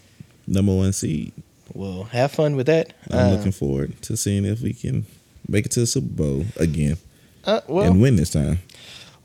number 0.47 0.75
one 0.75 0.93
seed. 0.93 1.31
Well, 1.73 2.03
have 2.05 2.31
fun 2.31 2.55
with 2.55 2.65
that. 2.67 2.93
I'm 3.11 3.17
Uh, 3.19 3.31
looking 3.35 3.51
forward 3.51 4.01
to 4.03 4.17
seeing 4.17 4.45
if 4.45 4.61
we 4.61 4.73
can 4.73 5.05
make 5.47 5.65
it 5.65 5.71
to 5.73 5.81
the 5.81 5.87
Super 5.87 6.07
Bowl 6.07 6.45
again 6.57 6.97
uh, 7.45 7.61
well, 7.67 7.91
and 7.91 8.01
win 8.01 8.15
this 8.15 8.31
time. 8.31 8.59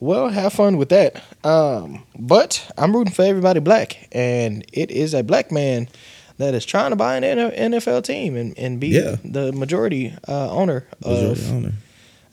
Well, 0.01 0.29
have 0.29 0.53
fun 0.53 0.77
with 0.77 0.91
that. 0.91 1.23
Um, 1.45 2.03
but 2.19 2.71
I'm 2.77 2.95
rooting 2.95 3.15
for 3.15 3.23
everybody 3.25 3.61
black, 3.61 4.09
and 4.13 4.65
it 4.73 4.91
is 4.91 5.15
a 5.15 5.23
black 5.23 5.51
man 5.51 5.89
that 6.37 6.53
is 6.53 6.67
trying 6.67 6.91
to 6.91 6.97
buy 6.97 7.17
an 7.17 7.23
NFL 7.23 8.03
team 8.05 8.37
and, 8.37 8.59
and 8.59 8.79
be 8.81 8.89
Yeah. 8.89 9.17
the 9.25 9.53
majority 9.53 10.13
uh, 10.29 10.51
owner 10.51 10.85
Majority 11.05 11.41
of 11.43 11.53
owner. 11.53 11.73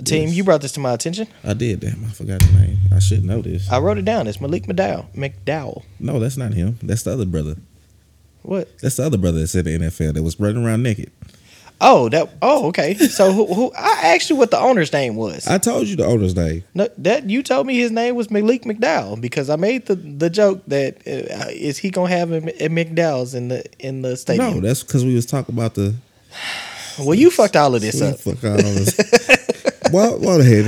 Team. 0.04 0.28
yes. 0.28 0.36
You 0.38 0.44
brought 0.44 0.62
this 0.62 0.72
to 0.74 0.80
my 0.80 0.94
attention. 0.94 1.28
I 1.44 1.54
did. 1.54 1.80
Damn, 1.80 2.06
I 2.06 2.10
forgot 2.10 2.40
the 2.40 2.60
name. 2.60 2.78
I 2.94 3.00
should 3.00 3.24
know 3.24 3.42
this. 3.42 3.70
I 3.72 3.80
wrote 3.80 3.98
it 3.98 4.06
down. 4.06 4.28
It's 4.28 4.42
Malik 4.42 4.64
McDowell. 4.64 5.06
McDowell. 5.14 5.84
no, 6.00 6.20
that's 6.20 6.38
not 6.38 6.54
him. 6.54 6.78
That's 6.82 7.04
the 7.04 7.14
other 7.14 7.26
brother. 7.26 7.56
What? 8.44 8.78
That's 8.80 8.96
the 8.98 9.06
other 9.06 9.18
brother 9.18 9.40
that's 9.40 9.54
in 9.56 9.66
the 9.66 9.78
NFL 9.78 10.14
that 10.16 10.24
was 10.24 10.40
running 10.40 10.66
around 10.66 10.84
naked. 10.84 11.12
Oh, 11.84 12.10
that. 12.10 12.30
Oh, 12.44 12.68
okay. 12.68 12.94
So 12.94 13.32
who, 13.34 13.52
who? 13.52 13.72
I 13.76 14.14
asked 14.16 14.30
you 14.30 14.36
what 14.36 14.52
the 14.52 14.60
owner's 14.60 14.94
name 14.94 15.16
was. 15.16 15.48
I 15.48 15.58
told 15.58 15.88
you 15.88 15.96
the 15.96 16.06
owner's 16.06 16.36
name. 16.36 16.64
no, 16.76 16.88
that 17.00 17.28
you 17.30 17.42
told 17.42 17.66
me 17.66 17.76
his 17.76 17.92
name 17.92 18.16
was 18.16 18.30
Malik 18.30 18.64
McDowell 18.64 19.20
because 19.20 19.50
I 19.50 19.56
made 19.56 19.88
the, 19.88 19.96
the 19.96 20.30
joke 20.30 20.62
that 20.68 20.98
uh, 21.08 21.50
is 21.50 21.80
he 21.80 21.90
gonna 21.90 22.10
have 22.10 22.32
him 22.32 22.48
at 22.50 22.56
McDowell's 22.72 23.34
in 23.34 23.48
the 23.48 23.66
in 23.80 24.04
the 24.04 24.16
stadium? 24.16 24.56
No, 24.56 24.62
that's 24.62 24.84
because 24.84 25.04
we 25.04 25.16
was 25.16 25.26
talking 25.26 25.56
about 25.56 25.74
the. 25.74 25.96
well, 27.00 27.16
you 27.16 27.32
fucked 27.32 27.56
all 27.56 27.74
of 27.74 27.82
this 27.82 28.00
up. 28.00 28.20
Fuck 28.20 28.44
all 28.44 28.58
this. 28.58 29.40
Well, 29.92 30.20
well, 30.20 30.42
ahead. 30.42 30.66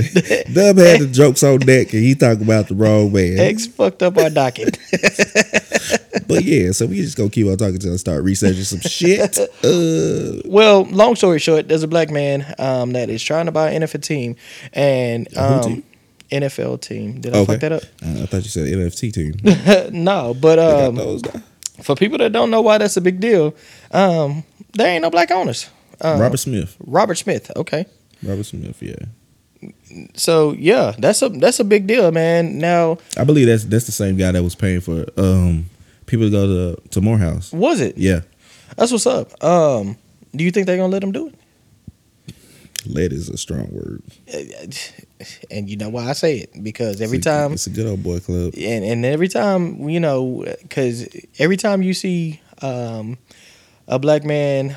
Dub 0.54 0.78
had 0.78 1.02
the 1.02 1.10
jokes 1.12 1.44
on 1.44 1.60
deck, 1.60 1.94
and 1.94 2.04
he 2.04 2.16
talked 2.16 2.42
about 2.42 2.68
the 2.68 2.76
wrong 2.76 3.12
man. 3.14 3.40
X 3.40 3.68
fucked 3.68 4.04
up 4.04 4.18
our 4.18 4.30
docket. 4.30 4.78
But 6.28 6.44
yeah, 6.46 6.72
so 6.72 6.86
we 6.86 6.98
just 6.98 7.18
gonna 7.18 7.30
keep 7.30 7.48
on 7.48 7.58
talking 7.58 7.78
till 7.80 7.94
I 7.94 7.98
start 7.98 8.24
researching 8.24 8.64
some 8.64 8.80
shit. 8.80 9.38
Uh, 9.64 10.42
well, 10.46 10.84
long 10.86 11.16
story 11.16 11.40
short, 11.40 11.68
there's 11.68 11.84
a 11.84 11.88
black 11.88 12.10
man 12.10 12.54
um, 12.60 12.94
that 12.94 13.10
is 13.10 13.22
trying 13.22 13.46
to 13.48 13.52
buy 13.52 13.72
an 13.72 13.82
NFL 13.82 14.02
team, 14.04 14.36
and 14.74 15.28
um, 15.38 15.62
team? 15.64 15.84
NFL 16.32 16.82
team. 16.82 17.20
Did 17.22 17.34
I 17.34 17.40
Okay. 17.40 17.54
fuck 17.54 17.62
that 17.62 17.72
up? 17.74 17.84
I 18.02 18.26
thought 18.26 18.44
you 18.44 18.50
said 18.50 18.68
NFT 18.68 19.14
team. 19.14 19.94
No, 20.04 20.34
but 20.34 20.60
um, 20.60 21.20
for 21.82 21.96
people 21.96 22.18
that 22.20 22.32
don't 22.32 22.50
know 22.52 22.62
why 22.62 22.78
that's 22.78 22.98
a 22.98 23.02
big 23.02 23.20
deal, 23.20 23.54
um, 23.92 24.44
there 24.74 24.88
ain't 24.88 25.02
no 25.02 25.10
black 25.10 25.30
owners. 25.32 25.70
Uh, 26.02 26.18
Robert 26.20 26.38
Smith. 26.38 26.76
Robert 26.86 27.16
Smith. 27.16 27.52
Okay, 27.56 27.86
Robert 28.24 28.44
Smith. 28.46 28.82
Yeah, 28.82 28.96
so 30.16 30.54
yeah, 30.54 30.94
that's 30.98 31.22
a 31.22 31.30
that's 31.30 31.60
a 31.60 31.64
big 31.64 31.88
deal, 31.88 32.12
man. 32.12 32.58
Now, 32.58 32.98
I 33.18 33.24
believe 33.24 33.48
that's 33.48 33.64
that's 33.66 33.86
the 33.86 33.92
same 33.92 34.18
guy 34.18 34.32
that 34.32 34.44
was 34.44 34.56
paying 34.56 34.82
for 34.82 35.06
um 35.18 35.70
people 36.06 36.26
to 36.28 36.32
go 36.32 36.48
to 36.76 36.82
to 36.90 37.02
Morehouse. 37.02 37.52
was 37.52 37.80
it? 37.82 37.98
Yeah, 37.98 38.22
That's 38.78 38.92
what's 38.92 39.06
up. 39.08 39.42
Um, 39.44 39.98
do 40.36 40.44
you 40.44 40.52
think 40.52 40.68
they're 40.68 40.78
gonna 40.78 40.92
let 40.92 41.04
him 41.04 41.12
do 41.12 41.28
it? 41.28 41.36
lead 42.86 43.14
is 43.14 43.30
a 43.30 43.38
strong 43.38 43.70
word. 43.72 44.04
And 45.50 45.70
you 45.70 45.78
know 45.78 45.88
why 45.88 46.10
I 46.10 46.14
say 46.14 46.40
it 46.40 46.52
because 46.62 47.00
every 47.00 47.20
It's 47.20 47.28
a- 47.28 47.30
time 47.30 47.54
it's 47.54 47.66
a 47.68 47.70
good 47.70 47.88
old 47.88 48.04
boy 48.04 48.20
club. 48.20 48.54
and 48.58 48.84
and 48.84 49.06
every 49.06 49.30
time 49.30 49.88
you 49.88 50.02
know 50.02 50.44
because 50.64 51.08
every 51.40 51.56
time 51.56 51.82
you 51.82 51.94
see 51.94 52.42
um 52.62 53.18
a 53.88 53.98
black 54.00 54.26
man 54.26 54.76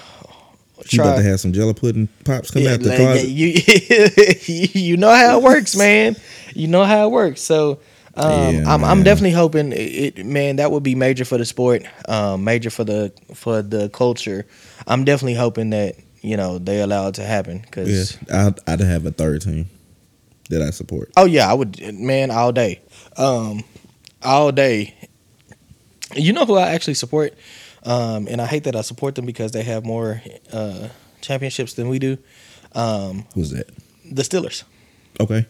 You 0.91 1.01
about 1.01 1.17
to 1.17 1.23
have 1.23 1.41
some 1.41 1.53
jello 1.53 1.73
pudding 1.73 2.09
pops 2.25 2.51
come 2.51 2.63
Yeah, 2.63 2.73
out 2.73 2.81
the 2.81 2.89
like, 2.91 2.99
closet. 2.99 3.29
you 3.29 4.81
you 4.91 4.97
know 4.97 5.11
how 5.13 5.39
it 5.39 5.43
works 5.43 5.75
man 5.77 6.17
you 6.55 6.69
know 6.69 6.85
how 6.85 7.07
it 7.07 7.11
works 7.11 7.41
so 7.43 7.81
um, 8.15 8.31
Yeah, 8.57 8.65
I'm, 8.75 8.85
I'm 8.85 9.03
definitely 9.03 9.33
hoping 9.33 9.73
it, 9.73 10.17
it 10.19 10.27
man 10.27 10.57
that 10.57 10.71
would 10.71 10.83
be 10.83 10.95
major 10.95 11.25
for 11.25 11.39
the 11.39 11.45
sport 11.45 11.83
um, 12.09 12.45
major 12.45 12.71
for 12.71 12.85
the 12.85 13.13
for 13.35 13.63
the 13.63 13.89
culture 13.91 14.47
I'm 14.87 15.05
definitely 15.05 15.35
hoping 15.35 15.71
that 15.71 15.97
you 16.21 16.37
know 16.37 16.59
they 16.59 16.81
allow 16.81 17.09
it 17.09 17.15
to 17.17 17.25
happen 17.25 17.59
because 17.59 18.17
Yeah, 18.31 18.47
I'd, 18.49 18.59
I'd 18.69 18.81
have 18.81 19.07
a 19.07 19.11
third 19.11 19.43
team 19.43 19.67
that 20.51 20.63
I 20.63 20.71
support. 20.71 21.11
Oh 21.17 21.25
yeah, 21.25 21.51
I 21.51 21.55
would 21.55 21.81
man 21.95 22.31
all 22.31 22.53
day. 22.53 22.81
Um 23.17 23.65
all 24.23 24.53
day. 24.53 24.95
You 26.15 26.33
know 26.33 26.45
who 26.47 26.55
I 26.57 26.69
actually 26.71 26.95
support? 26.95 27.35
Um 27.87 28.27
and 28.29 28.41
I 28.43 28.47
hate 28.47 28.65
that 28.65 28.77
I 28.77 28.83
support 28.83 29.15
them 29.15 29.25
because 29.27 29.53
they 29.53 29.63
have 29.63 29.85
more 29.85 30.21
uh 30.53 30.89
championships 31.21 31.75
than 31.75 31.89
we 31.89 31.99
do. 31.99 32.19
Um 32.73 33.25
Who's 33.35 33.51
that? 33.51 33.69
the 34.05 34.23
Steelers. 34.23 34.65
Okay. 35.21 35.47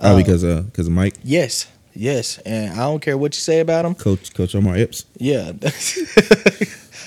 Oh, 0.00 0.12
Uh, 0.12 0.16
because 0.16 0.44
uh, 0.44 0.62
because 0.62 0.86
of 0.88 0.92
Mike. 0.92 1.14
Yes. 1.24 1.66
Yes, 1.98 2.36
and 2.44 2.72
I 2.74 2.80
don't 2.84 3.00
care 3.00 3.16
what 3.16 3.34
you 3.34 3.40
say 3.40 3.60
about 3.60 3.86
him. 3.86 3.94
Coach 3.94 4.34
Coach 4.34 4.54
Omar 4.54 4.76
Epps. 4.76 5.06
Yeah, 5.16 5.52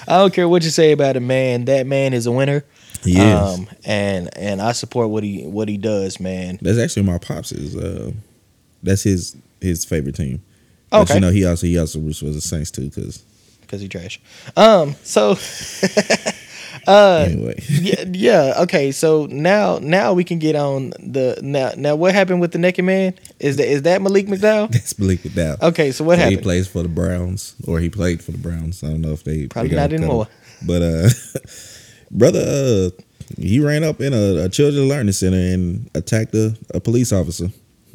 I 0.07 0.17
don't 0.17 0.33
care 0.33 0.49
what 0.49 0.63
you 0.63 0.71
say 0.71 0.91
about 0.93 1.15
him, 1.15 1.27
man. 1.27 1.65
That 1.65 1.85
man 1.85 2.13
is 2.13 2.25
a 2.25 2.31
winner. 2.31 2.65
He 3.03 3.19
is. 3.19 3.39
Um, 3.39 3.67
and 3.85 4.35
and 4.35 4.61
I 4.61 4.71
support 4.71 5.09
what 5.09 5.23
he 5.23 5.43
what 5.45 5.67
he 5.69 5.77
does, 5.77 6.19
man. 6.19 6.57
That's 6.61 6.79
actually 6.79 7.03
my 7.03 7.19
pops 7.19 7.51
is. 7.51 7.75
Uh, 7.75 8.11
that's 8.81 9.03
his 9.03 9.35
his 9.61 9.85
favorite 9.85 10.15
team. 10.15 10.41
But 10.89 11.01
Okay. 11.01 11.13
you 11.15 11.19
know 11.19 11.29
he 11.31 11.45
also 11.45 11.67
he 11.67 11.77
also 11.77 11.99
roots 11.99 12.17
for 12.19 12.25
the 12.31 12.41
Saints 12.41 12.71
too. 12.71 12.89
Because 12.89 13.23
Because 13.69 13.81
he 13.81 13.87
trash. 13.87 14.19
Um, 14.57 14.95
so 15.03 15.31
uh, 16.87 17.25
anyway, 17.29 17.61
yeah, 17.69 18.03
yeah, 18.11 18.53
okay. 18.61 18.91
So 18.91 19.27
now 19.27 19.77
now 19.79 20.13
we 20.13 20.23
can 20.23 20.39
get 20.39 20.55
on 20.55 20.89
the 20.99 21.37
now 21.43 21.73
now 21.77 21.95
what 21.95 22.15
happened 22.15 22.41
with 22.41 22.51
the 22.51 22.57
naked 22.57 22.83
man? 22.83 23.13
Is 23.39 23.57
that 23.57 23.67
is 23.67 23.83
that 23.83 24.01
Malik 24.01 24.25
McDowell? 24.25 24.71
that's 24.71 24.97
Malik 24.97 25.19
McDowell. 25.19 25.61
Okay, 25.61 25.91
so 25.91 26.03
what 26.03 26.17
So 26.17 26.27
he 26.27 26.37
plays 26.37 26.67
for 26.67 26.81
the 26.81 26.89
Browns, 26.89 27.55
or 27.67 27.79
he 27.79 27.89
played 27.89 28.23
for 28.23 28.31
the 28.31 28.39
Browns. 28.39 28.83
I 28.83 28.87
don't 28.87 29.01
know 29.01 29.11
if 29.11 29.23
they 29.23 29.45
Probably 29.45 29.69
they 29.69 29.75
not 29.75 29.93
anymore. 29.93 30.27
But 30.65 30.81
uh, 30.81 31.09
brother, 32.11 32.41
uh, 32.41 32.89
he 33.37 33.59
ran 33.59 33.83
up 33.83 34.01
in 34.01 34.13
a, 34.13 34.45
a 34.45 34.49
children's 34.49 34.89
learning 34.89 35.13
center 35.13 35.37
and 35.37 35.91
attacked 35.93 36.33
a, 36.33 36.57
a 36.73 36.79
police 36.79 37.13
officer. 37.13 37.49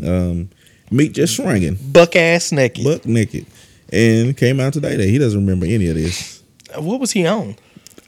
Um, 0.05 0.51
meat 0.91 1.13
just 1.13 1.37
swinging, 1.37 1.79
Buck 1.93 2.17
ass 2.17 2.53
naked. 2.53 2.85
buck 2.85 3.07
naked, 3.07 3.47
and 3.93 4.37
came 4.37 4.61
out 4.61 4.73
today 4.73 4.97
that 4.97 5.09
he 5.09 5.19
doesn't 5.19 5.41
remember 5.41 5.67
any 5.67 5.89
of 5.89 5.95
this. 5.95 6.43
what 6.77 7.01
was 7.01 7.13
he 7.13 7.27
on? 7.27 7.57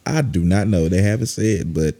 I 0.04 0.22
do 0.22 0.44
not 0.44 0.68
know. 0.68 0.88
They 0.88 1.02
haven't 1.02 1.26
said, 1.26 1.74
but 1.74 1.96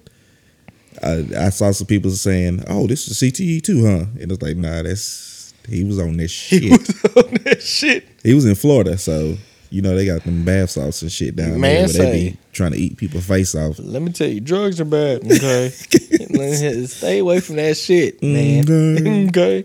I, 1.03 1.27
I 1.37 1.49
saw 1.51 1.73
some 1.73 1.87
people 1.87 2.11
saying, 2.13 2.65
"Oh, 2.69 2.87
this 2.87 3.09
is 3.09 3.19
CTE 3.19 3.63
too, 3.63 3.85
huh?" 3.85 4.05
And 4.21 4.33
it's 4.33 4.43
like, 4.43 4.57
nah, 4.57 4.83
that's 4.83 5.53
he 5.69 5.85
was 5.85 5.99
on 5.99 6.17
this 6.17 6.31
shit. 6.31 6.63
He 6.63 6.71
was 6.71 6.89
on 7.17 7.35
that 7.45 7.63
shit. 7.63 8.09
He 8.23 8.35
was 8.35 8.45
in 8.45 8.55
Florida, 8.55 8.97
so 8.97 9.37
you 9.71 9.83
know 9.83 9.97
they 9.97 10.07
got 10.07 10.23
them 10.23 10.45
bath 10.45 10.71
salts 10.71 11.03
and 11.03 11.11
shit 11.11 11.35
down 11.35 11.61
Man, 11.61 11.89
there 11.89 12.05
where 12.05 12.13
they 12.13 12.31
be 12.31 12.37
trying 12.53 12.73
to 12.73 12.79
eat 12.79 12.97
people 12.97 13.21
face 13.21 13.55
off. 13.55 13.79
Let 13.79 14.03
me 14.03 14.13
tell 14.13 14.29
you, 14.29 14.41
drugs 14.41 14.81
are 14.81 14.85
bad. 14.85 15.25
Okay, 15.31 15.69
stay 16.87 17.19
away 17.19 17.41
from 17.41 17.57
that 17.57 17.77
shit, 17.77 18.23
man. 18.23 18.65
Okay. 18.65 19.27
okay, 19.29 19.65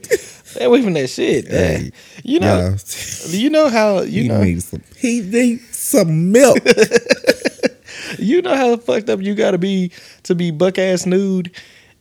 stay 0.52 0.66
away 0.66 0.82
from 0.82 0.94
that 0.94 1.08
shit. 1.10 1.48
Hey, 1.48 1.92
you 2.24 2.40
know, 2.40 2.76
Yeah, 2.76 2.78
you 3.30 3.50
know 3.50 3.70
how 3.70 4.02
you 4.02 4.24
he 4.24 4.28
know 4.28 4.44
needs 4.44 4.66
some. 4.66 4.84
He 4.98 5.22
needs 5.22 5.76
some 5.78 6.32
milk. 6.32 6.58
you 8.20 8.42
know 8.42 8.56
how 8.56 8.78
fucked 8.78 9.10
up 9.10 9.22
you 9.22 9.36
got 9.36 9.52
to 9.52 9.58
be 9.58 9.92
to 10.24 10.36
be 10.36 10.52
buck 10.52 10.78
ass 10.78 11.06
nude 11.06 11.52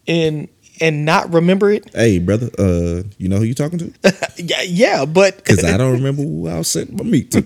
and 0.06 0.48
and 0.80 1.04
not 1.04 1.32
remember 1.32 1.70
it. 1.70 1.90
hey, 1.94 2.18
brother, 2.18 2.48
uh, 2.58 3.02
you 3.18 3.28
know 3.28 3.36
who 3.36 3.44
you 3.44 3.54
talking 3.54 3.78
to? 3.78 3.92
yeah, 4.38 4.62
yeah, 4.62 5.04
but 5.04 5.36
Because 5.36 5.62
I 5.64 5.76
don't 5.76 5.92
remember 5.92 6.22
who 6.22 6.48
I 6.48 6.56
was 6.58 6.68
sending 6.68 6.96
my 6.96 7.04
meat 7.04 7.30
to. 7.32 7.42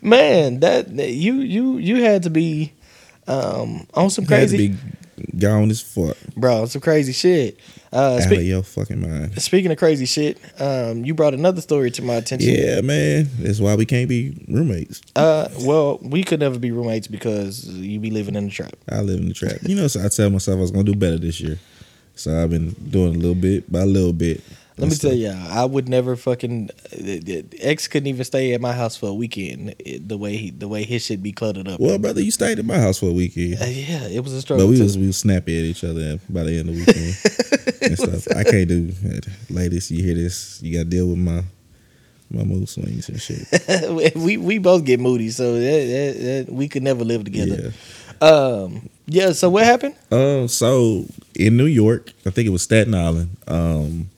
man, 0.00 0.60
that 0.60 0.88
you 0.90 1.34
you 1.40 1.78
you 1.78 2.02
had 2.04 2.22
to 2.24 2.30
be 2.30 2.72
um 3.26 3.86
on 3.94 4.10
some 4.10 4.26
crazy, 4.26 4.76
gone 5.38 5.70
as 5.70 5.80
fuck 5.80 6.16
bro, 6.36 6.66
some 6.66 6.80
crazy 6.80 7.12
shit. 7.12 7.58
Uh, 7.92 8.14
out 8.16 8.22
spe- 8.22 8.32
of 8.32 8.42
your 8.42 8.62
fucking 8.62 9.00
mind. 9.00 9.40
speaking 9.40 9.70
of 9.70 9.76
crazy 9.76 10.06
shit, 10.06 10.38
um, 10.58 11.04
you 11.04 11.12
brought 11.12 11.34
another 11.34 11.60
story 11.60 11.90
to 11.90 12.02
my 12.02 12.14
attention. 12.14 12.54
Yeah, 12.54 12.80
man. 12.80 13.28
That's 13.38 13.60
why 13.60 13.74
we 13.74 13.84
can't 13.84 14.08
be 14.08 14.44
roommates. 14.48 15.02
Uh, 15.14 15.48
well, 15.60 15.98
we 16.00 16.24
could 16.24 16.40
never 16.40 16.58
be 16.58 16.70
roommates 16.70 17.06
because 17.06 17.66
you 17.66 18.00
be 18.00 18.10
living 18.10 18.34
in 18.34 18.46
the 18.46 18.50
trap. 18.50 18.72
I 18.90 19.00
live 19.02 19.20
in 19.20 19.28
the 19.28 19.34
trap. 19.34 19.58
You 19.62 19.76
know, 19.76 19.88
so 19.88 20.04
I 20.04 20.08
tell 20.08 20.30
myself 20.30 20.56
I 20.56 20.60
was 20.60 20.70
gonna 20.70 20.84
do 20.84 20.94
better 20.94 21.18
this 21.18 21.40
year. 21.40 21.58
So 22.14 22.42
I've 22.42 22.50
been 22.50 22.70
doing 22.70 23.14
a 23.14 23.18
little 23.18 23.34
bit 23.34 23.70
by 23.70 23.80
a 23.80 23.86
little 23.86 24.12
bit. 24.12 24.42
Let 24.78 24.88
me 24.88 24.96
tell 24.96 25.12
you, 25.12 25.30
I 25.30 25.64
would 25.64 25.88
never 25.88 26.16
fucking. 26.16 26.70
uh, 26.92 27.42
X 27.60 27.88
couldn't 27.88 28.06
even 28.06 28.24
stay 28.24 28.54
at 28.54 28.60
my 28.60 28.72
house 28.72 28.96
for 28.96 29.10
a 29.10 29.14
weekend. 29.14 29.74
The 30.00 30.16
way 30.16 30.36
he, 30.36 30.50
the 30.50 30.66
way 30.66 30.84
his 30.84 31.04
shit 31.04 31.22
be 31.22 31.32
cluttered 31.32 31.68
up. 31.68 31.78
Well, 31.78 31.98
brother, 31.98 32.22
you 32.22 32.30
stayed 32.30 32.58
at 32.58 32.64
my 32.64 32.78
house 32.78 32.98
for 33.00 33.06
a 33.06 33.12
weekend. 33.12 33.60
Uh, 33.60 33.66
yeah, 33.66 34.08
it 34.08 34.24
was 34.24 34.32
a 34.32 34.40
struggle. 34.40 34.66
But 34.66 34.70
we 34.70 34.76
too. 34.76 34.84
was 34.84 34.96
we 34.96 35.06
was 35.06 35.18
snappy 35.18 35.58
at 35.58 35.64
each 35.64 35.84
other 35.84 36.18
by 36.30 36.44
the 36.44 36.58
end 36.58 36.70
of 36.70 36.74
the 36.74 36.80
weekend 36.80 37.82
and 37.82 37.98
stuff. 37.98 38.34
I 38.36 38.44
can't 38.44 38.68
do 38.68 38.92
ladies. 39.50 39.90
You 39.90 40.02
hear 40.02 40.14
this? 40.14 40.62
You 40.62 40.72
got 40.72 40.84
to 40.84 40.90
deal 40.90 41.08
with 41.08 41.18
my 41.18 41.42
my 42.30 42.44
mood 42.44 42.68
swings 42.68 43.10
and 43.10 43.20
shit. 43.20 44.14
we 44.16 44.38
we 44.38 44.58
both 44.58 44.84
get 44.84 45.00
moody, 45.00 45.28
so 45.30 45.54
that, 45.54 45.60
that, 45.60 46.46
that, 46.46 46.52
we 46.52 46.66
could 46.66 46.82
never 46.82 47.04
live 47.04 47.24
together. 47.24 47.72
Yeah. 48.22 48.26
Um, 48.26 48.88
yeah. 49.06 49.32
So 49.32 49.50
what 49.50 49.64
happened? 49.64 49.96
Uh, 50.10 50.46
so 50.46 51.04
in 51.34 51.58
New 51.58 51.66
York, 51.66 52.12
I 52.24 52.30
think 52.30 52.46
it 52.46 52.50
was 52.50 52.62
Staten 52.62 52.94
Island. 52.94 53.36
Um, 53.46 54.08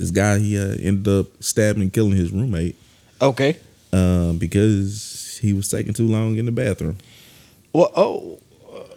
this 0.00 0.10
guy 0.10 0.38
he 0.38 0.58
uh, 0.58 0.76
ended 0.80 1.06
up 1.08 1.26
stabbing 1.40 1.82
and 1.82 1.92
killing 1.92 2.12
his 2.16 2.32
roommate 2.32 2.74
Okay. 3.20 3.56
um, 3.92 4.38
because 4.38 5.38
he 5.42 5.52
was 5.52 5.68
taking 5.68 5.92
too 5.92 6.08
long 6.08 6.36
in 6.36 6.46
the 6.46 6.52
bathroom. 6.52 6.96
Well, 7.72 7.92
oh, 7.94 8.38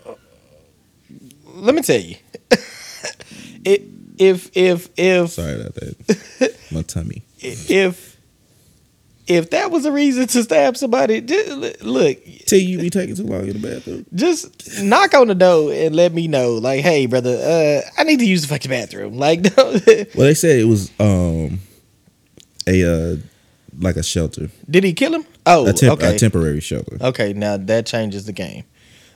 uh, 0.07 0.13
let 1.55 1.75
me 1.75 1.81
tell 1.81 1.99
you, 1.99 2.15
it, 3.65 3.83
if 4.17 4.49
if 4.55 4.89
if 4.97 5.29
Sorry 5.31 5.55
about 5.61 5.75
that. 5.75 6.55
my 6.71 6.81
tummy. 6.83 7.21
if 7.39 8.12
if 9.27 9.49
that 9.51 9.71
was 9.71 9.85
a 9.85 9.91
reason 9.91 10.27
to 10.27 10.43
stab 10.43 10.75
somebody, 10.77 11.21
just, 11.21 11.81
look, 11.83 12.17
Tell 12.45 12.59
you 12.59 12.77
be 12.79 12.89
taking 12.89 13.15
too 13.15 13.23
long 13.23 13.47
in 13.47 13.61
the 13.61 13.67
bathroom. 13.67 14.05
just 14.13 14.81
knock 14.83 15.13
on 15.13 15.27
the 15.27 15.35
door 15.35 15.71
and 15.73 15.95
let 15.95 16.13
me 16.13 16.27
know. 16.27 16.53
Like, 16.55 16.81
hey, 16.81 17.05
brother, 17.05 17.37
uh, 17.41 17.89
I 17.99 18.03
need 18.03 18.19
to 18.19 18.25
use 18.25 18.41
the 18.41 18.47
fucking 18.49 18.69
bathroom. 18.69 19.17
Like, 19.17 19.41
no, 19.57 19.63
Well, 20.15 20.27
they 20.27 20.33
said 20.33 20.59
it 20.59 20.65
was 20.67 20.91
um 20.99 21.59
a 22.67 22.83
uh 23.13 23.15
like 23.79 23.95
a 23.95 24.03
shelter, 24.03 24.49
did 24.69 24.83
he 24.83 24.93
kill 24.93 25.13
him? 25.15 25.25
Oh, 25.45 25.67
a, 25.67 25.73
temp- 25.73 25.93
okay. 26.01 26.15
a 26.15 26.19
temporary 26.19 26.59
shelter. 26.59 26.97
Okay, 27.01 27.33
now 27.33 27.57
that 27.57 27.85
changes 27.85 28.25
the 28.25 28.31
game. 28.33 28.63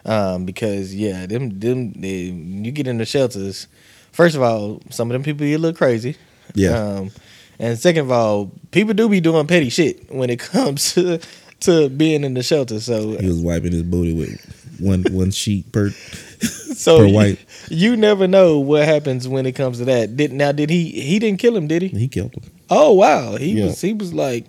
Um, 0.05 0.45
because 0.45 0.95
yeah, 0.95 1.25
them 1.25 1.59
them 1.59 1.91
they, 1.93 2.23
you 2.23 2.71
get 2.71 2.87
in 2.87 2.97
the 2.97 3.05
shelters. 3.05 3.67
First 4.13 4.35
of 4.35 4.41
all, 4.41 4.81
some 4.89 5.11
of 5.11 5.13
them 5.13 5.21
people 5.23 5.45
get 5.45 5.55
a 5.55 5.59
little 5.59 5.77
crazy. 5.77 6.15
Yeah. 6.55 6.69
Um, 6.71 7.11
and 7.59 7.77
second 7.79 8.01
of 8.05 8.11
all, 8.11 8.51
people 8.71 8.93
do 8.93 9.09
be 9.09 9.19
doing 9.21 9.47
petty 9.47 9.69
shit 9.69 10.11
when 10.13 10.29
it 10.29 10.39
comes 10.51 10.93
to 10.93 11.19
to 11.61 11.89
being 11.89 12.23
in 12.23 12.33
the 12.35 12.43
shelter. 12.43 12.79
So 12.79 13.17
He 13.17 13.27
was 13.27 13.39
wiping 13.41 13.71
his 13.71 13.83
booty 13.83 14.13
with 14.13 14.39
one 14.79 15.03
one 15.11 15.31
sheet 15.31 15.71
per. 15.71 15.89
so 16.39 16.99
per 16.99 17.05
you, 17.05 17.13
wipe. 17.15 17.39
you 17.69 17.97
never 17.97 18.27
know 18.27 18.59
what 18.59 18.85
happens 18.85 19.27
when 19.27 19.45
it 19.47 19.53
comes 19.53 19.79
to 19.79 19.85
that. 19.85 20.15
Did 20.15 20.33
now 20.33 20.51
did 20.51 20.69
he 20.69 20.89
he 20.91 21.17
didn't 21.19 21.39
kill 21.39 21.55
him, 21.57 21.67
did 21.67 21.81
he? 21.81 21.87
He 21.87 22.07
killed 22.07 22.33
him. 22.35 22.43
Oh 22.69 22.93
wow. 22.93 23.35
He 23.37 23.53
Yeah. 23.59 23.65
was 23.65 23.81
he 23.81 23.93
was 23.93 24.13
like 24.13 24.45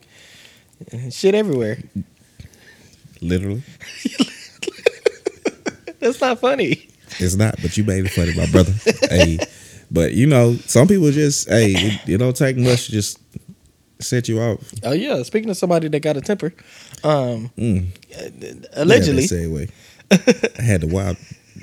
shit 1.10 1.34
everywhere. 1.34 1.78
Literally, 3.20 3.62
That's 6.00 6.20
not 6.20 6.38
funny. 6.38 6.88
it's 7.18 7.34
not, 7.34 7.56
but 7.60 7.76
you 7.76 7.82
made 7.84 8.04
it 8.06 8.10
funny, 8.10 8.32
my 8.34 8.46
brother. 8.46 8.72
hey, 9.10 9.38
but 9.90 10.12
you 10.14 10.27
know, 10.27 10.55
some 10.66 10.87
people 10.88 11.11
just 11.11 11.48
hey, 11.48 11.72
it, 11.77 12.09
it 12.09 12.18
don't 12.18 12.37
take 12.37 12.57
much 12.57 12.87
to 12.87 12.92
just 12.92 13.18
set 14.01 14.29
you 14.29 14.40
off. 14.40 14.61
Oh 14.85 14.92
yeah, 14.92 15.22
speaking 15.22 15.51
of 15.51 15.57
somebody 15.57 15.88
that 15.88 16.01
got 16.01 16.16
a 16.16 16.20
temper, 16.20 16.53
um 17.05 17.51
Mm. 17.57 17.87
allegedly 18.74 19.24
Yeah. 19.24 19.66
I 20.11 20.62
had 20.62 20.81
to 20.83 20.87
wild 20.87 21.16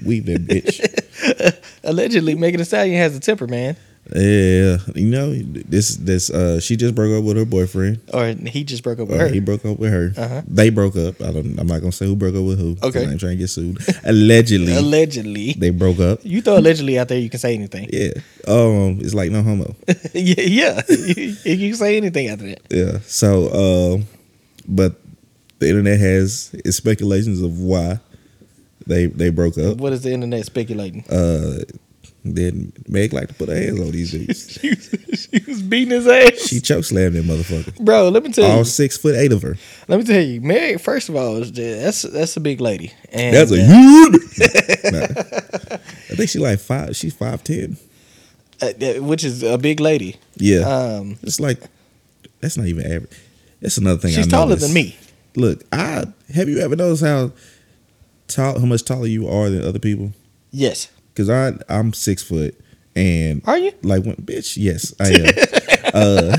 weave 0.06 0.26
that 0.26 0.46
bitch. 0.46 1.60
allegedly 1.84 2.36
Megan 2.36 2.60
Thee 2.60 2.66
Stallion 2.66 2.98
has 2.98 3.16
a 3.16 3.20
temper, 3.20 3.48
man. 3.48 3.76
Yeah, 4.13 4.78
you 4.94 5.08
know 5.10 5.34
this. 5.34 5.96
This 5.98 6.30
uh, 6.30 6.60
she 6.60 6.76
just 6.76 6.94
broke 6.94 7.18
up 7.18 7.24
with 7.24 7.38
her 7.38 7.46
boyfriend. 7.46 8.02
Or 8.13 8.28
he 8.28 8.63
just 8.63 8.84
broke 8.84 9.00
up 9.00 9.08
with 9.08 9.18
Uh, 9.20 9.24
her. 9.24 9.30
he 9.34 9.39
broke 9.39 9.65
up 9.65 9.80
with 9.80 9.91
her. 9.91 10.13
Uh-huh. 10.15 10.41
They 10.48 10.70
broke 10.70 10.96
up. 10.96 11.19
I 11.21 11.32
don't. 11.32 11.58
I'm 11.60 11.65
not 11.65 11.79
gonna 11.82 11.92
say 11.92 12.06
who 12.06 12.15
broke 12.15 12.36
up 12.36 12.44
with 12.44 12.60
who. 12.60 12.77
Okay. 12.84 13.04
I 13.04 13.10
ain't 13.10 13.19
trying 13.19 13.32
to 13.32 13.38
get 13.38 13.48
sued. 13.50 13.79
Allegedly, 14.04 14.75
allegedly. 14.75 15.54
they 15.58 15.71
broke 15.71 16.00
up. 16.00 16.19
You 16.21 16.42
throw 16.44 16.58
allegedly 16.60 17.00
out 17.00 17.08
there, 17.08 17.17
you 17.17 17.32
can 17.32 17.40
say 17.40 17.56
anything. 17.56 17.90
Yeah. 17.92 18.12
Um. 18.48 19.00
It's 19.02 19.15
like 19.15 19.32
no 19.32 19.42
homo. 19.42 19.75
yeah, 20.13 20.36
yeah. 20.42 20.82
you, 20.88 21.36
you 21.44 21.69
can 21.69 21.75
say 21.75 21.98
anything 21.98 22.27
after 22.27 22.46
that. 22.46 22.62
Yeah. 22.69 23.00
So, 23.08 23.48
uh, 23.48 24.04
but 24.67 25.02
the 25.58 25.67
internet 25.69 26.00
has 26.00 26.52
its 26.63 26.77
speculations 26.77 27.42
of 27.42 27.60
why 27.60 28.00
they 28.86 29.08
they 29.08 29.29
broke 29.29 29.58
up. 29.58 29.77
What 29.77 29.94
is 29.94 30.04
the 30.04 30.12
internet 30.13 30.46
speculating? 30.46 31.06
Uh, 31.10 31.62
then 32.34 32.71
Meg 32.88 33.13
like 33.13 33.28
to 33.28 33.34
put 33.34 33.50
her 33.50 33.56
hands 33.56 33.80
on 33.80 33.92
these 33.92 34.12
dudes. 34.12 34.52
she, 34.52 34.69
was, 34.69 35.28
she 35.32 35.44
was 35.46 35.62
beating 35.62 35.92
his 35.92 36.08
ass. 36.08 36.48
She 36.48 36.60
choke 36.62 36.84
slammed 36.86 37.15
that 37.15 37.26
motherfucker. 37.26 37.78
Bro, 37.84 38.10
let 38.10 38.23
me 38.23 38.32
tell 38.32 38.48
you, 38.50 38.58
All 38.58 38.65
six 38.65 38.98
foot 38.98 39.15
eight 39.15 39.32
of 39.32 39.42
her. 39.42 39.56
Let 39.88 40.00
me 40.00 40.06
tell 40.06 40.21
you. 40.21 40.40
Mary, 40.42 40.78
first 40.78 41.10
of 41.10 41.15
all, 41.15 41.42
that's 41.42 42.02
that's 42.04 42.38
a 42.38 42.40
big 42.40 42.62
lady. 42.62 42.94
And 43.12 43.36
That's 43.36 43.52
a 43.52 43.62
uh, 43.62 43.67
huge. 43.67 44.21
Nah. 44.92 45.02
I 45.02 46.15
think 46.17 46.30
she 46.30 46.40
like 46.40 46.60
five. 46.60 46.96
She's 46.96 47.13
five 47.13 47.44
ten. 47.44 47.78
uh, 48.62 48.71
which 49.02 49.23
is 49.23 49.42
a 49.44 49.58
big 49.58 49.80
lady. 49.80 50.15
Yeah. 50.38 50.60
Um, 50.60 51.17
it's 51.23 51.40
like 51.40 51.60
that's 52.40 52.56
not 52.58 52.67
even 52.67 52.86
average. 52.86 53.12
That's 53.62 53.78
another 53.78 54.00
thing. 54.00 54.13
she's 54.13 54.28
taller 54.28 54.56
than 54.56 54.73
me. 54.73 54.96
Look, 55.36 55.63
I 55.71 56.06
have 56.34 56.48
you 56.50 56.60
ever 56.60 56.76
noticed 56.76 57.04
how 57.04 57.32
tall, 58.28 58.60
how 58.60 58.65
much 58.65 58.84
taller 58.86 59.08
you 59.08 59.28
are 59.28 59.50
than 59.50 59.65
other 59.65 59.80
people? 59.80 60.13
Yes. 60.52 60.88
Because 61.16 61.30
I 61.30 61.54
I'm 61.70 61.94
six 61.94 62.22
foot, 62.24 62.60
and 62.96 63.42
Are 63.46 63.58
you? 63.58 63.72
like 63.84 64.04
when 64.04 64.16
bitch, 64.18 64.58
yes, 64.58 64.94
I 65.00 65.08
am. 65.10 65.34
uh, 65.94 66.38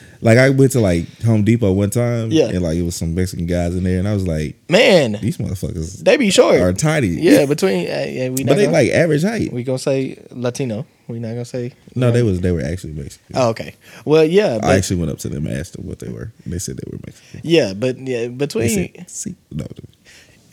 like 0.20 0.36
I 0.36 0.50
went 0.50 0.72
to 0.72 0.80
like 0.80 1.06
Home 1.22 1.42
Depot 1.44 1.72
one 1.72 1.88
time, 1.88 2.30
Yeah. 2.30 2.48
and 2.48 2.60
like 2.60 2.76
it 2.76 2.82
was 2.82 2.96
some 2.96 3.14
Mexican 3.14 3.46
guys 3.46 3.74
in 3.74 3.82
there, 3.84 3.98
and 3.98 4.06
I 4.06 4.12
was 4.12 4.26
like, 4.26 4.56
Man, 4.68 5.12
these 5.22 5.38
motherfuckers 5.38 6.04
they 6.04 6.18
be 6.18 6.30
short. 6.30 6.60
are 6.60 6.72
tiny, 6.74 7.06
Yeah, 7.08 7.46
between 7.46 7.86
uh, 7.90 8.04
yeah, 8.08 8.28
we 8.28 8.44
not 8.44 8.48
but 8.48 8.56
they 8.56 8.64
gonna, 8.66 8.76
like 8.76 8.90
average 8.90 9.22
height. 9.22 9.52
we 9.52 9.62
gonna 9.64 9.78
say 9.78 10.22
Latino. 10.30 10.84
We 11.08 11.18
not 11.18 11.28
gonna 11.30 11.44
say 11.46 11.72
No, 11.96 12.12
they 12.12 12.22
was 12.22 12.40
they 12.40 12.52
were 12.52 12.60
actually 12.60 12.92
Mexican. 12.92 13.34
Oh, 13.34 13.48
okay. 13.50 13.74
Well, 14.04 14.24
yeah, 14.24 14.58
but 14.60 14.68
I 14.70 14.76
actually 14.76 15.00
went 15.00 15.10
up 15.12 15.18
to 15.20 15.28
them 15.30 15.46
and 15.46 15.56
asked 15.56 15.72
them 15.76 15.86
what 15.86 15.98
they 15.98 16.08
were. 16.08 16.30
And 16.44 16.52
they 16.52 16.58
said 16.58 16.76
they 16.76 16.88
were 16.90 16.98
Mexican. 17.06 17.40
yeah, 17.42 17.72
but 17.72 17.98
yeah, 17.98 18.28
between 18.28 19.06
see, 19.08 19.34
no, 19.50 19.66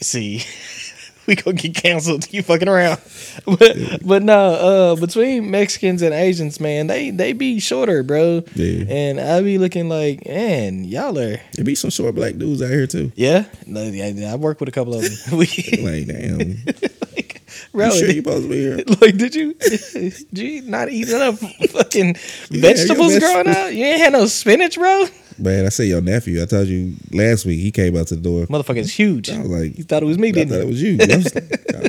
see, 0.01 0.41
we 1.27 1.35
gonna 1.35 1.55
get 1.57 1.75
canceled. 1.75 2.31
You 2.33 2.41
fucking 2.43 2.67
around, 2.69 2.99
but 3.45 3.77
but 4.05 4.23
no, 4.23 4.33
uh, 4.33 4.95
between 4.95 5.51
Mexicans 5.51 6.01
and 6.01 6.13
Asians, 6.13 6.59
man, 6.59 6.87
they 6.87 7.09
they 7.11 7.33
be 7.33 7.59
shorter, 7.59 8.01
bro. 8.03 8.43
Yeah. 8.55 8.85
And 8.87 9.19
I 9.19 9.41
be 9.41 9.57
looking 9.57 9.89
like, 9.89 10.25
man, 10.25 10.83
y'all 10.85 11.17
are. 11.19 11.37
there 11.53 11.65
be 11.65 11.75
some 11.75 11.89
short 11.89 12.15
black 12.15 12.37
dudes 12.37 12.61
out 12.61 12.69
here 12.69 12.87
too. 12.87 13.11
Yeah, 13.15 13.45
no, 13.65 13.83
yeah, 13.83 14.31
I 14.31 14.35
work 14.35 14.59
with 14.59 14.69
a 14.69 14.71
couple 14.71 14.95
of 14.95 15.01
them. 15.01 15.37
we, 15.37 15.45
Like, 15.81 16.07
damn, 16.07 16.37
like, 17.15 17.41
bro, 17.73 17.85
you 17.87 17.91
sure 17.91 18.07
did- 18.07 18.15
you 18.15 18.21
supposed 18.21 18.43
to 18.43 18.49
be 18.49 18.55
here? 18.57 18.77
like, 19.01 19.17
did 19.17 19.35
you, 19.35 19.53
did 19.53 20.27
you 20.33 20.61
not 20.63 20.89
eat 20.89 21.09
enough 21.09 21.39
fucking 21.71 22.15
Yeah, 22.49 22.61
vegetables 22.61 23.11
your 23.11 23.19
growing 23.19 23.45
vegetables. 23.45 23.57
up? 23.67 23.73
You 23.73 23.85
ain't 23.85 23.99
had 23.99 24.13
no 24.13 24.25
spinach, 24.27 24.77
bro. 24.77 25.05
Man, 25.39 25.65
I 25.65 25.69
say 25.69 25.85
your 25.85 26.01
nephew. 26.01 26.41
I 26.41 26.45
told 26.45 26.67
you 26.67 26.93
last 27.13 27.45
week 27.45 27.59
he 27.59 27.71
came 27.71 27.95
out 27.95 28.07
to 28.07 28.15
the 28.15 28.21
door. 28.21 28.45
Motherfucker 28.47 28.63
Motherfucker's 28.77 28.91
huge. 28.93 29.29
I 29.29 29.39
was 29.39 29.49
like, 29.49 29.77
You 29.77 29.83
thought 29.83 30.03
it 30.03 30.07
was 30.07 30.17
me, 30.17 30.29
I 30.29 30.31
didn't 30.31 30.49
thought 30.49 30.61
it 30.61 30.67
was 30.67 30.81
you. 30.81 30.97
I 31.01 31.15
was 31.17 31.35
like, 31.35 31.43
I 31.75 31.79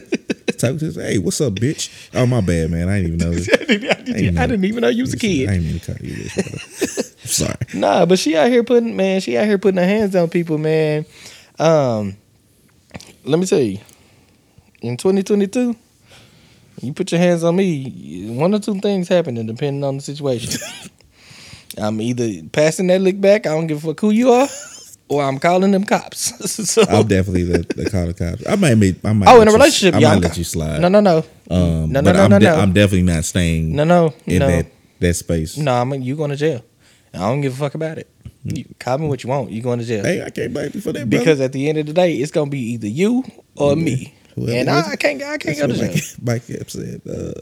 was 0.46 0.56
talking 0.56 0.78
to 0.78 0.84
his, 0.86 0.96
hey, 0.96 1.18
what's 1.18 1.40
up, 1.40 1.54
bitch? 1.54 2.10
Oh, 2.14 2.26
my 2.26 2.40
bad, 2.40 2.70
man. 2.70 2.88
I 2.88 3.00
didn't 3.00 3.14
even 3.14 3.28
know. 3.28 3.34
this. 3.34 3.48
I 3.52 3.56
didn't, 3.64 3.90
I 3.90 3.94
didn't- 4.02 4.38
I 4.38 4.46
didn't 4.46 4.64
even 4.64 4.82
know 4.82 4.88
you 4.88 5.02
was 5.04 5.14
a 5.14 5.18
kid. 5.18 5.48
I 5.48 5.52
didn't 5.52 5.66
mean 5.68 5.80
to 5.80 5.92
call 5.94 6.06
you 6.06 6.14
this. 6.24 7.14
I'm 7.22 7.26
sorry. 7.28 7.56
Nah, 7.74 8.06
but 8.06 8.18
she 8.18 8.36
out 8.36 8.48
here 8.50 8.64
putting 8.64 8.96
man, 8.96 9.20
she 9.20 9.36
out 9.38 9.46
here 9.46 9.58
putting 9.58 9.78
her 9.78 9.86
hands 9.86 10.14
on 10.16 10.28
people, 10.30 10.58
man. 10.58 11.04
Um, 11.58 12.16
let 13.24 13.38
me 13.38 13.46
tell 13.46 13.58
you, 13.60 13.78
in 14.80 14.96
2022, 14.96 15.76
you 16.82 16.92
put 16.92 17.10
your 17.12 17.20
hands 17.20 17.44
on 17.44 17.56
me, 17.56 18.30
one 18.30 18.54
or 18.54 18.58
two 18.60 18.78
things 18.80 19.08
happening 19.08 19.46
depending 19.46 19.84
on 19.84 19.96
the 19.96 20.02
situation. 20.02 20.60
I'm 21.76 22.00
either 22.00 22.42
passing 22.52 22.86
that 22.88 23.00
lick 23.00 23.20
back, 23.20 23.46
I 23.46 23.50
don't 23.50 23.66
give 23.66 23.78
a 23.84 23.88
fuck 23.88 24.00
who 24.00 24.10
you 24.10 24.30
are, 24.32 24.48
or 25.08 25.22
I'm 25.22 25.38
calling 25.38 25.70
them 25.72 25.84
cops. 25.84 26.32
so, 26.70 26.82
I'm 26.88 27.06
definitely 27.06 27.44
the, 27.44 27.58
the 27.74 27.90
call 27.90 28.06
the 28.06 28.14
cops. 28.14 28.46
I 28.46 28.56
might 28.56 28.74
make. 28.76 29.04
I 29.04 29.12
might 29.12 29.28
Oh, 29.28 29.40
in 29.40 29.48
a 29.48 29.50
you- 29.50 29.56
relationship, 29.56 29.94
I 29.94 29.98
yeah, 29.98 30.08
might 30.08 30.12
I'm- 30.14 30.22
let 30.22 30.38
you 30.38 30.44
slide. 30.44 30.80
no, 30.80 30.88
no, 30.88 31.00
no, 31.00 31.18
Um, 31.50 31.92
no, 31.92 32.00
no, 32.00 32.02
but 32.02 32.12
no, 32.16 32.22
I'm, 32.24 32.30
no, 32.30 32.38
de- 32.38 32.44
no. 32.46 32.54
I'm 32.56 32.72
definitely 32.72 33.02
not 33.02 33.24
staying 33.24 33.74
no, 33.76 33.84
no, 33.84 34.14
in 34.26 34.38
no. 34.40 34.46
that 34.46 34.66
that 35.00 35.14
space. 35.14 35.56
No, 35.56 35.74
I'm 35.74 35.92
you 35.94 36.16
going 36.16 36.30
to 36.30 36.36
jail. 36.36 36.64
I 37.14 37.18
don't 37.18 37.40
give 37.40 37.52
a 37.54 37.56
fuck 37.56 37.74
about 37.74 37.98
it. 37.98 38.08
You 38.44 38.64
call 38.78 38.98
me 38.98 39.08
what 39.08 39.22
you 39.24 39.30
want. 39.30 39.50
You 39.50 39.60
going 39.62 39.78
to 39.78 39.84
jail. 39.84 40.04
Hey, 40.04 40.22
I 40.24 40.30
can't 40.30 40.52
blame 40.52 40.70
you 40.74 40.80
for 40.80 40.92
that, 40.92 41.08
brother. 41.08 41.24
Because 41.24 41.40
at 41.40 41.52
the 41.52 41.68
end 41.68 41.78
of 41.78 41.86
the 41.86 41.92
day, 41.92 42.14
it's 42.16 42.30
gonna 42.32 42.50
be 42.50 42.60
either 42.74 42.86
you 42.88 43.24
or 43.56 43.76
me, 43.76 44.14
Whoever 44.36 44.52
and 44.58 44.66
gets- 44.68 44.88
I, 44.88 44.92
I 44.92 44.96
can't, 44.96 45.22
I 45.22 45.38
can't 45.38 45.42
That's 45.56 45.60
go 45.60 45.66
to 45.66 45.72
what 45.72 45.94
jail. 45.94 46.04
Mike, 46.22 46.42
Mike 46.48 46.60
Epps 46.60 46.72
said. 46.74 47.00
Uh, 47.08 47.32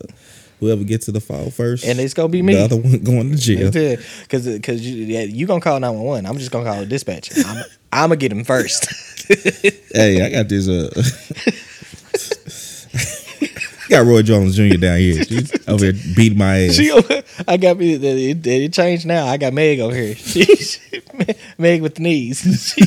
whoever 0.60 0.84
gets 0.84 1.06
to 1.06 1.12
the 1.12 1.20
fall 1.20 1.50
first, 1.50 1.84
And 1.84 1.98
it's 2.00 2.14
gonna 2.14 2.28
be 2.28 2.42
me. 2.42 2.54
The 2.54 2.64
other 2.64 2.76
one 2.76 2.98
going 2.98 3.30
to 3.30 3.36
jail. 3.36 3.70
Because 4.22 4.46
because 4.46 4.86
you 4.86 5.04
yeah, 5.04 5.22
you 5.22 5.46
gonna 5.46 5.60
call 5.60 5.78
nine 5.80 5.94
one 5.94 6.04
one. 6.04 6.26
I'm 6.26 6.38
just 6.38 6.50
gonna 6.50 6.64
call 6.64 6.80
a 6.80 6.86
dispatch. 6.86 7.30
I'm, 7.44 7.64
I'm 7.92 8.08
gonna 8.08 8.16
get 8.16 8.32
him 8.32 8.44
first. 8.44 8.86
Hey, 9.92 10.22
I 10.24 10.30
got 10.30 10.48
this. 10.48 10.68
Uh, 10.68 10.90
got 13.88 14.04
Roy 14.06 14.22
Jones 14.22 14.56
Jr. 14.56 14.76
down 14.76 14.98
here. 14.98 15.24
She's 15.24 15.68
over 15.68 15.84
here 15.86 15.94
beating 16.14 16.38
my 16.38 16.66
ass. 16.66 16.74
she, 16.74 16.92
I 17.48 17.56
got 17.56 17.78
me. 17.78 17.94
It, 17.94 18.46
it 18.46 18.72
changed 18.72 19.06
now. 19.06 19.26
I 19.26 19.36
got 19.36 19.52
Meg 19.52 19.80
over 19.80 19.94
here. 19.94 20.14
She, 20.14 20.44
she- 20.44 21.02
Meg 21.58 21.82
with 21.82 21.94
the 21.96 22.02
knees. 22.02 22.40
She, 22.76 22.84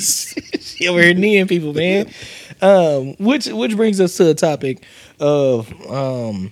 she 0.59 0.87
over 0.87 1.01
here 1.01 1.13
kneeing 1.13 1.47
people, 1.47 1.73
man. 1.73 2.09
Um, 2.61 3.15
which 3.15 3.47
which 3.47 3.75
brings 3.75 3.99
us 3.99 4.15
to 4.17 4.23
the 4.25 4.35
topic 4.35 4.83
of 5.19 5.67
um, 5.89 6.51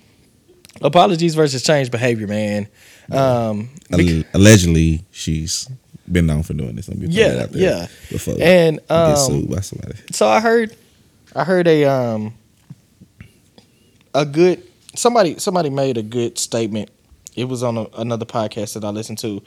apologies 0.82 1.36
versus 1.36 1.64
change 1.64 1.92
behavior, 1.92 2.28
man. 2.28 2.68
Um, 3.12 3.70
Alle- 3.92 4.24
Allegedly, 4.34 5.04
she's 5.12 5.70
been 6.12 6.26
known 6.26 6.44
for 6.44 6.54
doing 6.54 6.76
this. 6.76 6.88
Let 6.90 6.98
me 6.98 7.08
Yeah, 7.10 7.30
that 7.30 7.40
out 7.44 7.52
there 7.52 7.62
yeah. 7.62 7.88
Before 8.10 8.36
and 8.40 8.80
I 8.90 9.08
get 9.10 9.18
um, 9.18 9.32
sued 9.32 9.50
by 9.50 9.60
somebody. 9.62 9.96
so 10.12 10.28
I 10.28 10.40
heard, 10.40 10.76
I 11.36 11.44
heard 11.44 11.68
a 11.68 11.86
um, 11.86 12.34
a 14.14 14.26
good 14.26 14.64
somebody 14.96 15.38
somebody 15.40 15.70
made 15.70 15.98
a 15.98 16.04
good 16.04 16.38
statement. 16.38 16.90
It 17.36 17.46
was 17.46 17.62
on 17.64 17.78
a, 17.78 17.86
another 17.98 18.26
podcast 18.26 18.74
that 18.74 18.84
I 18.84 18.90
listened 18.90 19.20
to, 19.20 19.44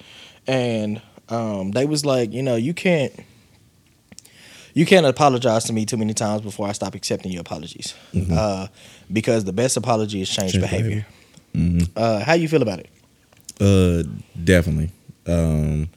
and 0.46 1.02
um, 1.28 1.72
they 1.72 1.86
was 1.86 2.04
like, 2.06 2.32
you 2.32 2.42
know, 2.42 2.56
you 2.56 2.74
can't. 2.74 3.12
You 4.72 4.86
can't 4.86 5.04
apologize 5.04 5.64
to 5.64 5.72
me 5.72 5.84
too 5.84 5.96
many 5.96 6.14
times 6.14 6.42
before 6.42 6.68
I 6.68 6.72
stop 6.72 6.94
accepting 6.94 7.32
your 7.32 7.40
apologies, 7.40 7.92
uh, 8.32 8.68
because 9.12 9.44
the 9.44 9.52
best 9.52 9.76
apology 9.76 10.22
is 10.22 10.28
change, 10.30 10.52
Change 10.52 10.62
behavior. 10.62 10.88
behavior. 10.88 11.06
Uh, 11.96 12.20
how 12.24 12.34
you 12.34 12.48
feel 12.48 12.62
about 12.62 12.80
it? 12.80 12.88
Uh, 13.60 14.02
definitely. 14.42 14.90
Um, 15.26 15.88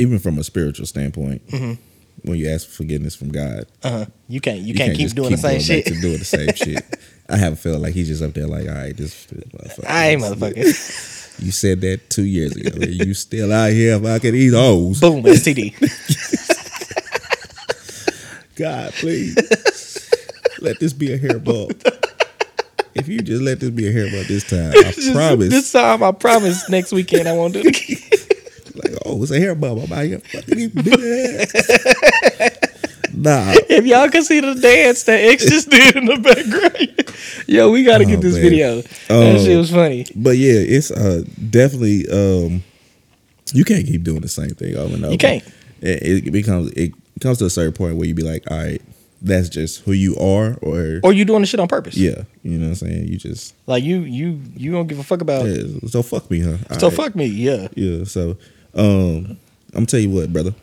even 0.00 0.18
from 0.18 0.38
a 0.38 0.44
spiritual 0.44 0.86
standpoint, 0.86 1.46
Mm-hmm. 1.48 1.74
when 2.28 2.38
you 2.38 2.48
ask 2.48 2.66
for 2.68 2.74
forgiveness 2.74 3.14
from 3.14 3.30
God, 3.30 3.66
Uh-huh. 3.82 4.06
You 4.28 4.40
can't. 4.40 4.60
You, 4.60 4.74
can't, 4.74 4.92
keep 4.96 5.04
just 5.06 5.16
doing 5.16 5.30
the 5.32 5.36
same 5.36 5.60
shit. 5.60 5.86
To 5.86 6.00
doing 6.00 6.18
the 6.18 6.24
same 6.24 6.48
shit. 6.54 6.82
I 7.28 7.36
have 7.36 7.52
a 7.54 7.56
feeling 7.56 7.82
like 7.82 7.94
he's 7.94 8.08
just 8.08 8.22
up 8.22 8.32
there, 8.32 8.46
like, 8.46 8.68
all 8.68 8.74
right, 8.74 8.96
this, 8.96 9.26
this 9.26 9.44
motherfucker. 9.44 9.86
I 9.88 10.08
ain't 10.10 10.22
motherfucker. 10.22 11.38
You 11.42 11.50
said 11.50 11.80
that 11.80 12.10
two 12.10 12.24
years 12.24 12.54
ago. 12.56 12.78
you 12.86 13.14
still 13.14 13.52
out 13.52 13.70
here 13.72 13.98
fucking 13.98 14.32
these 14.32 14.52
hoes. 14.54 15.00
Boom, 15.00 15.22
STD. 15.22 15.74
God, 18.56 18.92
please. 18.94 19.34
let 20.60 20.78
this 20.78 20.92
be 20.92 21.12
a 21.12 21.16
hair 21.18 21.38
bump. 21.38 21.82
If 22.94 23.08
you 23.08 23.20
just 23.20 23.42
let 23.42 23.60
this 23.60 23.70
be 23.70 23.88
a 23.88 23.92
hair 23.92 24.10
bump 24.10 24.26
this 24.28 24.44
time, 24.48 24.70
I 24.76 24.92
Just- 24.92 25.12
promise. 25.12 25.48
This 25.50 25.72
time, 25.72 26.02
I 26.02 26.12
promise. 26.12 26.68
Next 26.68 26.92
weekend, 26.92 27.28
I 27.28 27.32
won't 27.32 27.54
do 27.54 27.60
it 27.64 27.66
again. 27.66 27.98
like, 28.92 28.92
oh, 29.06 29.22
it's 29.22 29.30
a 29.32 29.38
hair 29.38 29.54
bump. 29.54 29.82
I'm 29.84 29.92
out 29.92 30.04
here 30.04 30.18
fucking 30.20 30.56
these 30.56 30.70
big 30.70 30.94
ass. 30.94 31.52
nah, 33.14 33.52
if 33.68 33.86
y'all 33.86 34.08
can 34.08 34.22
see 34.22 34.40
the 34.40 34.54
dance 34.54 35.04
that 35.04 35.20
X 35.24 35.44
just 35.46 35.70
did 35.70 35.96
in 35.96 36.06
the 36.06 36.16
background, 36.18 37.14
yo, 37.46 37.70
we 37.70 37.84
got 37.84 37.98
to 37.98 38.04
Oh, 38.04 38.08
get 38.08 38.20
this 38.20 38.34
man. 38.34 38.42
video. 38.42 38.80
that 38.82 38.90
Oh. 39.10 39.44
shit 39.44 39.56
was 39.58 39.70
funny. 39.70 40.06
but 40.14 40.36
yeah, 40.36 40.54
it's 40.54 40.90
uh 40.90 41.22
definitely 41.50 42.06
um 42.10 42.62
you 43.54 43.64
can't 43.64 43.86
keep 43.86 44.02
doing 44.02 44.20
the 44.20 44.28
same 44.28 44.50
thing 44.50 44.76
over 44.76 44.94
and 44.94 45.04
over. 45.04 45.12
You 45.12 45.18
can't. 45.18 45.44
It, 45.80 46.26
it 46.26 46.30
becomes 46.32 46.70
it 46.72 46.92
comes 47.20 47.38
to 47.38 47.46
a 47.46 47.50
certain 47.50 47.72
point 47.72 47.96
where 47.96 48.06
you 48.08 48.14
be 48.14 48.22
like, 48.22 48.50
all 48.50 48.58
right, 48.58 48.82
that's 49.24 49.48
just 49.48 49.80
who 49.84 49.92
you 49.92 50.16
are, 50.16 50.56
or, 50.62 51.00
Or 51.04 51.12
you 51.12 51.24
doing 51.24 51.40
the 51.42 51.46
shit 51.46 51.60
on 51.60 51.68
purpose. 51.68 51.96
yeah, 51.96 52.24
you 52.42 52.58
know 52.58 52.64
what 52.66 52.82
I'm 52.82 52.88
saying. 52.88 53.06
You 53.08 53.16
just 53.18 53.54
Like 53.66 53.84
you, 53.84 54.00
you, 54.00 54.40
you 54.56 54.72
don't 54.72 54.86
give 54.88 54.98
a 54.98 55.04
fuck 55.04 55.20
about. 55.20 55.46
yeah, 55.46 55.62
so 55.88 56.02
fuck 56.02 56.30
me, 56.30 56.40
huh? 56.40 56.56
All 56.70 56.80
So 56.80 56.88
right. 56.88 56.96
fuck 56.96 57.14
me. 57.16 57.26
Yeah. 57.26 57.68
Yeah, 57.74 58.04
so 58.04 58.36
um 58.74 59.38
I'm 59.74 59.86
tell 59.86 60.00
you 60.00 60.10
what, 60.10 60.32
brother. 60.32 60.54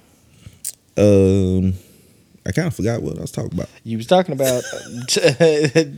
Um 0.97 1.73
I 2.45 2.51
kind 2.51 2.67
of 2.67 2.75
forgot 2.75 3.01
what 3.01 3.17
I 3.17 3.21
was 3.21 3.31
talking 3.31 3.53
about. 3.53 3.69
You 3.83 3.97
was 3.97 4.07
talking 4.07 4.33
about 4.33 4.63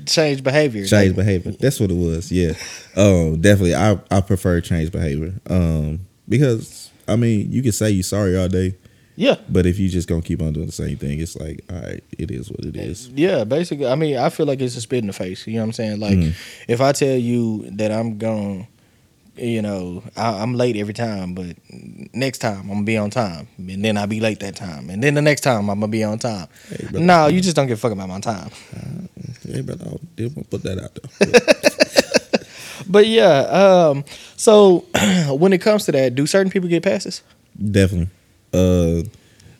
change 0.06 0.44
behavior. 0.44 0.86
Change 0.86 1.16
behavior. 1.16 1.52
That's 1.54 1.80
what 1.80 1.92
it 1.92 1.96
was. 1.98 2.32
Yeah. 2.32 2.54
Um 2.96 3.40
definitely 3.42 3.76
I 3.76 4.00
I 4.10 4.22
prefer 4.22 4.60
change 4.62 4.92
behavior. 4.92 5.34
Um 5.50 6.02
because 6.28 6.90
I 7.08 7.16
mean, 7.16 7.52
you 7.52 7.62
can 7.64 7.72
say 7.72 7.90
you 7.92 8.04
sorry 8.04 8.38
all 8.38 8.48
day, 8.48 8.76
Yeah. 9.22 9.36
but 9.50 9.66
if 9.68 9.78
you 9.78 9.88
just 9.88 10.08
gonna 10.08 10.22
keep 10.24 10.42
on 10.42 10.54
doing 10.54 10.66
the 10.66 10.72
same 10.72 10.98
thing, 10.98 11.20
it's 11.20 11.36
like, 11.36 11.62
all 11.70 11.78
right, 11.80 12.04
it 12.18 12.32
is 12.32 12.50
what 12.50 12.66
it 12.66 12.76
is. 12.76 13.08
Yeah, 13.10 13.44
basically. 13.44 13.86
I 13.88 13.96
mean, 13.96 14.18
I 14.18 14.30
feel 14.30 14.48
like 14.48 14.60
it's 14.62 14.76
a 14.76 14.82
spit 14.82 15.00
in 15.04 15.08
the 15.08 15.14
face. 15.14 15.46
You 15.46 15.54
know 15.56 15.60
what 15.62 15.66
I'm 15.68 15.74
saying? 15.74 16.00
Like, 16.00 16.18
Mhm. 16.18 16.34
if 16.68 16.82
I 16.82 16.92
tell 16.92 17.16
you 17.18 17.70
that 17.78 17.92
I'm 17.92 18.18
going, 18.18 18.68
to, 19.38 19.46
you 19.46 19.62
know, 19.62 20.02
I, 20.18 20.42
I'm 20.42 20.56
late 20.56 20.76
every 20.76 20.94
time, 20.96 21.34
but 21.36 21.56
next 22.14 22.40
time 22.40 22.62
I'm 22.62 22.68
gonna 22.70 22.84
be 22.84 22.98
on 22.98 23.10
time, 23.12 23.48
and 23.60 23.86
then 23.86 23.96
I'll 23.98 24.08
be 24.08 24.20
late 24.20 24.40
that 24.40 24.56
time, 24.56 24.90
and 24.90 25.04
then 25.04 25.14
the 25.14 25.22
next 25.22 25.42
time 25.42 25.70
I'm 25.70 25.80
gonna 25.80 25.88
be 25.92 26.04
on 26.04 26.18
time. 26.18 26.48
Hey, 26.70 26.88
brother. 26.90 27.06
no, 27.06 27.28
you 27.28 27.42
just 27.42 27.56
don't 27.56 27.68
give 27.68 27.78
a 27.78 27.82
fuck 27.82 27.92
about 27.92 28.10
my 28.10 28.20
time. 28.20 28.50
Hey, 29.48 29.62
brother, 29.62 29.86
I 29.86 29.98
didn't 30.16 30.36
want 30.36 30.50
to 30.52 30.58
put 30.58 30.64
that 30.64 30.80
out 30.84 30.98
there. 31.20 31.42
But 32.88 33.06
yeah, 33.08 33.42
um, 33.62 34.04
so 34.36 34.86
when 35.30 35.54
it 35.54 35.62
comes 35.62 35.86
to 35.86 35.92
that, 35.94 36.16
do 36.16 36.26
certain 36.26 36.52
people 36.52 36.68
get 36.68 36.82
passes? 36.84 37.22
Definitely. 37.56 38.10
Uh 38.54 39.04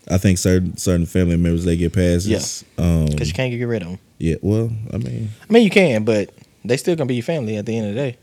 I 0.10 0.18
think 0.18 0.38
certain 0.40 0.76
certain 0.78 1.06
family 1.06 1.38
members 1.38 1.64
they 1.66 1.78
get 1.78 1.94
passes. 1.94 2.66
Um 2.78 3.06
Because 3.08 3.28
you 3.28 3.34
can't 3.34 3.52
get 3.52 3.64
rid 3.64 3.82
of 3.84 3.90
them. 3.90 4.00
yeah, 4.20 4.36
well, 4.42 4.70
I 4.94 4.98
mean, 4.98 5.30
I 5.50 5.54
mean, 5.54 5.64
you 5.64 5.70
can, 5.70 6.04
but 6.04 6.30
they 6.66 6.78
still 6.78 6.96
gonna 6.96 7.08
be 7.08 7.16
your 7.16 7.24
family 7.24 7.58
at 7.58 7.66
the 7.66 7.78
end 7.78 7.88
of 7.90 7.96
the 7.96 8.02
day. 8.02 8.18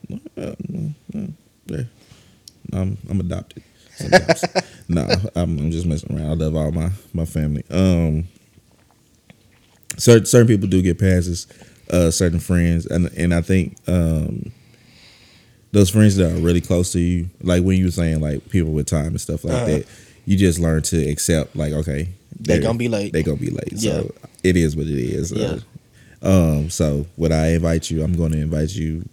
Uh, 1.16 1.26
yeah. 1.66 1.84
I'm 2.72 2.98
I'm 3.08 3.20
adopted. 3.20 3.62
Sometimes. 3.96 4.44
nah, 4.88 5.08
I'm, 5.34 5.58
I'm 5.58 5.70
just 5.70 5.86
messing 5.86 6.16
around. 6.16 6.30
I 6.30 6.34
love 6.34 6.54
all 6.54 6.70
my 6.72 6.90
my 7.12 7.24
family. 7.24 7.64
Um, 7.70 8.24
certain 9.96 10.26
certain 10.26 10.46
people 10.46 10.68
do 10.68 10.82
get 10.82 10.98
passes. 10.98 11.46
uh, 11.90 12.10
certain 12.10 12.38
friends, 12.40 12.86
and 12.86 13.06
and 13.16 13.32
I 13.34 13.40
think 13.40 13.76
um, 13.88 14.52
those 15.72 15.90
friends 15.90 16.16
that 16.16 16.30
are 16.32 16.38
really 16.40 16.60
close 16.60 16.92
to 16.92 17.00
you, 17.00 17.28
like 17.42 17.62
when 17.64 17.78
you 17.78 17.86
were 17.86 17.90
saying 17.90 18.20
like 18.20 18.48
people 18.50 18.72
with 18.72 18.86
time 18.86 19.06
and 19.08 19.20
stuff 19.20 19.44
like 19.44 19.54
Uh-huh. 19.54 19.66
that, 19.66 19.86
you 20.28 20.36
just 20.36 20.58
learn 20.58 20.82
to 20.82 20.98
accept 21.10 21.56
like 21.56 21.72
okay, 21.72 22.08
They 22.40 22.54
they're- 22.54 22.62
gonna 22.62 22.78
be 22.78 22.88
late. 22.88 23.12
They're 23.12 23.22
gonna 23.22 23.38
be 23.38 23.50
late. 23.50 23.72
Yeah. 23.72 23.92
So 24.00 24.14
it 24.42 24.56
is 24.56 24.76
what 24.76 24.86
it 24.86 24.98
is. 24.98 25.32
Yeah. 25.32 25.58
Uh, 26.22 26.58
um. 26.58 26.70
So 26.70 27.06
when 27.16 27.32
I 27.32 27.54
invite 27.54 27.90
you, 27.90 28.02
I'm 28.04 28.14
going 28.14 28.32
to 28.32 28.38
invite 28.40 28.70
you 28.74 29.08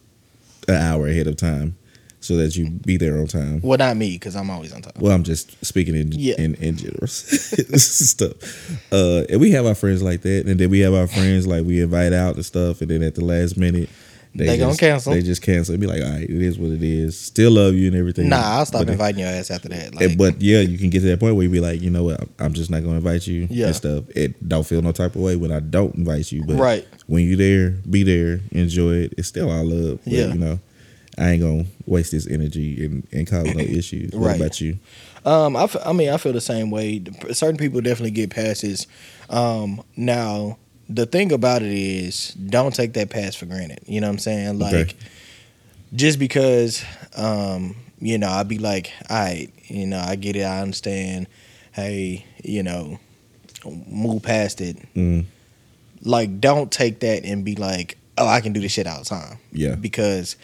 an 0.68 0.76
hour 0.76 1.08
ahead 1.08 1.28
of 1.28 1.38
time, 1.38 1.76
so 2.20 2.36
that 2.38 2.56
you 2.56 2.70
be 2.70 2.98
there 2.98 3.20
on 3.20 3.28
time. 3.28 3.62
Well, 3.64 3.78
not 3.78 3.96
me, 3.98 4.14
because 4.14 4.36
I'm 4.36 4.50
always 4.50 4.74
on 4.74 4.82
time. 4.82 4.94
Well, 5.00 5.12
I'm 5.14 5.24
just 5.24 5.64
speaking 5.64 5.96
in 5.96 6.12
Yeah. 6.12 6.36
in, 6.40 6.56
in 6.56 6.76
general 6.78 7.08
stuff. 7.08 8.34
Uh, 8.92 9.24
and 9.30 9.40
we 9.40 9.52
have 9.52 9.66
our 9.66 9.76
friends 9.76 10.02
like 10.02 10.22
that, 10.24 10.48
and 10.48 10.60
then 10.60 10.70
we 10.70 10.80
have 10.80 10.94
our 10.94 11.08
friends 11.08 11.46
like 11.48 11.64
we 11.66 11.82
invite 11.82 12.14
out 12.14 12.36
and 12.36 12.46
stuff, 12.46 12.82
and 12.82 12.90
then 12.90 13.04
at 13.04 13.16
the 13.16 13.24
last 13.24 13.58
minute 13.58 13.90
They 14.38 14.58
gonna 14.58 14.72
just, 14.72 14.80
cancel. 14.80 15.14
They 15.14 15.22
just 15.22 15.42
cancel. 15.42 15.78
Be 15.78 15.88
like, 15.88 16.02
all 16.02 16.10
right, 16.10 16.24
it 16.24 16.30
is 16.30 16.60
what 16.60 16.72
it 16.72 16.84
is. 16.84 17.18
Still 17.18 17.52
love 17.52 17.74
you 17.74 17.88
and 17.88 17.96
everything. 17.96 18.28
Nah, 18.30 18.36
I'll 18.58 18.66
stop 18.66 18.82
But 18.82 18.88
then- 18.88 18.94
inviting 18.94 19.20
your 19.22 19.30
ass 19.30 19.50
after 19.50 19.70
that. 19.70 19.96
Like, 19.96 20.18
but 20.18 20.42
yeah, 20.42 20.60
you 20.60 20.78
can 20.78 20.90
get 20.90 21.00
to 21.00 21.06
that 21.08 21.20
point 21.20 21.36
where 21.36 21.44
you 21.44 21.50
be 21.50 21.60
like, 21.62 21.82
you 21.82 21.90
know 21.90 22.04
what, 22.04 22.28
I'm 22.40 22.54
just 22.54 22.70
not 22.70 22.84
gonna 22.84 22.98
invite 22.98 23.26
you 23.28 23.48
Yeah. 23.50 23.68
and 23.68 23.76
stuff. 23.76 24.04
It 24.16 24.48
don't 24.48 24.66
feel 24.68 24.82
no 24.82 24.92
type 24.92 25.16
of 25.16 25.22
way 25.22 25.36
when 25.38 25.52
I 25.52 25.62
don't 25.62 25.96
invite 25.96 26.32
you, 26.32 26.44
but 26.44 26.58
right. 26.58 26.86
when 27.08 27.24
you 27.24 27.36
there, 27.38 27.72
be 27.90 28.04
there, 28.04 28.42
enjoy 28.52 28.96
it. 28.96 29.14
It's 29.18 29.28
still 29.30 29.50
all 29.50 29.64
love. 29.64 30.00
But, 30.04 30.14
Yeah. 30.14 30.28
you 30.34 30.40
know, 30.40 30.60
I 31.18 31.32
ain't 31.32 31.42
gonna 31.42 31.66
waste 31.86 32.12
this 32.12 32.28
energy 32.28 32.84
and, 32.86 33.08
and 33.14 33.26
cause 33.26 33.46
no 33.46 33.60
issues. 33.64 34.12
What 34.12 34.28
Right. 34.28 34.36
about 34.36 34.60
you? 34.60 34.78
Um, 35.26 35.56
I, 35.56 35.64
f- 35.64 35.78
I 35.86 35.94
mean, 35.94 36.10
I 36.10 36.18
feel 36.18 36.34
the 36.34 36.42
same 36.42 36.70
way. 36.70 37.02
Certain 37.32 37.58
people 37.58 37.80
definitely 37.82 38.12
get 38.12 38.30
passes. 38.32 38.86
Um, 39.30 39.82
now 39.96 40.58
the 40.90 41.06
thing 41.06 41.32
about 41.32 41.62
it 41.62 41.72
is, 41.72 42.30
don't 42.36 42.74
take 42.74 42.94
that 42.94 43.10
pass 43.10 43.36
for 43.36 43.46
granted. 43.46 43.80
You 43.88 44.02
know 44.02 44.08
what 44.08 44.14
I'm 44.14 44.20
saying? 44.20 44.60
Like, 44.60 44.74
Okay. 44.74 44.94
just 45.94 46.20
because, 46.20 46.84
um, 47.16 47.76
you 48.00 48.18
know, 48.18 48.30
I'd 48.30 48.48
be 48.48 48.58
like, 48.60 48.92
all 49.10 49.18
right, 49.18 49.50
you 49.68 49.88
know, 49.88 50.00
I 50.00 50.16
get 50.16 50.36
it, 50.36 50.44
I 50.44 50.62
understand. 50.62 51.28
Hey, 51.72 52.26
you 52.44 52.62
know, 52.64 53.00
move 53.88 54.22
past 54.24 54.62
it. 54.62 54.78
Mm, 54.96 55.26
Like, 56.04 56.40
don't 56.40 56.72
take 56.72 57.00
that 57.00 57.26
and 57.26 57.44
be 57.44 57.56
like, 57.56 57.98
oh, 58.18 58.28
I 58.28 58.42
can 58.42 58.54
do 58.54 58.60
this 58.62 58.72
shit 58.74 58.86
all 58.88 59.00
the 59.00 59.06
time. 59.06 59.38
yeah. 59.52 59.76
because 59.76 60.36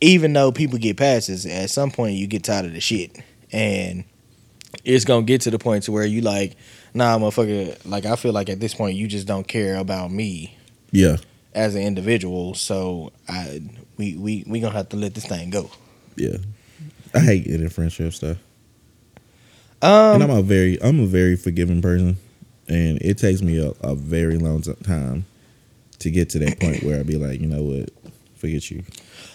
even 0.00 0.32
though 0.32 0.52
people 0.52 0.78
get 0.78 0.96
passes, 0.96 1.46
at 1.46 1.70
some 1.70 1.90
point 1.90 2.16
you 2.16 2.26
get 2.26 2.44
tired 2.44 2.66
of 2.66 2.72
the 2.72 2.80
shit, 2.80 3.16
and 3.52 4.04
it's 4.84 5.04
gonna 5.04 5.24
get 5.24 5.40
to 5.42 5.50
the 5.50 5.58
point 5.58 5.84
to 5.84 5.92
where 5.92 6.04
you 6.04 6.20
like, 6.20 6.56
nah, 6.96 7.18
motherfucker. 7.18 7.78
Like 7.84 8.06
I 8.06 8.16
feel 8.16 8.32
like 8.32 8.48
at 8.50 8.58
this 8.60 8.74
point 8.74 8.96
you 8.96 9.06
just 9.06 9.26
don't 9.26 9.46
care 9.46 9.76
about 9.76 10.10
me 10.10 10.56
Yeah. 10.90 11.16
as 11.54 11.74
an 11.74 11.82
individual. 11.82 12.54
So 12.54 13.12
I 13.28 13.62
we 13.96 14.16
we 14.16 14.44
we 14.46 14.60
gonna 14.60 14.74
have 14.74 14.88
to 14.90 14.96
let 14.96 15.14
this 15.14 15.26
thing 15.26 15.50
go. 15.50 15.70
Yeah. 16.16 16.38
I 17.14 17.20
hate 17.20 17.44
getting 17.44 17.68
friendship 17.68 18.12
stuff. 18.12 18.38
and 19.82 20.22
I'm 20.22 20.30
Um, 20.30 20.38
a 20.38 20.42
very 20.42 20.82
I'm 20.82 21.00
a 21.00 21.06
very 21.06 21.36
forgiving 21.36 21.82
person. 21.82 22.16
And 22.68 22.98
it 23.00 23.16
takes 23.18 23.42
me 23.42 23.58
a, 23.58 23.70
a 23.86 23.94
very 23.94 24.38
long 24.38 24.60
time 24.62 25.24
to 26.00 26.10
get 26.10 26.30
to 26.30 26.40
that 26.40 26.58
point 26.58 26.82
where 26.82 26.98
I'd 26.98 27.06
be 27.06 27.16
like, 27.16 27.40
you 27.40 27.46
know 27.46 27.62
what, 27.62 27.90
forget 28.34 28.68
you. 28.72 28.82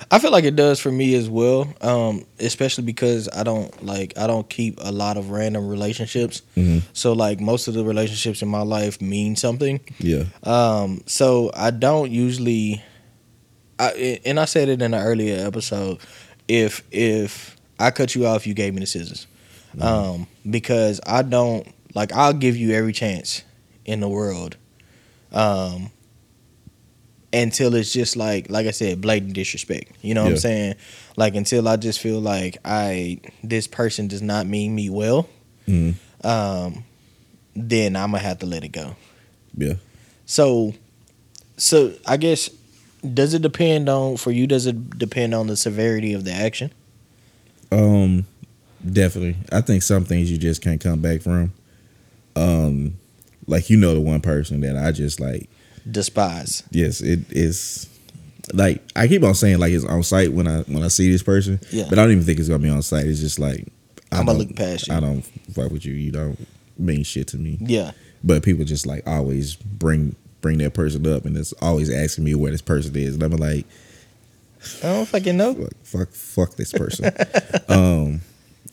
I 0.09 0.19
feel 0.19 0.31
like 0.31 0.43
it 0.45 0.55
does 0.55 0.79
for 0.79 0.91
me 0.91 1.13
as 1.15 1.29
well. 1.29 1.71
Um, 1.81 2.25
especially 2.39 2.83
because 2.85 3.29
I 3.33 3.43
don't 3.43 3.85
like 3.85 4.17
I 4.17 4.25
don't 4.27 4.49
keep 4.49 4.79
a 4.81 4.91
lot 4.91 5.17
of 5.17 5.29
random 5.29 5.67
relationships. 5.67 6.41
hmm 6.55 6.79
So 6.93 7.13
like 7.13 7.39
most 7.39 7.67
of 7.67 7.73
the 7.73 7.83
relationships 7.83 8.41
in 8.41 8.47
my 8.47 8.61
life 8.63 9.01
mean 9.01 9.35
something. 9.35 9.79
Yeah. 9.99 10.23
Um, 10.43 11.01
so 11.05 11.51
I 11.53 11.71
don't 11.71 12.11
usually, 12.11 12.81
I 13.79 14.19
and 14.25 14.39
I 14.39 14.45
said 14.45 14.69
it 14.69 14.81
in 14.81 14.93
an 14.93 15.01
earlier 15.01 15.45
episode. 15.45 15.99
If 16.47 16.83
if 16.91 17.55
I 17.79 17.91
cut 17.91 18.15
you 18.15 18.25
off, 18.25 18.45
you 18.47 18.53
gave 18.53 18.73
me 18.73 18.79
the 18.81 18.85
scissors, 18.87 19.27
um, 19.79 20.27
because 20.49 20.99
I 21.05 21.21
don't 21.21 21.67
like. 21.95 22.11
I'll 22.13 22.33
give 22.33 22.57
you 22.57 22.71
every 22.71 22.93
chance 22.93 23.43
in 23.85 23.99
the 24.01 24.09
world, 24.09 24.57
um, 25.31 25.91
until 27.33 27.75
it's 27.75 27.93
just 27.93 28.15
like 28.15 28.49
like 28.49 28.67
I 28.67 28.71
said, 28.71 29.01
blatant 29.01 29.33
disrespect. 29.33 29.91
You 30.01 30.13
know 30.13 30.23
what 30.23 30.31
I'm 30.31 30.37
saying? 30.37 30.75
Like 31.17 31.35
until 31.35 31.67
I 31.67 31.77
just 31.77 31.99
feel 31.99 32.19
like 32.19 32.57
I 32.65 33.19
this 33.43 33.67
person 33.67 34.07
does 34.07 34.21
not 34.21 34.47
mean 34.47 34.75
me 34.75 34.89
well. 34.89 35.29
hmm 35.65 35.91
Um, 36.23 36.83
then 37.55 37.95
I'm 37.95 38.11
gonna 38.11 38.19
have 38.23 38.39
to 38.39 38.45
let 38.45 38.63
it 38.63 38.71
go. 38.71 38.95
Yeah. 39.55 39.73
So, 40.25 40.73
so 41.57 41.93
I 42.07 42.17
guess 42.17 42.49
does 43.13 43.33
it 43.33 43.41
depend 43.41 43.89
on 43.89 44.17
for 44.17 44.31
you? 44.31 44.47
Does 44.47 44.67
it 44.67 44.97
depend 44.97 45.33
on 45.33 45.47
the 45.47 45.57
severity 45.57 46.13
of 46.13 46.23
the 46.23 46.31
action? 46.31 46.71
Um, 47.71 48.25
definitely. 48.89 49.35
I 49.51 49.61
think 49.61 49.83
some 49.83 50.05
things 50.05 50.31
you 50.31 50.37
just 50.37 50.61
can't 50.61 50.79
come 50.81 51.01
back 51.01 51.21
from. 51.21 51.53
Um, 52.35 52.95
like 53.47 53.69
you 53.69 53.77
know 53.77 53.93
the 53.93 54.01
one 54.01 54.21
person 54.21 54.61
that 54.61 54.77
I 54.77 54.91
just 54.91 55.19
like. 55.19 55.49
Despise. 55.89 56.63
Yes, 56.71 57.01
it 57.01 57.19
is. 57.31 57.87
Like 58.53 58.83
I 58.95 59.07
keep 59.07 59.23
on 59.23 59.35
saying, 59.35 59.59
like 59.59 59.71
it's 59.71 59.85
on 59.85 60.03
sight 60.03 60.33
when 60.33 60.47
I 60.47 60.61
when 60.63 60.83
I 60.83 60.87
see 60.89 61.11
this 61.11 61.23
person. 61.23 61.59
Yeah. 61.71 61.85
But 61.89 61.99
I 61.99 62.03
don't 62.03 62.11
even 62.11 62.23
think 62.23 62.39
it's 62.39 62.49
gonna 62.49 62.59
be 62.59 62.69
on 62.69 62.81
sight. 62.81 63.05
It's 63.05 63.19
just 63.19 63.39
like 63.39 63.67
I 64.11 64.19
I'm 64.19 64.25
gonna 64.25 64.39
look 64.39 64.55
past 64.55 64.87
you. 64.87 64.93
I 64.93 64.99
don't 64.99 65.21
fuck 65.21 65.71
with 65.71 65.85
you. 65.85 65.93
You 65.93 66.11
don't 66.11 66.47
mean 66.77 67.03
shit 67.03 67.27
to 67.29 67.37
me. 67.37 67.57
Yeah, 67.61 67.91
But 68.23 68.43
people 68.43 68.65
just 68.65 68.85
like 68.85 69.07
always 69.07 69.55
bring 69.55 70.15
bring 70.41 70.57
that 70.57 70.73
person 70.73 71.05
up, 71.07 71.25
and 71.25 71.37
it's 71.37 71.53
always 71.61 71.89
asking 71.89 72.23
me 72.23 72.35
where 72.35 72.51
this 72.51 72.61
person 72.61 72.95
is, 72.95 73.13
and 73.13 73.23
I'm 73.23 73.31
like, 73.31 73.65
I 74.83 74.87
don't 74.87 75.07
fucking 75.07 75.37
know. 75.37 75.53
fuck, 75.53 75.73
fuck, 75.83 76.09
fuck 76.09 76.55
this 76.55 76.71
person. 76.71 77.11
um, 77.69 78.21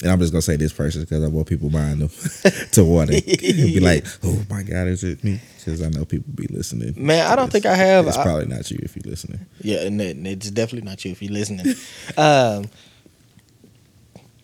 and 0.03 0.13
I'm 0.13 0.19
just 0.21 0.33
gonna 0.33 0.43
say 0.43 0.57
this 0.57 0.73
person 0.73 1.01
because 1.03 1.25
I 1.25 1.29
want 1.29 1.47
people 1.49 1.71
mind 1.71 2.01
them 2.03 2.09
to 2.73 2.85
want 2.85 3.11
it. 3.13 3.25
be 3.27 3.81
like, 3.81 4.05
oh 4.25 4.41
my 4.49 4.63
god, 4.63 4.87
is 4.89 5.03
it 5.05 5.23
me? 5.25 5.41
Because 5.57 5.83
I 5.83 5.89
know 5.89 6.05
people 6.05 6.33
be 6.35 6.47
listening. 6.49 6.95
Man, 6.97 7.27
I 7.27 7.35
don't 7.37 7.49
It's- 7.49 7.53
think 7.63 7.67
I 7.67 7.75
have. 7.77 8.07
It's 8.07 8.17
I- 8.17 8.23
probably 8.23 8.47
not 8.47 8.71
you 8.71 8.79
if 8.83 8.95
you're 8.97 9.11
listening. 9.11 9.41
Yeah, 9.61 9.79
and 9.83 10.01
it- 10.01 10.17
it's 10.27 10.51
definitely 10.51 10.89
not 10.89 11.05
you 11.05 11.11
if 11.13 11.23
you're 11.23 11.33
listening. 11.33 11.67
um, 12.17 12.67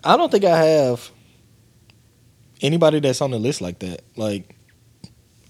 I 0.03 0.17
don't 0.17 0.31
think 0.31 0.45
I 0.45 0.59
have 0.59 1.09
anybody 2.61 3.01
that's 3.01 3.21
on 3.21 3.31
the 3.31 3.39
list 3.39 3.61
like 3.61 3.79
that. 3.81 4.03
Like 4.17 4.57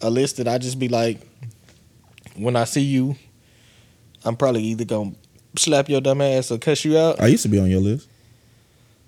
a 0.00 0.10
list 0.10 0.36
that 0.36 0.48
I 0.48 0.58
just 0.58 0.78
be 0.78 0.88
like, 0.88 1.20
when 2.36 2.56
I 2.56 2.64
see 2.64 2.82
you, 2.82 3.16
I'm 4.24 4.36
probably 4.36 4.62
either 4.64 4.84
gonna 4.84 5.12
slap 5.56 5.88
your 5.88 6.00
dumb 6.00 6.20
ass 6.20 6.50
or 6.50 6.58
cuss 6.58 6.84
you 6.84 6.98
out. 6.98 7.20
I 7.20 7.26
used 7.26 7.42
to 7.44 7.48
be 7.48 7.58
on 7.58 7.70
your 7.70 7.80
list. 7.80 8.08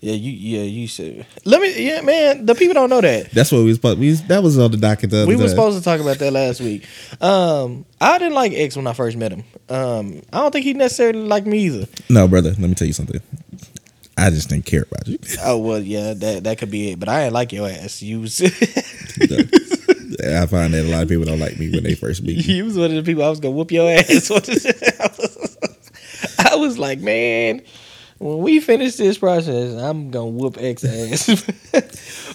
Yeah, 0.00 0.12
you. 0.12 0.32
Yeah, 0.32 0.64
you 0.64 0.88
said. 0.88 1.26
Let 1.44 1.62
me. 1.62 1.86
Yeah, 1.86 2.02
man. 2.02 2.46
The 2.46 2.54
people 2.54 2.74
don't 2.74 2.90
know 2.90 3.00
that. 3.00 3.30
That's 3.30 3.50
what 3.50 3.58
we 3.58 3.64
was 3.64 3.76
supposed. 3.76 3.98
We 3.98 4.10
was, 4.10 4.22
that 4.24 4.42
was 4.42 4.58
on 4.58 4.70
the 4.70 4.76
docket 4.76 5.10
the 5.10 5.22
other 5.22 5.26
We 5.26 5.36
were 5.36 5.48
supposed 5.48 5.78
to 5.78 5.82
talk 5.82 6.00
about 6.00 6.18
that 6.18 6.32
last 6.32 6.60
week. 6.60 6.86
Um, 7.20 7.86
I 8.00 8.18
didn't 8.18 8.34
like 8.34 8.52
X 8.52 8.76
when 8.76 8.86
I 8.86 8.92
first 8.92 9.16
met 9.16 9.32
him. 9.32 9.44
Um, 9.68 10.22
I 10.32 10.38
don't 10.38 10.52
think 10.52 10.64
he 10.64 10.74
necessarily 10.74 11.20
liked 11.20 11.46
me 11.46 11.58
either. 11.60 11.86
No, 12.10 12.28
brother. 12.28 12.50
Let 12.50 12.60
me 12.60 12.74
tell 12.74 12.86
you 12.86 12.92
something. 12.92 13.20
I 14.18 14.30
just 14.30 14.48
didn't 14.48 14.66
care 14.66 14.84
about 14.90 15.08
you. 15.08 15.18
Oh 15.42 15.58
well, 15.58 15.78
yeah, 15.78 16.14
that 16.14 16.44
that 16.44 16.58
could 16.58 16.70
be 16.70 16.92
it. 16.92 17.00
But 17.00 17.08
I 17.08 17.24
ain't 17.24 17.34
like 17.34 17.52
your 17.52 17.68
ass. 17.68 18.02
You 18.02 18.20
was 18.20 18.40
I 18.40 18.48
find 20.46 20.74
that 20.74 20.84
a 20.84 20.90
lot 20.90 21.02
of 21.02 21.08
people 21.08 21.24
don't 21.24 21.38
like 21.38 21.58
me 21.58 21.70
when 21.70 21.84
they 21.84 21.94
first 21.94 22.22
meet 22.22 22.38
me. 22.38 22.54
you 22.54 22.64
was 22.64 22.78
one 22.78 22.90
of 22.90 22.96
the 22.96 23.02
people 23.02 23.22
I 23.22 23.28
was 23.28 23.40
gonna 23.40 23.54
whoop 23.54 23.70
your 23.70 23.90
ass. 23.90 24.30
I 24.30 24.34
was, 24.34 25.56
I 26.38 26.56
was 26.56 26.78
like, 26.78 27.00
man, 27.00 27.62
when 28.18 28.38
we 28.38 28.60
finish 28.60 28.96
this 28.96 29.18
process, 29.18 29.74
I'm 29.74 30.10
gonna 30.10 30.26
whoop 30.26 30.56
X 30.58 30.84
ass. 30.84 31.44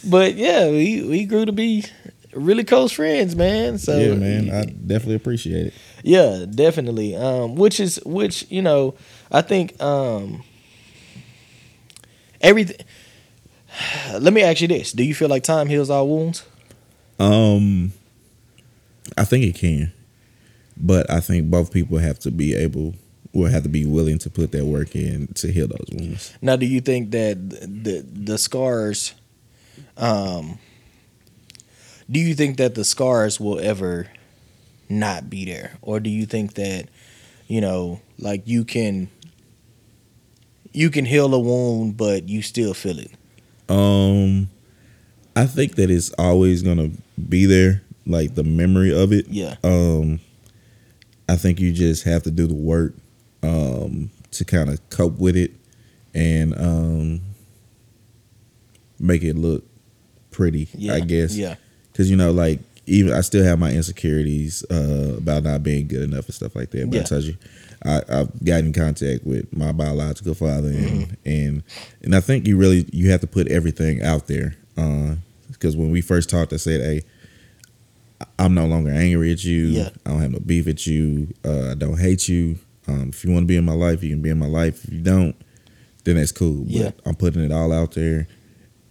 but 0.10 0.36
yeah, 0.36 0.70
we 0.70 1.04
we 1.04 1.26
grew 1.26 1.46
to 1.46 1.52
be 1.52 1.86
really 2.34 2.64
close 2.64 2.92
friends, 2.92 3.36
man. 3.36 3.78
So 3.78 3.98
yeah, 3.98 4.16
man. 4.16 4.52
I 4.52 4.66
definitely 4.66 5.16
appreciate 5.16 5.68
it. 5.68 5.74
Yeah, 6.04 6.46
definitely. 6.50 7.16
Um, 7.16 7.56
which 7.56 7.80
is 7.80 8.00
which 8.06 8.46
you 8.50 8.62
know, 8.62 8.96
I 9.32 9.42
think 9.42 9.82
um, 9.82 10.44
everything. 12.42 12.86
Let 14.20 14.34
me 14.34 14.42
ask 14.44 14.62
you 14.62 14.68
this: 14.68 14.92
Do 14.92 15.04
you 15.04 15.16
feel 15.16 15.30
like 15.30 15.44
time 15.44 15.68
heals 15.68 15.90
all 15.90 16.08
wounds? 16.08 16.46
Um, 17.20 17.94
I 19.18 19.26
think 19.26 19.46
it 19.46 19.56
can, 19.56 19.92
but 20.76 21.10
I 21.10 21.20
think 21.20 21.50
both 21.50 21.72
people 21.72 22.00
have 22.00 22.18
to 22.20 22.32
be 22.32 22.56
able, 22.56 22.96
will 23.34 23.50
have 23.50 23.64
to 23.64 23.70
be 23.70 23.86
willing 23.86 24.18
to 24.20 24.30
put 24.30 24.52
that 24.52 24.66
work 24.66 24.96
in 24.96 25.28
to 25.36 25.52
heal 25.52 25.68
those 25.68 25.88
wounds. 25.92 26.34
Now, 26.42 26.56
do 26.56 26.66
you 26.66 26.82
think 26.82 27.12
that 27.12 27.50
the 27.50 28.06
the 28.12 28.38
scars, 28.38 29.14
um, 29.98 30.60
do 32.10 32.20
you 32.20 32.36
think 32.36 32.58
that 32.58 32.76
the 32.76 32.84
scars 32.84 33.40
will 33.40 33.60
ever 33.60 34.08
not 34.90 35.30
be 35.30 35.46
there, 35.46 35.78
or 35.82 36.00
do 36.00 36.10
you 36.10 36.26
think 36.26 36.56
that 36.56 36.90
you 37.48 37.62
know, 37.62 38.02
like 38.20 38.48
you 38.48 38.64
can 38.64 39.10
you 40.74 40.90
can 40.90 41.06
heal 41.06 41.34
a 41.34 41.40
wound, 41.40 41.98
but 41.98 42.30
you 42.30 42.42
still 42.42 42.74
feel 42.74 43.00
it? 43.00 43.12
Um, 43.70 44.50
I 45.36 45.46
think 45.46 45.76
that 45.76 45.90
it's 45.90 46.12
always 46.12 46.62
gonna 46.62 46.92
be 47.30 47.46
there, 47.46 47.82
like 48.06 48.36
the 48.36 48.44
memory 48.44 48.94
of 48.94 49.14
it. 49.14 49.28
Yeah. 49.30 49.56
Um, 49.64 50.20
I 51.30 51.38
think 51.38 51.60
you 51.62 51.72
just 51.72 52.04
have 52.04 52.24
to 52.24 52.32
do 52.32 52.48
the 52.48 52.54
work 52.54 52.94
um, 53.44 54.10
to 54.32 54.46
kind 54.46 54.70
of 54.70 54.88
cope 54.90 55.18
with 55.18 55.36
it 55.36 55.52
and 56.14 56.58
um, 56.58 57.22
make 59.00 59.24
it 59.24 59.36
look 59.36 59.64
pretty. 60.32 60.70
Yeah. 60.74 60.94
I 60.94 61.00
guess. 61.02 61.36
Yeah. 61.36 61.56
Because 61.92 62.10
you 62.10 62.18
know, 62.18 62.32
like 62.32 62.60
even 62.88 63.14
I 63.14 63.22
still 63.22 63.44
have 63.44 63.60
my 63.60 63.72
insecurities 63.72 64.64
uh, 64.72 65.16
about 65.18 65.44
not 65.44 65.64
being 65.64 65.88
good 65.88 66.04
enough 66.04 66.26
and 66.26 66.34
stuff 66.36 66.56
like 66.56 66.72
that. 66.72 66.90
But 66.90 66.96
Yeah. 66.96 67.02
I 67.02 67.06
told 67.06 67.24
you, 67.24 67.38
I, 67.84 68.02
I've 68.10 68.44
gotten 68.44 68.68
in 68.68 68.74
contact 68.74 69.26
with 69.26 69.52
my 69.56 69.72
biological 69.72 70.34
father, 70.36 70.70
and 70.70 70.78
Mm-hmm. 70.78 71.14
and 71.26 71.64
and 72.04 72.16
I 72.16 72.20
think 72.22 72.48
you 72.48 72.58
really 72.58 72.88
you 72.92 73.12
have 73.12 73.22
to 73.22 73.28
put 73.28 73.48
everything 73.48 74.02
out 74.02 74.28
there. 74.28 74.56
Because 75.52 75.76
when 75.78 75.92
we 75.92 76.02
first 76.02 76.30
talked, 76.30 76.54
I 76.54 76.58
said, 76.58 76.82
"Hey, 76.82 77.02
I'm 78.40 78.54
no 78.56 78.66
longer 78.66 78.90
angry 78.92 79.32
at 79.32 79.44
you. 79.44 79.66
Yeah. 79.66 79.90
I 80.06 80.10
don't 80.12 80.22
have 80.22 80.32
no 80.32 80.40
beef 80.40 80.68
at 80.68 80.88
you. 80.88 81.28
Uh, 81.46 81.72
I 81.72 81.76
don't 81.76 82.00
hate 82.00 82.28
you. 82.28 82.58
Um, 82.88 83.10
if 83.10 83.24
you 83.24 83.32
want 83.32 83.44
to 83.44 83.48
be 83.48 83.58
in 83.58 83.66
my 83.66 83.74
life, 83.74 84.04
you 84.04 84.10
can 84.10 84.22
be 84.22 84.30
in 84.30 84.40
my 84.40 84.48
life. 84.48 84.84
If 84.86 84.94
you 84.94 85.02
don't, 85.02 85.36
then 86.04 86.16
that's 86.16 86.32
cool. 86.32 86.64
But 86.64 86.72
Yeah. 86.72 86.92
I'm 87.06 87.16
putting 87.16 87.44
it 87.44 87.52
all 87.52 87.72
out 87.72 87.92
there. 87.94 88.28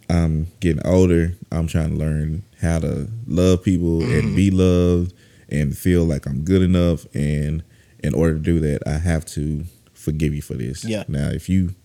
I'm 0.09 0.47
getting 0.59 0.85
older. 0.85 1.33
I'm 1.51 1.67
trying 1.67 1.91
to 1.91 1.95
learn 1.97 2.43
how 2.61 2.79
to 2.79 3.09
love 3.27 3.63
people 3.63 3.99
Mm-hmm. 3.99 4.11
and 4.27 4.35
be 4.35 4.51
loved 4.51 5.13
and 5.49 5.77
feel 5.77 6.05
like 6.05 6.25
I'm 6.25 6.43
good 6.43 6.61
enough. 6.61 7.05
And 7.13 7.63
in 8.03 8.13
order 8.13 8.33
to 8.35 8.39
do 8.39 8.59
that, 8.61 8.81
I 8.87 8.97
have 8.97 9.25
to 9.27 9.65
forgive 9.93 10.33
you 10.33 10.41
for 10.41 10.53
this. 10.55 10.83
Yeah. 10.85 11.03
Now, 11.07 11.29
if 11.29 11.47
you 11.49 11.75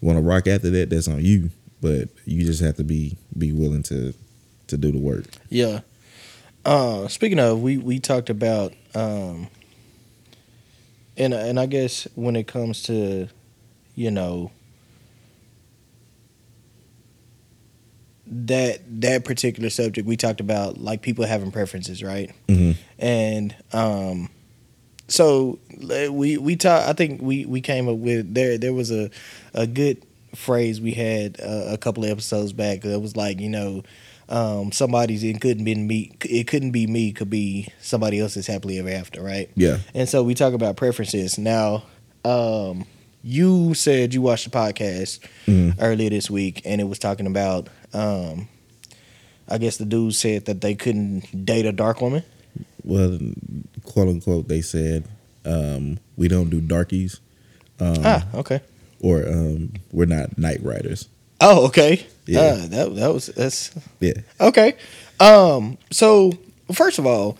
want 0.00 0.18
to 0.18 0.22
rock 0.22 0.46
after 0.46 0.70
that, 0.70 0.90
that's 0.90 1.08
on 1.08 1.24
you. 1.24 1.50
But 1.80 2.08
you 2.24 2.44
just 2.44 2.62
have 2.62 2.76
to 2.76 2.84
be 2.84 3.16
be 3.36 3.52
willing 3.52 3.82
to 3.84 4.14
to 4.68 4.76
do 4.76 4.90
the 4.92 4.98
work. 4.98 5.26
Yeah. 5.50 5.80
Uh, 6.64 7.06
speaking 7.08 7.38
of, 7.38 7.60
we 7.60 7.76
we 7.78 8.00
talked 8.00 8.30
about, 8.30 8.72
um, 8.94 9.46
and 11.16 11.34
and 11.34 11.58
I 11.58 11.66
guess 11.66 12.06
when 12.14 12.36
it 12.36 12.46
comes 12.46 12.82
to, 12.84 13.28
you 13.94 14.10
know, 14.10 14.50
that 18.26 18.80
that 19.00 19.24
particular 19.24 19.70
subject, 19.70 20.06
we 20.06 20.16
talked 20.16 20.40
about 20.40 20.78
like 20.78 21.02
people 21.02 21.24
having 21.24 21.50
preferences, 21.50 22.02
right? 22.02 22.30
Mm-hmm. 22.48 22.72
And 22.98 23.54
um, 23.72 24.28
so 25.08 25.58
we 26.10 26.36
we 26.36 26.56
talk. 26.56 26.88
I 26.88 26.92
think 26.92 27.22
we 27.22 27.46
we 27.46 27.60
came 27.60 27.88
up 27.88 27.96
with 27.96 28.34
there. 28.34 28.58
There 28.58 28.74
was 28.74 28.90
a 28.90 29.10
a 29.54 29.66
good 29.66 30.04
phrase 30.34 30.80
we 30.80 30.92
had 30.92 31.40
uh, 31.40 31.66
a 31.68 31.78
couple 31.78 32.04
of 32.04 32.10
episodes 32.10 32.52
back. 32.52 32.82
That 32.82 33.00
was 33.00 33.16
like 33.16 33.40
you 33.40 33.48
know. 33.48 33.82
Um, 34.28 34.72
somebody's 34.72 35.22
it 35.22 35.40
couldn't 35.40 35.64
be 35.64 35.74
me. 35.76 36.12
It 36.22 36.46
couldn't 36.48 36.72
be 36.72 36.86
me. 36.86 37.12
Could 37.12 37.30
be 37.30 37.68
somebody 37.80 38.18
else's 38.20 38.46
happily 38.46 38.78
ever 38.78 38.90
after, 38.90 39.22
right? 39.22 39.50
Yeah. 39.54 39.78
And 39.94 40.08
so 40.08 40.22
we 40.22 40.34
talk 40.34 40.52
about 40.52 40.76
preferences. 40.76 41.38
Now, 41.38 41.84
um, 42.24 42.86
you 43.22 43.74
said 43.74 44.14
you 44.14 44.22
watched 44.22 44.50
the 44.50 44.56
podcast 44.56 45.20
Mhm. 45.46 45.76
earlier 45.80 46.10
this 46.10 46.28
week, 46.30 46.62
and 46.64 46.80
it 46.80 46.84
was 46.84 46.98
talking 46.98 47.26
about. 47.26 47.68
Um, 47.92 48.48
I 49.48 49.58
guess 49.58 49.76
the 49.76 49.84
dude 49.84 50.14
said 50.16 50.46
that 50.46 50.60
they 50.60 50.74
couldn't 50.74 51.44
date 51.46 51.66
a 51.66 51.72
dark 51.72 52.00
woman. 52.00 52.24
well, 52.82 53.16
quote 53.84 54.08
unquote, 54.08 54.48
they 54.48 54.60
said 54.60 55.04
um, 55.44 55.98
we 56.16 56.26
don't 56.26 56.50
do 56.50 56.60
darkies, 56.60 57.20
um, 57.78 57.96
ah, 58.04 58.26
okay. 58.34 58.60
or 59.00 59.26
um, 59.28 59.72
we're 59.92 60.04
not 60.06 60.36
night 60.36 60.60
riders. 60.64 61.08
Oh, 61.40 61.66
okay. 61.66 62.04
Yeah. 62.26 62.40
Uh, 62.40 62.66
that 62.66 62.94
that 62.96 63.12
was 63.12 63.26
that's 63.26 63.70
Yeah, 64.00 64.12
okay. 64.40 64.74
Um, 65.20 65.78
so 65.90 66.32
first 66.72 66.98
of 66.98 67.06
all, 67.06 67.38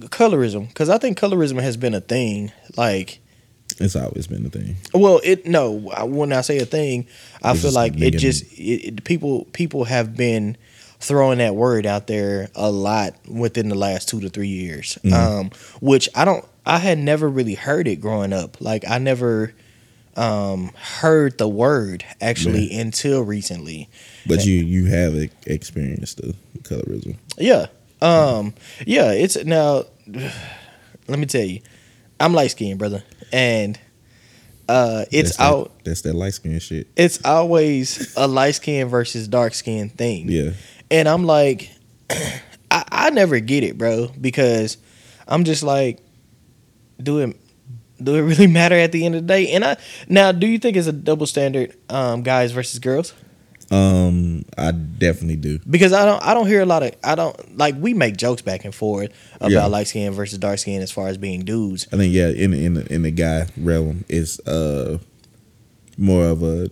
colorism, 0.00 0.68
because 0.68 0.88
I 0.88 0.98
think 0.98 1.18
colorism 1.18 1.60
has 1.60 1.76
been 1.76 1.94
a 1.94 2.00
thing. 2.00 2.50
Like, 2.76 3.20
it's 3.78 3.96
always 3.96 4.26
been 4.26 4.46
a 4.46 4.50
thing. 4.50 4.76
well, 4.94 5.20
it 5.24 5.46
no. 5.46 5.70
When 6.04 6.32
I 6.32 6.40
say 6.42 6.58
a 6.58 6.66
thing, 6.66 7.06
I 7.42 7.52
It's 7.52 7.62
feel 7.62 7.72
like 7.72 8.00
it 8.00 8.12
just 8.12 8.44
it, 8.52 8.86
it, 8.86 9.04
people 9.04 9.46
people 9.52 9.84
have 9.84 10.16
been 10.16 10.56
throwing 11.00 11.38
that 11.38 11.54
word 11.56 11.84
out 11.84 12.06
there 12.06 12.48
a 12.54 12.70
lot 12.70 13.14
within 13.28 13.68
the 13.68 13.74
last 13.74 14.08
two 14.08 14.20
to 14.20 14.28
three 14.28 14.48
years. 14.48 14.98
Mhm. 15.04 15.12
Um, 15.12 15.50
which 15.80 16.08
I 16.14 16.24
don't. 16.24 16.44
I 16.64 16.78
had 16.78 16.98
never 16.98 17.28
really 17.28 17.54
heard 17.54 17.88
it 17.88 17.96
growing 17.96 18.32
up. 18.32 18.60
Like 18.60 18.84
I 18.88 18.98
never 18.98 19.52
um 20.16 20.70
heard 21.00 21.38
the 21.38 21.48
word 21.48 22.04
actually 22.20 22.72
until 22.78 23.22
recently. 23.22 23.88
But 24.26 24.44
you 24.46 24.54
you 24.56 24.86
have 24.86 25.14
experienced 25.46 26.18
the 26.18 26.34
colorism. 26.62 27.16
Yeah. 27.38 27.66
Um. 28.00 28.54
Yeah. 28.86 29.12
It's 29.12 29.42
now. 29.44 29.84
Let 31.08 31.18
me 31.18 31.26
tell 31.26 31.42
you, 31.44 31.60
I'm 32.20 32.32
light 32.32 32.50
skinned, 32.52 32.78
brother, 32.78 33.02
and 33.32 33.78
uh, 34.68 35.04
it's 35.10 35.30
That's 35.30 35.36
that- 35.38 35.44
out. 35.44 35.72
That's 35.84 36.00
that 36.02 36.14
light 36.14 36.34
skin 36.34 36.58
shit. 36.60 36.88
It's 36.96 37.24
always 37.24 38.14
a 38.16 38.26
light 38.28 38.54
skin 38.54 38.88
versus 38.88 39.26
dark 39.28 39.54
skin 39.54 39.88
thing. 39.88 40.28
Yeah, 40.28 40.50
And 40.90 41.08
I'm 41.08 41.24
like, 41.24 41.70
I, 42.70 42.84
I 42.90 43.10
never 43.10 43.40
get 43.40 43.64
it, 43.64 43.76
bro, 43.76 44.08
because 44.20 44.76
I'm 45.26 45.42
just 45.44 45.62
like, 45.64 45.98
do 47.02 47.18
it, 47.18 47.36
do 48.02 48.14
it 48.14 48.20
really 48.22 48.46
matter 48.46 48.76
at 48.76 48.92
the 48.92 49.04
end 49.04 49.16
of 49.16 49.22
the 49.22 49.26
day? 49.28 49.50
And 49.52 49.64
I 49.64 49.76
now, 50.08 50.30
do 50.32 50.46
you 50.46 50.58
think 50.58 50.76
it's 50.76 50.86
a 50.86 50.92
double 50.92 51.26
standard, 51.26 51.76
um, 51.90 52.22
guys 52.22 52.52
versus 52.52 52.78
girls? 52.78 53.12
Um, 53.72 54.44
I 54.58 54.70
definitely 54.72 55.36
do. 55.36 55.58
because 55.68 55.92
I 55.92 56.04
don't 56.04 56.22
I 56.22 56.34
don't 56.34 56.46
hear 56.46 56.60
a 56.60 56.66
lot 56.66 56.82
of 56.82 56.92
I 57.02 57.14
don't 57.14 57.56
like 57.56 57.74
we 57.78 57.94
make 57.94 58.16
jokes 58.16 58.42
back 58.42 58.64
and 58.64 58.74
forth 58.74 59.10
about 59.36 59.50
Yeah. 59.50 59.66
light 59.66 59.88
skin 59.88 60.12
versus 60.12 60.38
dark 60.38 60.58
skin 60.58 60.82
as 60.82 60.90
far 60.92 61.08
as 61.08 61.16
being 61.18 61.44
dudes. 61.44 61.88
I 61.92 61.96
think 61.96 62.12
yeah, 62.14 62.28
in 62.28 62.52
in 62.52 62.74
the, 62.74 62.92
in 62.92 63.02
the 63.02 63.10
guy 63.10 63.46
realm, 63.56 64.04
it's 64.08 64.38
uh 64.46 64.98
more 65.98 66.26
of 66.26 66.42
a. 66.42 66.70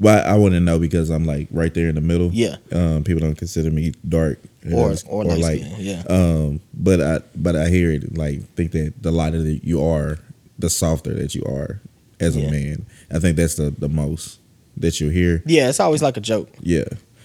Well, 0.00 0.24
I 0.26 0.36
wouldn't 0.36 0.64
know 0.66 0.80
because 0.80 1.10
I'm 1.10 1.24
like 1.24 1.46
right 1.52 1.72
there 1.72 1.88
in 1.88 1.94
the 1.94 2.00
middle. 2.00 2.30
Yeah. 2.32 2.56
Um, 2.72 3.04
people 3.04 3.20
don't 3.20 3.38
consider 3.38 3.70
me 3.70 3.92
dark 4.08 4.40
Or 4.72 4.90
uh, 4.90 4.96
or, 5.06 5.24
light, 5.24 5.60
skin. 5.60 5.74
Yeah. 5.78 6.02
Um, 6.08 6.60
but 6.74 7.00
I 7.00 7.20
but 7.36 7.54
I 7.54 7.68
hear 7.68 7.92
it 7.92 8.16
like 8.18 8.42
think 8.56 8.72
that 8.72 8.94
the 9.00 9.12
lighter 9.12 9.40
that 9.42 9.60
you 9.64 9.80
are, 9.84 10.18
the 10.58 10.68
softer 10.70 11.14
that 11.14 11.34
you 11.36 11.44
are 11.44 11.80
as 12.18 12.36
Yeah. 12.36 12.48
a 12.48 12.50
man. 12.50 12.86
I 13.12 13.20
think 13.20 13.36
that's 13.36 13.54
the 13.54 13.70
the 13.70 13.88
most 13.88 14.40
that 14.76 15.00
you 15.00 15.08
hear. 15.10 15.42
Yeah, 15.46 15.68
it's 15.68 15.80
always 15.80 16.02
like 16.02 16.16
a 16.16 16.20
joke. 16.20 16.48
Yeah, 16.60 16.84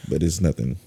but 0.09 0.23
it's 0.23 0.41
nothing 0.41 0.77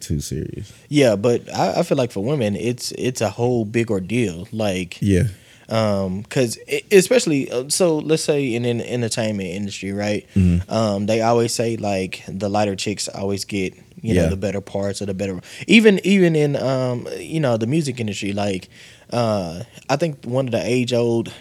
too 0.00 0.20
serious. 0.20 0.72
Yeah, 0.88 1.16
but 1.16 1.52
I, 1.54 1.80
I 1.80 1.82
feel 1.82 1.98
like 1.98 2.10
for 2.12 2.24
women 2.24 2.56
it's 2.56 2.92
it's 2.92 3.20
a 3.20 3.30
whole 3.30 3.64
big 3.64 3.90
ordeal. 3.90 4.48
Like 4.52 4.98
Yeah, 5.02 5.24
um 5.68 6.22
because 6.22 6.58
especially 6.90 7.50
uh, 7.50 7.68
so 7.68 7.98
let's 7.98 8.24
say 8.24 8.54
in 8.54 8.62
the 8.62 8.92
entertainment 8.92 9.48
industry 9.50 9.92
right 9.92 10.26
Mhm. 10.34 10.68
um 10.70 11.06
they 11.06 11.20
always 11.20 11.52
say 11.54 11.76
like 11.76 12.22
the 12.26 12.48
lighter 12.48 12.74
chicks 12.76 13.08
always 13.08 13.44
get 13.44 13.74
you 14.02 14.14
know 14.14 14.22
Yeah. 14.22 14.28
the 14.30 14.36
better 14.36 14.60
parts 14.60 15.00
or 15.02 15.06
the 15.06 15.14
better 15.14 15.38
even 15.68 16.00
even 16.02 16.34
in 16.34 16.56
um 16.56 17.06
you 17.18 17.38
know 17.38 17.56
the 17.56 17.66
music 17.68 18.00
industry 18.00 18.32
like 18.32 18.68
uh 19.12 19.62
i 19.88 19.96
think 19.96 20.24
one 20.24 20.46
of 20.46 20.52
the 20.52 20.62
age 20.64 20.92
old 20.92 21.32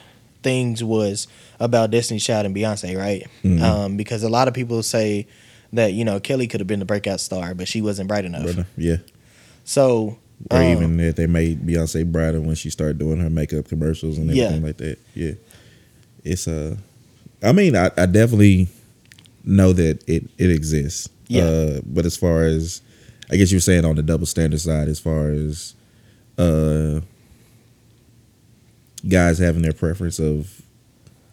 things 0.43 0.84
was 0.84 1.28
about 1.60 1.91
destiny 1.91 2.20
child 2.20 2.45
and 2.45 2.55
beyonce 2.55 2.97
right 2.97 3.28
Mhm. 3.43 3.62
um 3.62 3.97
because 3.97 4.24
a 4.24 4.30
lot 4.30 4.47
of 4.47 4.53
people 4.53 4.82
say 4.84 5.28
that 5.74 5.93
you 5.93 6.05
know 6.05 6.20
kelly 6.20 6.47
could 6.47 6.60
have 6.62 6.68
been 6.68 6.80
the 6.80 6.86
breakout 6.86 7.20
star 7.20 7.53
but 7.53 7.68
she 7.68 7.82
wasn't 7.82 8.07
bright 8.07 8.26
enough 8.26 8.43
brother. 8.43 8.66
Yeah, 8.78 8.97
so 9.66 10.18
or 10.49 10.57
um, 10.57 10.64
even 10.64 10.97
that 10.97 11.18
they 11.18 11.28
made 11.28 11.66
Beyonce 11.68 12.10
brighter 12.10 12.39
when 12.39 12.55
she 12.55 12.70
started 12.70 12.97
doing 12.97 13.20
her 13.20 13.30
makeup 13.30 13.68
commercials 13.68 14.18
and 14.18 14.32
Yeah. 14.32 14.45
everything 14.45 14.64
like 14.66 14.78
that. 14.78 14.97
Yeah, 15.14 15.32
it's 16.24 16.47
uh, 16.47 16.78
I 17.43 17.51
mean, 17.51 17.76
I, 17.76 17.91
I 17.97 18.05
definitely 18.05 18.70
know 19.43 19.74
that 19.74 20.01
it 20.07 20.30
it 20.38 20.49
exists. 20.49 21.10
Yeah. 21.28 21.43
Uh, 21.43 21.82
but 21.86 22.05
as 22.05 22.16
far 22.16 22.43
as 22.43 22.82
I 23.30 23.36
guess 23.36 23.51
you 23.51 23.57
were 23.57 23.62
saying 23.62 23.84
on 23.84 23.95
the 23.97 24.01
double 24.01 24.26
standard 24.26 24.62
side, 24.62 24.88
as 24.88 24.99
far 24.99 25.30
as 25.32 25.76
uh, 26.38 27.01
guys 29.07 29.39
having 29.39 29.62
their 29.62 29.74
preference 29.74 30.20
of 30.20 30.62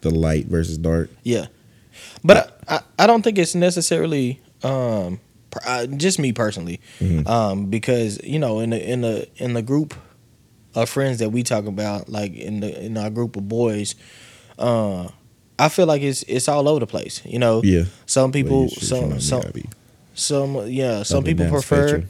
the 0.09 0.19
light 0.19 0.45
versus 0.47 0.77
dark. 0.77 1.09
Yeah, 1.23 1.47
but 2.23 2.59
I, 2.67 2.75
I, 2.75 2.81
I 2.99 3.07
don't 3.07 3.21
think 3.23 3.37
it's 3.37 3.55
necessarily 3.55 4.39
um 4.63 5.19
uh, 5.65 5.85
just 5.87 6.19
me 6.19 6.31
personally, 6.33 6.79
Mhm. 6.99 7.27
um 7.27 7.65
because 7.65 8.19
you 8.23 8.39
know 8.39 8.59
in 8.59 8.69
the 8.71 8.91
in 8.91 9.01
the 9.01 9.27
in 9.37 9.53
the 9.53 9.61
group 9.61 9.93
of 10.75 10.89
friends 10.89 11.17
that 11.19 11.29
we 11.31 11.41
talk 11.43 11.65
about, 11.65 12.09
like 12.09 12.35
in 12.35 12.59
the 12.59 12.85
in 12.85 12.97
our 12.97 13.09
group 13.09 13.35
of 13.35 13.47
boys, 13.49 13.95
uh, 14.59 15.07
I 15.57 15.69
feel 15.69 15.87
like 15.87 16.01
it's 16.03 16.23
it's 16.27 16.47
all 16.47 16.67
over 16.67 16.79
the 16.79 16.87
place. 16.87 17.21
You 17.25 17.39
know, 17.39 17.61
Yeah, 17.63 17.85
some 18.05 18.31
people 18.31 18.63
you 18.63 18.69
should- 18.69 18.91
you 18.97 19.07
know, 19.07 19.19
some 19.19 19.41
some 19.43 20.53
some 20.55 20.67
yeah 20.67 21.03
some 21.03 21.23
people 21.23 21.49
prefer 21.49 22.03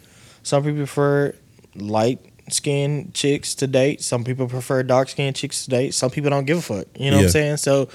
some 0.44 0.64
people 0.64 0.80
prefer 0.80 1.34
light 1.76 2.20
skinned 2.50 3.14
chicks 3.14 3.56
to 3.56 3.68
date. 3.68 4.02
Some 4.02 4.24
people 4.24 4.48
prefer 4.48 4.84
dark 4.84 5.10
skin 5.10 5.34
chicks 5.34 5.66
to 5.66 5.70
date. 5.70 5.94
Some 5.94 6.10
people 6.10 6.30
don't 6.30 6.46
give 6.46 6.58
a 6.58 6.62
fuck. 6.62 6.88
You 6.98 7.12
know 7.12 7.18
what 7.18 7.24
I'm 7.26 7.30
saying? 7.30 7.58
So, 7.58 7.90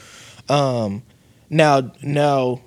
um, 0.49 1.03
now 1.51 1.93
now 2.03 2.61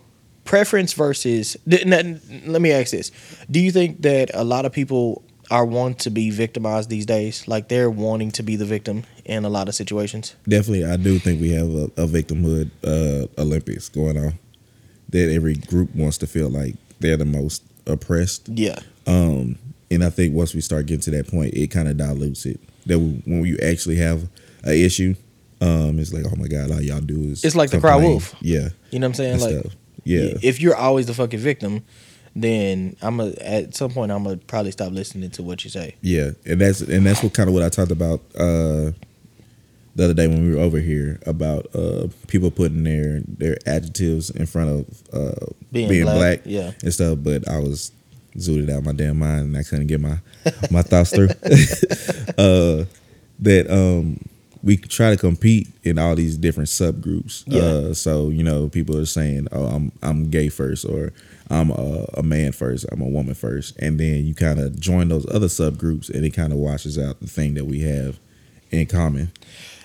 preference 0.43 0.93
versus. 0.93 1.57
Let 1.65 1.85
me 1.85 2.71
ask 2.71 2.91
this: 2.91 3.11
Do 3.49 3.59
you 3.59 3.71
think 3.71 4.01
that 4.03 4.31
a 4.33 4.43
lot 4.43 4.65
of 4.65 4.71
people 4.71 5.23
are 5.51 5.65
want 5.65 5.99
to 5.99 6.09
be 6.09 6.29
victimized 6.29 6.89
these 6.89 7.05
days. 7.05 7.47
Like 7.47 7.67
they're 7.69 7.89
wanting 7.89 8.31
to 8.31 8.43
be 8.43 8.55
the 8.55 8.65
victim 8.65 9.03
in 9.25 9.45
a 9.45 9.49
lot 9.49 9.67
of 9.67 9.75
situations. 9.75 10.35
Definitely, 10.47 10.85
I 10.85 10.97
do 10.97 11.19
think 11.19 11.41
we 11.41 11.51
have 11.51 11.69
a, 11.69 11.83
a 11.97 12.07
victimhood 12.07 12.71
uh, 12.83 13.27
Olympics 13.41 13.89
going 13.89 14.17
on. 14.17 14.39
That 15.09 15.31
every 15.31 15.55
group 15.55 15.93
wants 15.95 16.17
to 16.19 16.27
feel 16.27 16.49
like 16.49 16.75
they're 16.99 17.17
the 17.17 17.25
most 17.25 17.63
oppressed. 17.85 18.49
Yeah. 18.49 18.79
Um, 19.05 19.57
and 19.91 20.03
I 20.03 20.09
think 20.09 20.33
once 20.33 20.53
we 20.53 20.61
start 20.61 20.85
getting 20.85 21.01
to 21.01 21.11
that 21.11 21.27
point, 21.27 21.53
it 21.53 21.67
kind 21.67 21.87
of 21.87 21.97
dilutes 21.97 22.45
it. 22.45 22.59
That 22.85 22.99
when 22.99 23.45
you 23.45 23.57
actually 23.63 23.97
have 23.97 24.23
an 24.63 24.73
issue, 24.73 25.15
um, 25.61 25.99
it's 25.99 26.13
like, 26.13 26.25
oh 26.25 26.35
my 26.35 26.47
god, 26.47 26.71
all 26.71 26.81
y'all 26.81 27.01
do 27.01 27.19
is 27.31 27.43
It's 27.43 27.55
like 27.55 27.69
the 27.69 27.79
cry 27.79 27.95
wolf. 27.95 28.35
Yeah, 28.41 28.69
You 28.91 28.99
know 28.99 29.07
what 29.07 29.09
I'm 29.09 29.13
saying? 29.13 29.39
Like 29.39 29.59
stuff. 29.59 29.75
Yeah, 30.03 30.33
if 30.41 30.61
you're 30.61 30.75
always 30.75 31.07
the 31.07 31.13
fucking 31.13 31.39
victim, 31.39 31.83
then 32.35 32.95
I'm 33.01 33.19
a, 33.19 33.31
at 33.41 33.75
some 33.75 33.91
point 33.91 34.11
I'm 34.11 34.23
gonna 34.23 34.37
probably 34.37 34.71
stop 34.71 34.91
listening 34.91 35.31
to 35.31 35.43
what 35.43 35.63
you 35.63 35.69
say. 35.69 35.95
Yeah, 36.01 36.31
and 36.45 36.61
that's 36.61 36.81
and 36.81 37.05
that's 37.05 37.23
what 37.23 37.33
kind 37.33 37.49
of 37.49 37.53
what 37.53 37.63
I 37.63 37.69
talked 37.69 37.91
about 37.91 38.21
uh, 38.37 38.91
the 39.95 40.03
other 40.03 40.13
day 40.13 40.27
when 40.27 40.43
we 40.43 40.53
were 40.55 40.61
over 40.61 40.79
here 40.79 41.19
about 41.25 41.73
uh, 41.73 42.07
people 42.27 42.51
putting 42.51 42.83
their 42.83 43.21
their 43.27 43.57
adjectives 43.65 44.29
in 44.29 44.45
front 44.45 44.69
of 44.69 45.03
uh, 45.13 45.45
Being 45.71 45.89
being, 45.89 46.03
black, 46.03 46.17
black, 46.17 46.41
yeah. 46.45 46.71
and 46.83 46.93
stuff. 46.93 47.19
But 47.21 47.47
I 47.47 47.59
was 47.59 47.91
zooted 48.37 48.69
out 48.69 48.83
my 48.83 48.93
damn 48.93 49.19
mind 49.19 49.41
and 49.41 49.57
I 49.57 49.63
couldn't 49.63 49.87
get 49.87 50.01
my 50.01 50.19
my 50.71 50.81
thoughts 50.81 51.13
through. 51.15 51.27
uh, 52.37 52.85
that 53.39 53.69
um, 53.69 54.19
we 54.63 54.77
try 54.77 55.11
to 55.11 55.17
compete 55.17 55.67
in 55.83 55.99
all 55.99 56.15
these 56.15 56.37
different 56.37 56.69
subgroups. 56.69 57.43
Yeah. 57.45 57.61
Uh, 57.61 57.93
so 57.93 58.29
you 58.29 58.43
know, 58.43 58.69
people 58.69 58.97
are 58.97 59.05
saying, 59.05 59.47
"Oh, 59.51 59.65
I'm 59.65 59.91
I'm 60.01 60.29
gay 60.29 60.49
first, 60.49 60.85
or 60.85 61.13
I'm 61.49 61.69
a, 61.69 62.05
a 62.15 62.23
man 62.23 62.51
first, 62.51 62.85
I'm 62.91 63.01
a 63.01 63.07
woman 63.07 63.35
first, 63.35 63.77
and 63.77 63.99
then 63.99 64.25
you 64.25 64.33
kind 64.33 64.59
of 64.59 64.79
join 64.79 65.09
those 65.09 65.27
other 65.33 65.47
subgroups, 65.47 66.09
and 66.09 66.25
it 66.25 66.31
kind 66.31 66.51
of 66.51 66.59
washes 66.59 66.97
out 66.97 67.19
the 67.19 67.27
thing 67.27 67.53
that 67.53 67.65
we 67.65 67.81
have 67.81 68.19
in 68.71 68.87
common. 68.87 69.31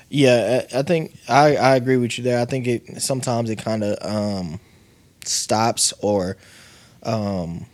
Yeah, 0.09 0.62
I 0.72 0.78
I 0.78 0.82
think 0.82 1.16
I, 1.28 1.57
I 1.57 1.76
agree 1.76 1.96
with 1.96 2.18
you 2.18 2.24
there. 2.24 2.40
I 2.40 2.44
think 2.44 2.66
it 2.66 3.03
sometimes 3.03 3.51
it 3.51 3.57
kind 3.57 3.84
of 3.84 3.98
um, 4.01 4.61
stops 5.24 5.92
or 6.01 6.36
um, 7.03 7.66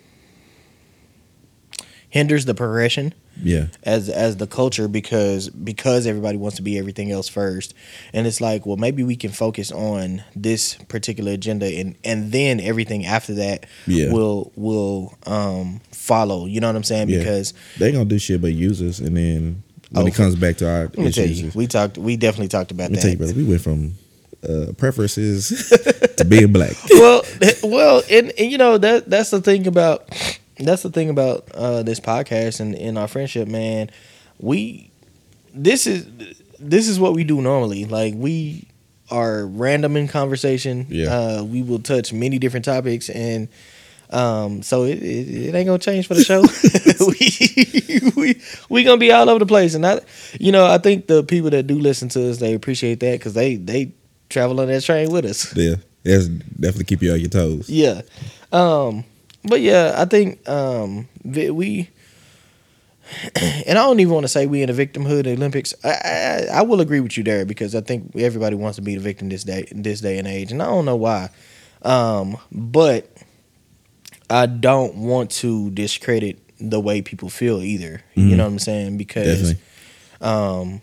hinders 2.16 2.44
the 2.46 2.54
progression 2.54 3.12
Yeah, 3.42 3.66
as 3.82 4.08
as 4.08 4.36
the 4.38 4.46
culture 4.46 4.88
because 4.88 5.48
because 5.50 6.06
everybody 6.06 6.38
wants 6.38 6.56
to 6.56 6.62
be 6.62 6.78
everything 6.78 7.10
else 7.12 7.28
first, 7.28 7.74
and 8.14 8.26
it's 8.26 8.40
like 8.40 8.64
well 8.66 8.76
maybe 8.78 9.02
we 9.02 9.16
can 9.16 9.30
focus 9.30 9.70
on 9.72 10.22
this 10.34 10.74
particular 10.88 11.32
agenda 11.32 11.66
and 11.66 11.96
and 12.04 12.32
then 12.32 12.60
everything 12.60 13.04
after 13.06 13.34
that 13.34 13.66
Yeah. 13.86 14.12
will 14.12 14.52
will 14.56 15.14
um, 15.26 15.80
follow. 15.92 16.46
You 16.46 16.60
know 16.60 16.68
what 16.68 16.76
I'm 16.76 16.84
saying? 16.84 17.08
Yeah. 17.10 17.18
Because 17.18 17.52
they 17.78 17.92
gonna 17.92 18.04
do 18.06 18.18
shit 18.18 18.40
but 18.40 18.52
use 18.54 18.80
us, 18.80 18.98
and 19.00 19.16
then 19.16 19.62
when 19.90 20.04
Oh, 20.04 20.06
it 20.06 20.14
comes 20.14 20.34
back 20.34 20.56
to 20.58 20.68
our 20.68 20.82
let 20.84 20.98
me 20.98 21.12
tell 21.12 21.26
you, 21.28 21.50
we 21.54 21.66
talked 21.66 21.98
we 21.98 22.16
definitely 22.16 22.48
talked 22.48 22.70
about 22.72 22.90
me 22.90 22.96
that. 22.98 23.10
you, 23.10 23.16
brother, 23.18 23.34
we 23.34 23.44
went 23.44 23.60
from 23.60 23.94
uh, 24.48 24.72
preferences 24.78 25.48
to 26.16 26.24
being 26.24 26.52
black. 26.52 26.74
well, 26.90 27.22
well, 27.62 28.02
and, 28.10 28.32
and 28.38 28.50
you 28.50 28.58
know 28.58 28.78
that 28.78 29.08
that's 29.10 29.30
the 29.30 29.40
thing 29.40 29.66
about 29.66 30.08
that's 30.58 30.82
the 30.82 30.90
thing 30.90 31.10
about 31.10 31.50
uh, 31.52 31.82
this 31.82 32.00
podcast 32.00 32.60
and 32.60 32.74
in 32.74 32.96
our 32.96 33.08
friendship, 33.08 33.48
man. 33.48 33.90
We 34.38 34.90
this 35.54 35.86
is 35.86 36.06
this 36.58 36.88
is 36.88 36.98
what 36.98 37.14
we 37.14 37.24
do 37.24 37.40
normally. 37.40 37.84
Like 37.84 38.14
we 38.16 38.68
are 39.10 39.46
random 39.46 39.96
in 39.96 40.08
conversation. 40.08 40.86
Yeah. 40.88 41.14
Uh, 41.14 41.44
we 41.44 41.62
will 41.62 41.78
touch 41.78 42.12
many 42.12 42.38
different 42.38 42.64
topics 42.64 43.08
and. 43.10 43.48
Um, 44.08 44.62
so 44.62 44.84
it, 44.84 45.02
it, 45.02 45.48
it 45.48 45.54
ain't 45.56 45.66
gonna 45.66 45.80
change 45.80 46.06
for 46.06 46.14
the 46.14 46.22
show. 46.22 46.40
we, 48.14 48.14
we 48.14 48.40
we 48.68 48.84
gonna 48.84 48.98
be 48.98 49.10
all 49.10 49.28
over 49.28 49.40
the 49.40 49.46
place, 49.46 49.74
and 49.74 49.84
I, 49.84 50.00
you 50.38 50.52
know, 50.52 50.64
I 50.64 50.78
think 50.78 51.08
the 51.08 51.24
people 51.24 51.50
that 51.50 51.66
do 51.66 51.76
listen 51.76 52.08
to 52.10 52.30
us, 52.30 52.38
they 52.38 52.54
appreciate 52.54 53.00
that 53.00 53.18
because 53.18 53.34
they 53.34 53.56
they 53.56 53.94
travel 54.28 54.60
on 54.60 54.68
that 54.68 54.84
train 54.84 55.10
with 55.10 55.24
us. 55.24 55.56
Yeah, 55.56 55.74
that's 56.04 56.28
definitely 56.28 56.84
keep 56.84 57.02
you 57.02 57.14
on 57.14 57.18
your 57.18 57.30
toes. 57.30 57.68
Yeah. 57.68 58.02
Um, 58.52 59.04
but 59.48 59.60
yeah, 59.60 59.94
I 59.96 60.04
think 60.04 60.46
um, 60.48 61.08
we, 61.24 61.88
and 63.36 63.70
I 63.78 63.82
don't 63.86 64.00
even 64.00 64.12
want 64.14 64.24
to 64.24 64.28
say 64.28 64.46
we 64.46 64.62
in 64.62 64.74
the 64.74 64.86
victimhood 64.86 65.26
Olympics. 65.26 65.74
I, 65.84 65.88
I 65.88 66.46
I 66.58 66.62
will 66.62 66.80
agree 66.80 67.00
with 67.00 67.16
you 67.16 67.22
there 67.24 67.44
because 67.44 67.74
I 67.74 67.80
think 67.80 68.12
everybody 68.16 68.56
wants 68.56 68.76
to 68.76 68.82
be 68.82 68.94
the 68.94 69.00
victim 69.00 69.28
this 69.28 69.44
day 69.44 69.66
this 69.70 70.00
day 70.00 70.18
and 70.18 70.26
age, 70.26 70.50
and 70.52 70.62
I 70.62 70.66
don't 70.66 70.84
know 70.84 70.96
why. 70.96 71.30
Um, 71.82 72.36
but 72.50 73.08
I 74.28 74.46
don't 74.46 74.96
want 74.96 75.30
to 75.42 75.70
discredit 75.70 76.38
the 76.58 76.80
way 76.80 77.02
people 77.02 77.28
feel 77.28 77.62
either. 77.62 78.02
You 78.14 78.22
Mhm. 78.24 78.36
know 78.38 78.44
what 78.44 78.52
I'm 78.52 78.58
saying? 78.58 78.96
Because 78.96 79.52
Definitely, 79.52 79.58
um, 80.20 80.80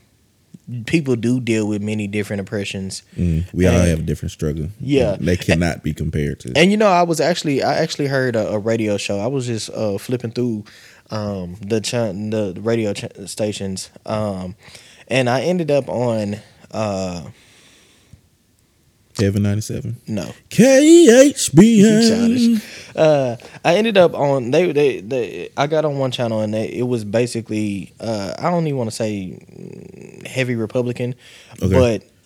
people 0.86 1.16
do 1.16 1.40
deal 1.40 1.68
with 1.68 1.82
many 1.82 2.08
different 2.08 2.40
oppressions. 2.42 3.04
mm, 3.18 3.44
we 3.54 3.68
all 3.68 3.74
have 3.74 4.00
a 4.00 4.04
different 4.04 4.32
struggle. 4.32 4.70
Yeah. 4.80 5.18
they 5.20 5.36
cannot 5.38 5.84
be 5.84 5.94
compared 5.94 6.40
to. 6.42 6.54
And 6.56 6.72
you 6.72 6.78
know, 6.78 6.88
I 6.88 7.04
was 7.04 7.20
actually 7.20 7.62
I 7.64 7.76
actually 7.76 8.08
heard 8.08 8.36
a, 8.36 8.50
a 8.54 8.60
radio 8.60 8.98
show. 8.98 9.20
I 9.20 9.28
was 9.28 9.46
just 9.48 9.70
uh, 9.72 9.98
flipping 9.98 10.32
through 10.32 10.64
um, 11.12 11.58
the 11.62 11.82
ch- 11.82 11.92
the 11.92 12.58
radio 12.62 12.94
ch- 12.94 13.06
stations, 13.30 13.90
um, 14.06 14.56
and 15.10 15.30
I 15.30 15.42
ended 15.42 15.70
up 15.70 15.90
on 15.90 16.38
uh, 16.72 17.26
Ninety 19.20 19.62
seven. 19.62 19.98
no, 20.08 20.24
You 20.52 20.58
KHBN. 20.58 22.10
childish. 22.10 22.96
uh, 22.96 23.36
I 23.64 23.76
ended 23.76 23.98
up 23.98 24.14
on 24.14 24.52
they 24.52 24.72
they, 24.72 25.00
they 25.02 25.50
I 25.56 25.68
got 25.68 25.86
on 25.86 25.98
one 25.98 26.12
channel 26.12 26.42
and 26.42 26.54
they, 26.54 26.68
it 26.68 26.84
was 26.88 27.04
basically 27.06 27.94
uh, 28.00 28.34
I 28.38 28.50
don't 28.50 28.66
even 28.68 28.78
want 28.78 28.90
to 28.90 28.96
say 28.96 29.40
heavy 30.26 30.56
Republican, 30.56 31.16
Okay. 31.62 31.74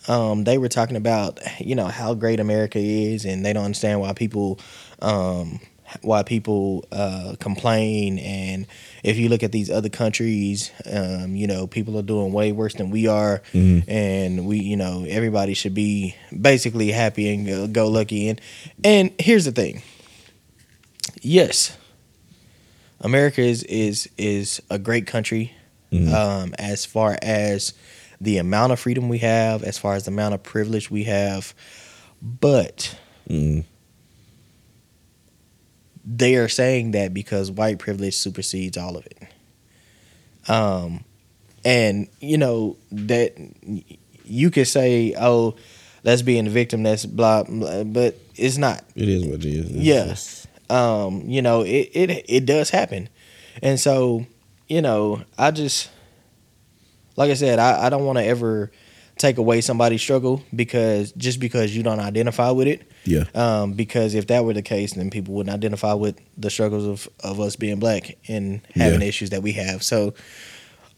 but 0.06 0.10
um, 0.12 0.44
they 0.44 0.56
were 0.58 0.68
talking 0.68 0.96
about 0.96 1.38
you 1.60 1.74
know 1.74 1.86
how 1.86 2.14
great 2.14 2.40
America 2.40 2.78
is 2.78 3.24
and 3.26 3.44
they 3.44 3.52
don't 3.52 3.64
understand 3.64 4.00
why 4.00 4.12
people 4.14 4.58
um, 5.00 5.60
why 6.02 6.22
people 6.22 6.84
uh, 6.92 7.34
complain. 7.40 8.18
And 8.18 8.66
if 9.02 9.16
you 9.16 9.28
look 9.28 9.42
at 9.42 9.52
these 9.52 9.70
other 9.70 9.88
countries 9.88 10.70
um, 10.90 11.34
you 11.36 11.46
know 11.46 11.66
people 11.66 11.98
are 11.98 12.02
doing 12.02 12.32
way 12.32 12.52
worse 12.52 12.74
than 12.74 12.90
we 12.90 13.06
are. 13.06 13.42
Mhm. 13.52 13.84
and 13.88 14.46
we 14.46 14.58
you 14.58 14.76
know 14.76 15.04
everybody 15.08 15.54
should 15.54 15.74
be 15.74 16.14
basically 16.40 16.90
happy 16.90 17.32
and 17.32 17.46
go, 17.46 17.66
go 17.66 17.88
lucky. 17.88 18.28
And 18.28 18.40
and 18.84 19.10
here's 19.18 19.44
the 19.44 19.52
thing. 19.52 19.82
Yes 21.20 21.76
america 23.00 23.40
is 23.40 23.62
is 23.64 24.08
is 24.18 24.60
a 24.70 24.78
great 24.78 25.06
country 25.06 25.52
Mhm. 25.92 26.12
um 26.12 26.54
as 26.58 26.84
far 26.84 27.16
as 27.22 27.72
the 28.20 28.38
amount 28.38 28.72
of 28.72 28.80
freedom 28.80 29.08
we 29.08 29.18
have 29.18 29.62
as 29.62 29.78
far 29.78 29.94
as 29.94 30.04
the 30.04 30.10
amount 30.10 30.34
of 30.34 30.42
privilege 30.42 30.90
we 30.90 31.04
have. 31.04 31.54
But 32.20 32.96
Mm, 33.30 33.64
they 36.10 36.36
are 36.36 36.48
saying 36.48 36.92
that 36.92 37.12
because 37.12 37.50
white 37.50 37.78
privilege 37.78 38.16
supersedes 38.16 38.78
all 38.78 38.96
of 38.96 39.06
it. 39.06 39.22
Um, 40.48 41.04
and 41.64 42.08
you 42.20 42.38
know 42.38 42.76
that 42.90 43.34
you 44.24 44.50
could 44.50 44.66
say, 44.66 45.14
"Oh, 45.18 45.56
that's 46.02 46.22
being 46.22 46.44
the 46.44 46.50
victim." 46.50 46.82
That's 46.82 47.04
blah, 47.04 47.42
blah 47.42 47.84
but 47.84 48.18
it's 48.36 48.56
not. 48.56 48.82
it 48.94 49.08
is 49.08 49.26
what 49.26 49.44
it 49.44 49.46
is. 49.46 49.70
Yes. 49.70 50.46
Yeah. 50.70 51.04
Um, 51.04 51.22
you 51.26 51.42
know, 51.42 51.62
it 51.62 51.90
it 51.92 52.24
it 52.28 52.46
does 52.46 52.70
happen, 52.70 53.08
and 53.62 53.78
so 53.78 54.26
you 54.68 54.80
know, 54.80 55.22
I 55.36 55.50
just 55.50 55.90
like 57.16 57.30
I 57.30 57.34
said, 57.34 57.58
I, 57.58 57.86
I 57.86 57.90
don't 57.90 58.04
want 58.04 58.18
to 58.18 58.24
ever 58.24 58.70
take 59.16 59.36
away 59.38 59.60
somebody's 59.60 60.00
struggle 60.00 60.42
because 60.54 61.12
just 61.12 61.40
because 61.40 61.76
you 61.76 61.82
don't 61.82 62.00
identify 62.00 62.50
with 62.50 62.68
it. 62.68 62.82
Yeah. 63.08 63.24
Um, 63.34 63.72
because 63.72 64.14
if 64.14 64.26
that 64.28 64.44
were 64.44 64.52
the 64.54 64.62
case, 64.62 64.92
then 64.94 65.10
people 65.10 65.34
wouldn't 65.34 65.54
identify 65.54 65.94
with 65.94 66.20
the 66.36 66.50
struggles 66.50 66.86
of, 66.86 67.08
of 67.24 67.40
us 67.40 67.56
being 67.56 67.78
black 67.80 68.16
and 68.28 68.60
having 68.74 69.00
Yeah. 69.00 69.06
issues 69.08 69.30
that 69.30 69.42
we 69.42 69.52
have. 69.52 69.82
So, 69.82 70.14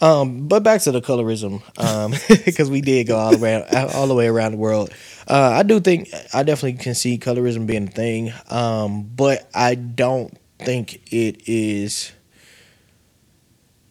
um, 0.01 0.49
but 0.49 0.63
back 0.63 0.81
to 0.83 0.93
the 0.93 1.01
colorism, 1.03 1.63
because 2.45 2.71
we 2.71 2.81
did 2.81 3.07
go 3.07 3.17
all 3.19 3.35
around, 3.43 3.65
all 3.95 4.07
the 4.07 4.15
way 4.15 4.29
around 4.29 4.53
the 4.53 4.59
world. 4.59 4.91
Uh, 5.29 5.53
I 5.55 5.63
do 5.63 5.79
think 5.81 6.09
I 6.35 6.43
definitely 6.43 6.83
can 6.83 6.95
see 6.95 7.19
colorism 7.19 7.67
being 7.67 7.89
a 7.89 7.91
thing, 7.91 8.33
um, 8.49 9.05
but 9.15 9.49
I 9.55 9.75
don't 9.75 10.37
think 10.59 11.01
it 11.13 11.47
is. 11.49 12.13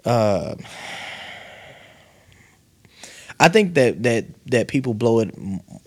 Uh, 0.05 0.55
I 3.39 3.47
think 3.47 3.76
that 3.76 4.03
that 4.03 4.26
that 4.47 4.67
people 4.67 4.93
blow 4.93 5.20
it 5.20 5.34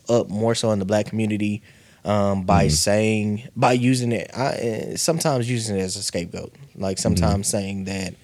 up 0.08 0.28
more 0.30 0.54
so 0.54 0.70
in 0.70 0.78
the 0.78 0.84
black 0.84 1.06
community 1.06 1.62
um, 2.04 2.44
by 2.44 2.68
saying 2.68 3.48
by 3.56 3.72
using 3.72 4.12
it. 4.12 4.30
I, 4.36 4.46
eh, 4.54 4.96
sometimes 4.96 5.48
using 5.50 5.76
it 5.76 5.80
as 5.82 5.96
a 5.96 6.02
scapegoat, 6.02 6.54
like 6.74 6.98
sometimes 6.98 7.48
saying 7.48 7.84
that, 7.84 8.14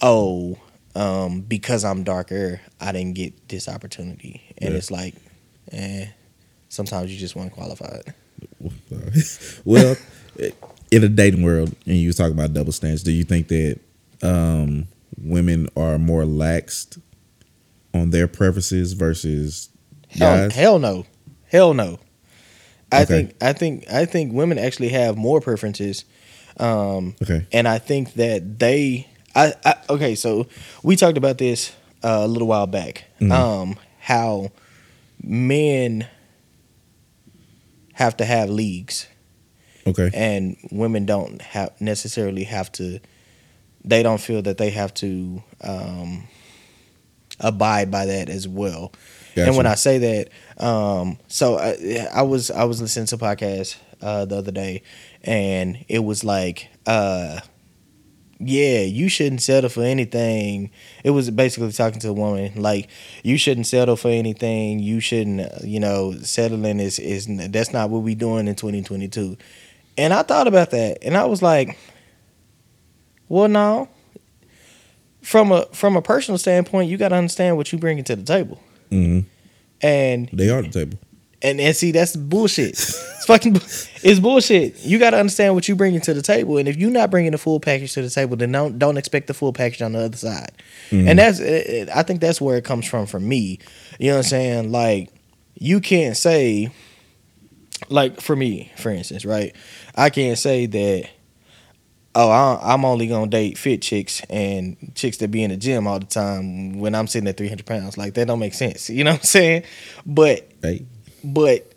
oh, 0.00 0.58
um, 0.94 1.40
because 1.42 1.84
I'm 1.84 2.04
darker, 2.04 2.60
I 2.80 2.92
didn't 2.92 3.14
get 3.14 3.48
this 3.48 3.68
opportunity, 3.68 4.42
and 4.58 4.72
Yeah. 4.72 4.78
it's 4.78 4.90
like, 4.90 5.14
eh. 5.72 6.06
Sometimes 6.68 7.10
you 7.12 7.18
just 7.18 7.36
want 7.36 7.52
qualified. 7.52 8.12
well, 9.64 9.96
in 10.90 11.04
a 11.04 11.08
dating 11.08 11.42
world, 11.42 11.74
and 11.86 11.96
you 11.96 12.08
was 12.08 12.16
talking 12.16 12.34
about 12.34 12.52
double 12.52 12.72
standards, 12.72 13.02
do 13.02 13.12
you 13.12 13.24
think 13.24 13.48
that 13.48 13.78
um, 14.22 14.86
women 15.16 15.68
are 15.76 15.98
more 15.98 16.24
laxed 16.24 17.00
on 17.94 18.10
their 18.10 18.26
preferences 18.28 18.92
versus 18.92 19.70
Hell, 20.08 20.36
guys? 20.36 20.54
hell 20.54 20.78
no, 20.78 21.06
hell 21.48 21.72
no. 21.72 21.98
I 22.92 23.02
Okay. 23.02 23.06
think 23.24 23.34
I 23.42 23.52
think 23.52 23.90
I 23.90 24.04
think 24.04 24.32
women 24.32 24.58
actually 24.58 24.90
have 24.90 25.16
more 25.16 25.40
preferences, 25.40 26.04
um, 26.58 27.14
Okay. 27.22 27.46
and 27.52 27.66
I 27.68 27.78
think 27.78 28.14
that 28.14 28.58
they. 28.58 29.08
I, 29.34 29.52
I 29.64 29.74
okay, 29.90 30.14
so 30.14 30.46
we 30.82 30.96
talked 30.96 31.18
about 31.18 31.38
this 31.38 31.72
uh, 32.02 32.20
a 32.22 32.28
little 32.28 32.48
while 32.48 32.66
back. 32.66 33.04
Mhm. 33.20 33.32
Um, 33.32 33.76
how 34.00 34.50
men 35.22 36.06
have 37.94 38.16
to 38.18 38.24
have 38.24 38.48
leagues, 38.50 39.06
Okay. 39.86 40.10
and 40.14 40.56
women 40.70 41.06
don't 41.06 41.42
have 41.42 41.72
necessarily 41.80 42.44
have 42.44 42.70
to. 42.72 43.00
They 43.84 44.02
don't 44.02 44.20
feel 44.20 44.42
that 44.42 44.58
they 44.58 44.70
have 44.70 44.94
to 44.94 45.42
um, 45.62 46.24
abide 47.40 47.90
by 47.90 48.06
that 48.06 48.28
as 48.28 48.46
well. 48.48 48.92
Gotcha. 49.36 49.48
And 49.48 49.56
when 49.58 49.66
I 49.66 49.74
say 49.74 49.98
that, 49.98 50.64
um, 50.64 51.18
so 51.28 51.58
I, 51.58 52.08
I 52.10 52.22
was 52.22 52.50
I 52.50 52.64
was 52.64 52.80
listening 52.80 53.04
to 53.08 53.16
a 53.16 53.18
podcast 53.18 53.76
uh, 54.00 54.24
the 54.24 54.38
other 54.38 54.50
day, 54.50 54.82
and 55.24 55.84
it 55.88 55.98
was 55.98 56.24
like, 56.24 56.70
uh, 56.86 57.40
yeah, 58.38 58.80
you 58.80 59.10
shouldn't 59.10 59.42
settle 59.42 59.68
for 59.68 59.82
anything. 59.82 60.70
It 61.04 61.10
was 61.10 61.30
basically 61.30 61.70
talking 61.72 62.00
to 62.00 62.08
a 62.08 62.12
woman 62.14 62.52
like, 62.56 62.88
you 63.22 63.36
shouldn't 63.36 63.66
settle 63.66 63.96
for 63.96 64.08
anything. 64.08 64.78
You 64.78 65.00
shouldn't, 65.00 65.40
uh, 65.40 65.58
you 65.64 65.80
know, 65.80 66.14
settling 66.22 66.80
is 66.80 66.98
is 66.98 67.26
that's 67.28 67.74
not 67.74 67.90
what 67.90 67.98
we 67.98 68.14
doing 68.14 68.48
in 68.48 68.54
2022. 68.54 69.36
And 69.98 70.14
I 70.14 70.22
thought 70.22 70.46
about 70.46 70.70
that, 70.70 71.04
and 71.04 71.14
I 71.14 71.26
was 71.26 71.42
like, 71.42 71.76
well, 73.28 73.48
no. 73.48 73.90
From 75.20 75.52
a 75.52 75.66
from 75.74 75.94
a 75.94 76.00
personal 76.00 76.38
standpoint, 76.38 76.88
you 76.88 76.96
got 76.96 77.10
to 77.10 77.16
understand 77.16 77.58
what 77.58 77.70
you 77.70 77.78
bringing 77.78 78.04
to 78.04 78.16
the 78.16 78.22
table. 78.22 78.60
Hmm 78.90 79.20
And 79.82 80.28
They 80.32 80.48
are 80.50 80.62
the 80.62 80.68
table. 80.70 80.98
and 81.42 81.60
and 81.60 81.76
see 81.76 81.92
that's 81.92 82.16
bullshit. 82.16 82.70
It's 82.70 83.24
fucking 83.26 83.56
it's 84.02 84.20
bullshit. 84.20 84.78
You 84.84 84.98
got 84.98 85.10
to 85.10 85.18
understand 85.18 85.54
what 85.54 85.68
you 85.68 85.74
bringing 85.76 86.00
to 86.02 86.14
the 86.14 86.22
table, 86.22 86.58
and 86.58 86.68
if 86.68 86.76
you're 86.76 86.90
not 86.90 87.10
bringing 87.10 87.32
the 87.32 87.38
full 87.38 87.58
package 87.60 87.92
to 87.94 88.02
the 88.02 88.10
table, 88.10 88.36
then 88.36 88.52
don't 88.52 88.78
don't 88.78 88.96
expect 88.96 89.26
the 89.26 89.34
full 89.34 89.52
package 89.52 89.82
on 89.82 89.92
the 89.92 89.98
other 90.00 90.16
side. 90.16 90.52
And 90.92 91.18
that's 91.18 91.40
I 91.40 92.02
think 92.04 92.20
that's 92.20 92.40
where 92.40 92.56
it 92.56 92.64
comes 92.64 92.86
from 92.86 93.06
for 93.06 93.18
me. 93.20 93.58
You 93.98 94.08
know 94.10 94.14
what 94.18 94.26
I'm 94.26 94.30
saying? 94.30 94.72
Like 94.72 95.10
you 95.58 95.80
can't 95.80 96.16
say 96.16 96.70
like 97.90 98.20
for 98.20 98.36
me, 98.36 98.70
for 98.76 98.90
instance, 98.90 99.24
right? 99.24 99.54
I 99.94 100.10
can't 100.10 100.38
say 100.38 100.66
that. 100.66 101.08
Oh, 102.18 102.30
I- 102.30 102.72
I'm 102.72 102.84
only 102.86 103.06
gonna 103.08 103.30
date 103.30 103.58
fit 103.58 103.82
chicks 103.82 104.22
and 104.30 104.76
chicks 104.94 105.18
that 105.18 105.30
be 105.30 105.42
in 105.42 105.50
the 105.50 105.56
gym 105.58 105.86
all 105.86 105.98
the 105.98 106.06
time 106.06 106.78
when 106.78 106.94
I'm 106.94 107.06
sitting 107.06 107.28
at 107.28 107.36
300 107.36 107.66
pounds. 107.66 107.98
Like 107.98 108.14
that 108.14 108.26
don't 108.26 108.38
make 108.38 108.54
sense. 108.54 108.88
You 108.88 109.04
know 109.04 109.10
what 109.12 109.20
I'm 109.20 109.24
saying? 109.24 109.62
But 110.06 110.48
Hey. 110.62 110.86
but 111.22 111.72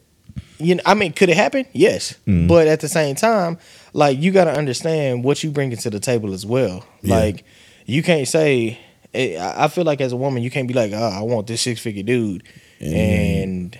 you 0.60 0.76
know, 0.76 0.84
I 0.86 0.94
mean, 0.94 1.12
could 1.14 1.30
it 1.30 1.36
happen? 1.38 1.66
Yes. 1.74 2.16
Mhm. 2.28 2.48
But 2.48 2.68
at 2.68 2.80
the 2.80 2.88
same 2.88 3.16
time, 3.16 3.58
like 3.94 4.18
you 4.22 4.32
got 4.32 4.46
to 4.46 4.52
understand 4.54 5.24
what 5.26 5.44
you 5.44 5.52
bring 5.52 5.76
to 5.76 5.90
the 5.90 6.00
table 6.00 6.34
as 6.34 6.46
well. 6.46 6.86
Yeah. 7.02 7.18
Like 7.18 7.44
you 7.86 8.02
can't 8.04 8.28
say. 8.28 8.78
eh, 9.14 9.36
I 9.40 9.68
feel 9.70 9.84
like 9.86 10.00
as 10.02 10.12
a 10.14 10.18
woman, 10.18 10.44
you 10.44 10.52
can't 10.52 10.68
be 10.68 10.74
like, 10.76 10.92
"Oh, 10.94 10.98
I 11.20 11.22
want 11.22 11.48
this 11.48 11.62
six 11.62 11.82
figure 11.82 12.04
dude," 12.04 12.44
And- 12.80 12.94
and 12.96 13.78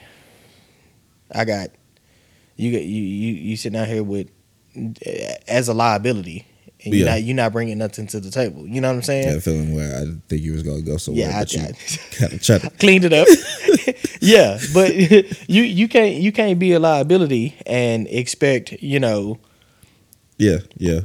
I 1.34 1.46
got 1.46 1.70
you. 2.58 2.72
Got 2.72 2.84
you. 2.84 3.02
You 3.04 3.34
you 3.36 3.56
sitting 3.56 3.80
out 3.80 3.88
here 3.88 4.04
with 4.04 4.28
as 5.48 5.68
a 5.68 5.74
liability, 5.74 6.46
and 6.84 6.94
you're 6.94 7.06
Yeah. 7.06 7.12
not 7.14 7.24
you're 7.24 7.36
not 7.36 7.52
bringing 7.54 7.78
nothing 7.78 8.08
to 8.08 8.20
the 8.20 8.32
table. 8.32 8.66
You 8.68 8.82
know 8.82 8.90
what 8.90 8.96
I'm 8.96 9.02
saying? 9.04 9.40
Feeling 9.42 9.74
where 9.76 9.96
I 10.02 10.06
think 10.28 10.42
you 10.42 10.54
was 10.54 10.64
gonna 10.64 10.82
go 10.82 10.98
somewhere, 10.98 11.30
Yeah, 11.30 11.38
I- 11.38 11.42
but 11.42 11.54
you 11.54 11.62
I- 12.34 12.38
tried 12.38 12.62
to. 12.62 12.70
cleaned 12.80 13.06
it 13.06 13.14
up. 13.14 13.28
yeah, 14.22 14.60
but 14.74 14.96
you 14.96 15.64
you 15.64 15.88
can't 15.88 16.16
you 16.16 16.32
can't 16.32 16.60
be 16.60 16.74
a 16.74 16.80
liability 16.80 17.56
and 17.66 18.08
expect 18.10 18.74
you 18.82 19.00
know 19.00 19.40
Yeah, 20.38 20.60
yeah. 20.78 21.02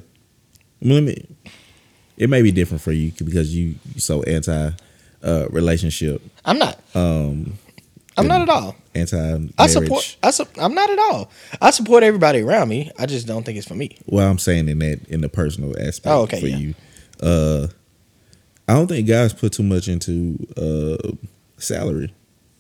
I 0.82 0.84
mean, 0.86 0.94
let 0.94 1.02
me. 1.04 1.26
It 2.16 2.30
may 2.30 2.42
be 2.42 2.52
different 2.52 2.80
for 2.82 2.92
you 2.92 3.10
because 3.24 3.54
you 3.56 3.74
you 3.94 4.00
so 4.00 4.22
anti 4.22 4.70
uh, 5.22 5.46
relationship, 5.50 6.22
I'm 6.44 6.58
not 6.58 6.78
um, 6.94 7.54
I'm 8.16 8.26
not 8.28 8.42
at 8.42 8.48
all. 8.48 8.76
anti 8.94 9.48
I 9.58 9.66
support 9.66 10.16
I 10.22 10.30
su- 10.30 10.46
I'm 10.58 10.74
not 10.74 10.88
at 10.90 10.98
all. 10.98 11.30
I 11.60 11.70
support 11.70 12.02
everybody 12.02 12.40
around 12.42 12.68
me. 12.68 12.90
I 12.98 13.06
just 13.06 13.26
don't 13.26 13.44
think 13.44 13.58
it's 13.58 13.66
for 13.66 13.74
me. 13.74 13.96
Well, 14.06 14.28
I'm 14.30 14.38
saying 14.38 14.68
in 14.68 14.78
that 14.80 15.00
in 15.08 15.20
the 15.20 15.28
personal 15.28 15.74
aspect 15.78 16.12
Oh, 16.12 16.22
okay, 16.22 16.40
for 16.40 16.46
yeah. 16.46 16.56
you. 16.56 16.74
Uh, 17.20 17.66
I 18.68 18.74
don't 18.74 18.86
think 18.86 19.06
guys 19.08 19.32
put 19.32 19.52
too 19.52 19.62
much 19.62 19.88
into 19.88 20.38
uh, 20.56 21.12
salary. 21.58 22.14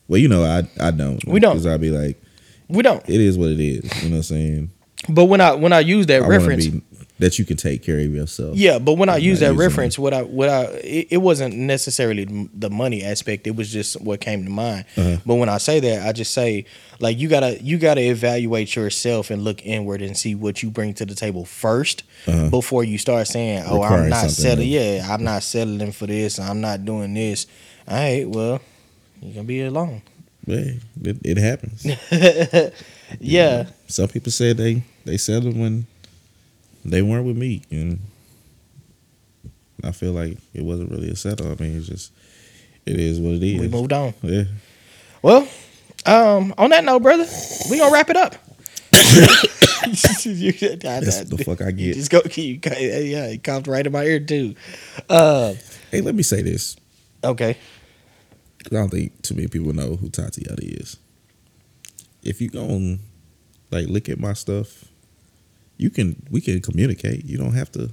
Well, 0.08 0.20
you 0.20 0.28
know, 0.28 0.44
I 0.44 0.68
I 0.80 0.90
don't. 0.90 1.24
We 1.26 1.40
don't. 1.40 1.54
because 1.54 1.66
I'd 1.66 1.80
be 1.80 1.90
like, 1.90 2.20
We 2.68 2.82
don't. 2.82 3.02
it 3.08 3.20
is 3.20 3.38
what 3.38 3.50
it 3.50 3.60
is. 3.60 3.84
You 4.02 4.08
know 4.10 4.16
what 4.16 4.18
I'm 4.18 4.22
saying? 4.24 4.70
But 5.08 5.26
when 5.26 5.40
I 5.40 5.54
when 5.54 5.72
I 5.72 5.80
use 5.80 6.06
that 6.06 6.22
I 6.22 6.26
reference, 6.26 6.66
be 6.66 6.82
that 7.20 7.38
you 7.38 7.44
can 7.44 7.56
take 7.56 7.82
care 7.84 8.00
of 8.00 8.12
yourself. 8.12 8.56
yeah. 8.56 8.78
But 8.80 8.94
when 8.94 9.08
I 9.08 9.18
use 9.18 9.38
that 9.40 9.54
reference, 9.54 9.96
what 9.98 10.12
I 10.12 10.22
what 10.22 10.48
I 10.48 10.62
it, 10.82 11.08
it 11.12 11.16
wasn't 11.18 11.54
necessarily 11.54 12.24
the 12.52 12.70
money 12.70 13.04
aspect. 13.04 13.46
It 13.46 13.54
was 13.54 13.70
just 13.72 14.00
what 14.00 14.20
came 14.20 14.44
to 14.44 14.50
mind. 14.50 14.84
Uh-huh. 14.96 15.18
But 15.24 15.36
when 15.36 15.48
I 15.48 15.58
say 15.58 15.78
that, 15.80 16.06
I 16.08 16.12
just 16.12 16.32
say 16.32 16.64
like 16.98 17.16
you 17.18 17.28
gotta 17.28 17.62
you 17.62 17.78
gotta 17.78 18.00
evaluate 18.00 18.74
yourself 18.74 19.30
and 19.30 19.42
look 19.44 19.64
inward 19.64 20.02
and 20.02 20.16
see 20.18 20.34
what 20.34 20.62
you 20.62 20.70
bring 20.70 20.92
to 20.94 21.06
the 21.06 21.14
table 21.14 21.44
1st 21.44 22.02
Uh-huh. 22.26 22.48
before 22.50 22.82
you 22.82 22.98
start 22.98 23.28
saying, 23.28 23.62
"Oh, 23.66 23.82
Requiring 23.82 24.04
I'm 24.04 24.10
not 24.10 24.30
settling. 24.30 24.68
Yeah, 24.68 25.06
I'm 25.08 25.22
not 25.22 25.42
settling 25.44 25.92
for 25.92 26.06
this. 26.08 26.38
I'm 26.40 26.60
not 26.60 26.84
doing 26.84 27.14
this." 27.14 27.46
All 27.86 27.96
right, 27.96 28.28
well, 28.28 28.60
you're 29.22 29.34
gonna 29.34 29.44
be 29.44 29.62
alone. 29.62 30.02
Hey, 30.46 30.80
it, 31.02 31.16
it 31.24 31.36
happens. 31.38 31.86
yeah, 33.20 33.66
Some 33.86 34.08
people 34.08 34.32
say 34.32 34.52
they 34.52 34.82
they 35.04 35.16
settled 35.16 35.56
when 35.56 35.86
they 36.84 37.02
weren't 37.02 37.26
with 37.26 37.36
me, 37.36 37.62
and 37.70 38.00
I 39.82 39.92
feel 39.92 40.12
like 40.12 40.38
it 40.52 40.62
wasn't 40.64 40.90
really 40.90 41.10
a 41.10 41.16
settle. 41.16 41.50
I 41.50 41.54
mean, 41.62 41.76
it's 41.76 41.86
just 41.88 42.12
it 42.86 42.98
is 42.98 43.18
what 43.20 43.34
it 43.34 43.42
is. 43.42 43.60
we 43.60 43.68
moved 43.68 43.92
on. 43.92 44.14
Yeah. 44.22 44.44
Well, 45.22 45.48
um, 46.06 46.54
on 46.58 46.70
that 46.70 46.84
note, 46.84 47.02
brother, 47.02 47.26
we 47.70 47.78
gonna 47.78 47.92
wrap 47.92 48.10
it 48.10 48.16
up. 48.16 48.34
You- 48.92 49.26
That's 49.84 51.24
the 51.24 51.42
fuck 51.44 51.60
I 51.60 51.70
get. 51.70 51.94
just 51.94 52.10
go. 52.10 52.20
You, 52.36 52.58
yeah, 52.64 53.26
it 53.26 53.42
comes 53.42 53.66
right 53.66 53.86
in 53.86 53.92
my 53.92 54.04
ear 54.04 54.20
too. 54.20 54.54
Uh, 55.08 55.54
Hey, 55.90 56.00
let 56.00 56.14
me 56.14 56.22
say 56.24 56.42
this. 56.42 56.76
Okay. 57.22 57.56
I 58.66 58.68
don't 58.74 58.88
think 58.90 59.20
too 59.22 59.34
many 59.34 59.46
people 59.48 59.72
know 59.72 59.94
who 59.96 60.08
Tatiana 60.08 60.56
is. 60.60 60.96
If 62.22 62.40
you 62.40 62.48
go 62.48 62.96
like 63.70 63.86
look 63.88 64.08
at 64.08 64.18
my 64.18 64.32
stuff, 64.32 64.86
you 65.76 65.90
can 65.90 66.20
we 66.30 66.40
can 66.40 66.60
communicate. 66.60 67.24
You 67.24 67.38
don't 67.38 67.54
have 67.54 67.70
to 67.72 67.90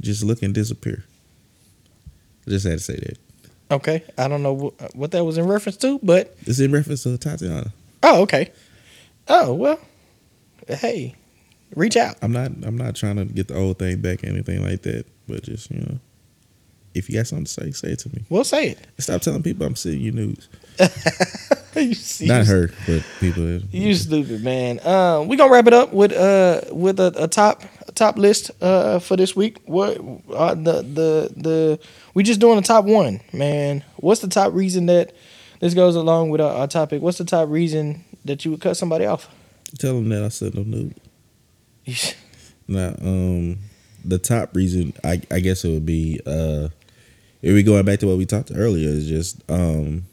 just 0.00 0.22
look 0.24 0.42
and 0.42 0.54
disappear. 0.54 1.04
I 2.46 2.50
just 2.50 2.66
had 2.66 2.78
to 2.78 2.84
say 2.84 2.96
that. 2.96 3.18
Okay. 3.70 4.02
I 4.18 4.28
don't 4.28 4.42
know 4.42 4.52
what, 4.52 4.94
what 4.96 5.10
that 5.12 5.24
was 5.24 5.38
in 5.38 5.46
reference 5.46 5.76
to, 5.78 5.98
but 6.02 6.36
It's 6.46 6.58
in 6.60 6.72
reference 6.72 7.04
to 7.04 7.16
Tatiana. 7.16 7.72
oh, 8.02 8.22
okay. 8.22 8.50
Oh 9.28 9.54
well. 9.54 9.78
Hey, 10.68 11.14
reach 11.74 11.96
out. 11.96 12.16
I'm 12.22 12.32
not 12.32 12.50
I'm 12.62 12.76
not 12.76 12.94
trying 12.96 13.16
to 13.16 13.24
get 13.24 13.48
the 13.48 13.56
old 13.56 13.78
thing 13.78 14.00
back 14.00 14.22
or 14.24 14.28
anything 14.28 14.62
like 14.62 14.82
that, 14.82 15.06
but 15.28 15.42
just 15.44 15.70
you 15.70 15.80
know, 15.80 15.98
if 16.94 17.08
you 17.08 17.16
got 17.16 17.26
something 17.26 17.44
to 17.46 17.50
say, 17.50 17.70
say 17.72 17.88
it 17.92 17.98
to 18.00 18.08
me. 18.10 18.24
We'll 18.28 18.44
say 18.44 18.70
it. 18.70 18.78
Stop 18.98 19.22
telling 19.22 19.42
people 19.42 19.66
I'm 19.66 19.76
sending 19.76 20.00
you 20.00 20.12
news. 20.12 20.48
you, 21.76 21.94
see- 21.94 22.26
Not 22.26 22.46
her, 22.46 22.68
but 22.86 23.04
people. 23.20 23.60
You 23.70 23.94
stupid 23.94 24.42
man. 24.42 24.78
Uh, 24.80 25.24
we 25.26 25.36
gonna 25.36 25.52
wrap 25.52 25.66
it 25.66 25.72
up 25.72 25.92
with 25.92 26.12
uh 26.12 26.62
with 26.70 26.98
a, 27.00 27.12
a 27.22 27.28
top 27.28 27.62
a 27.88 27.92
top 27.92 28.16
list 28.18 28.50
uh 28.60 28.98
for 28.98 29.16
this 29.16 29.34
week. 29.36 29.58
What 29.66 29.98
uh, 30.32 30.54
the 30.54 30.82
the 30.82 31.32
the 31.36 31.80
we 32.14 32.22
just 32.22 32.40
doing 32.40 32.58
a 32.58 32.62
top 32.62 32.84
one, 32.84 33.20
man. 33.32 33.84
What's 33.96 34.20
the 34.20 34.28
top 34.28 34.52
reason 34.52 34.86
that 34.86 35.14
this 35.60 35.74
goes 35.74 35.94
along 35.96 36.30
with 36.30 36.40
our, 36.40 36.52
our 36.52 36.66
topic? 36.68 37.02
What's 37.02 37.18
the 37.18 37.24
top 37.24 37.48
reason 37.48 38.04
that 38.24 38.44
you 38.44 38.50
would 38.52 38.60
cut 38.60 38.76
somebody 38.76 39.06
off? 39.06 39.28
Tell 39.78 39.94
them 39.94 40.08
that 40.10 40.22
I 40.22 40.28
said 40.28 40.54
no 40.54 40.62
nude. 40.62 40.94
Now, 42.68 42.94
um, 43.02 43.58
the 44.04 44.18
top 44.18 44.54
reason 44.54 44.94
I, 45.04 45.20
I 45.30 45.40
guess 45.40 45.64
it 45.64 45.70
would 45.70 45.84
be 45.84 46.20
uh, 46.24 46.68
if 47.42 47.52
we 47.52 47.62
going 47.64 47.84
back 47.84 47.98
to 48.00 48.06
what 48.06 48.18
we 48.18 48.24
talked 48.24 48.52
earlier 48.54 48.88
is 48.88 49.08
just 49.08 49.42
um, 49.50 50.04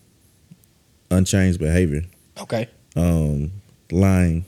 unchanged 1.12 1.60
behavior. 1.60 2.04
okay. 2.42 2.68
Um, 2.96 3.52
lying 3.92 4.46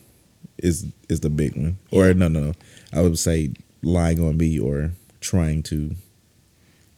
is 0.57 0.85
is 1.09 1.19
the 1.21 1.29
big 1.29 1.55
one, 1.55 1.77
or 1.91 2.13
no, 2.13 2.27
no, 2.27 2.39
no. 2.39 2.53
I 2.93 3.01
would 3.01 3.17
say 3.19 3.51
lying 3.83 4.23
on 4.23 4.37
me 4.37 4.59
or 4.59 4.91
trying 5.21 5.63
to 5.63 5.95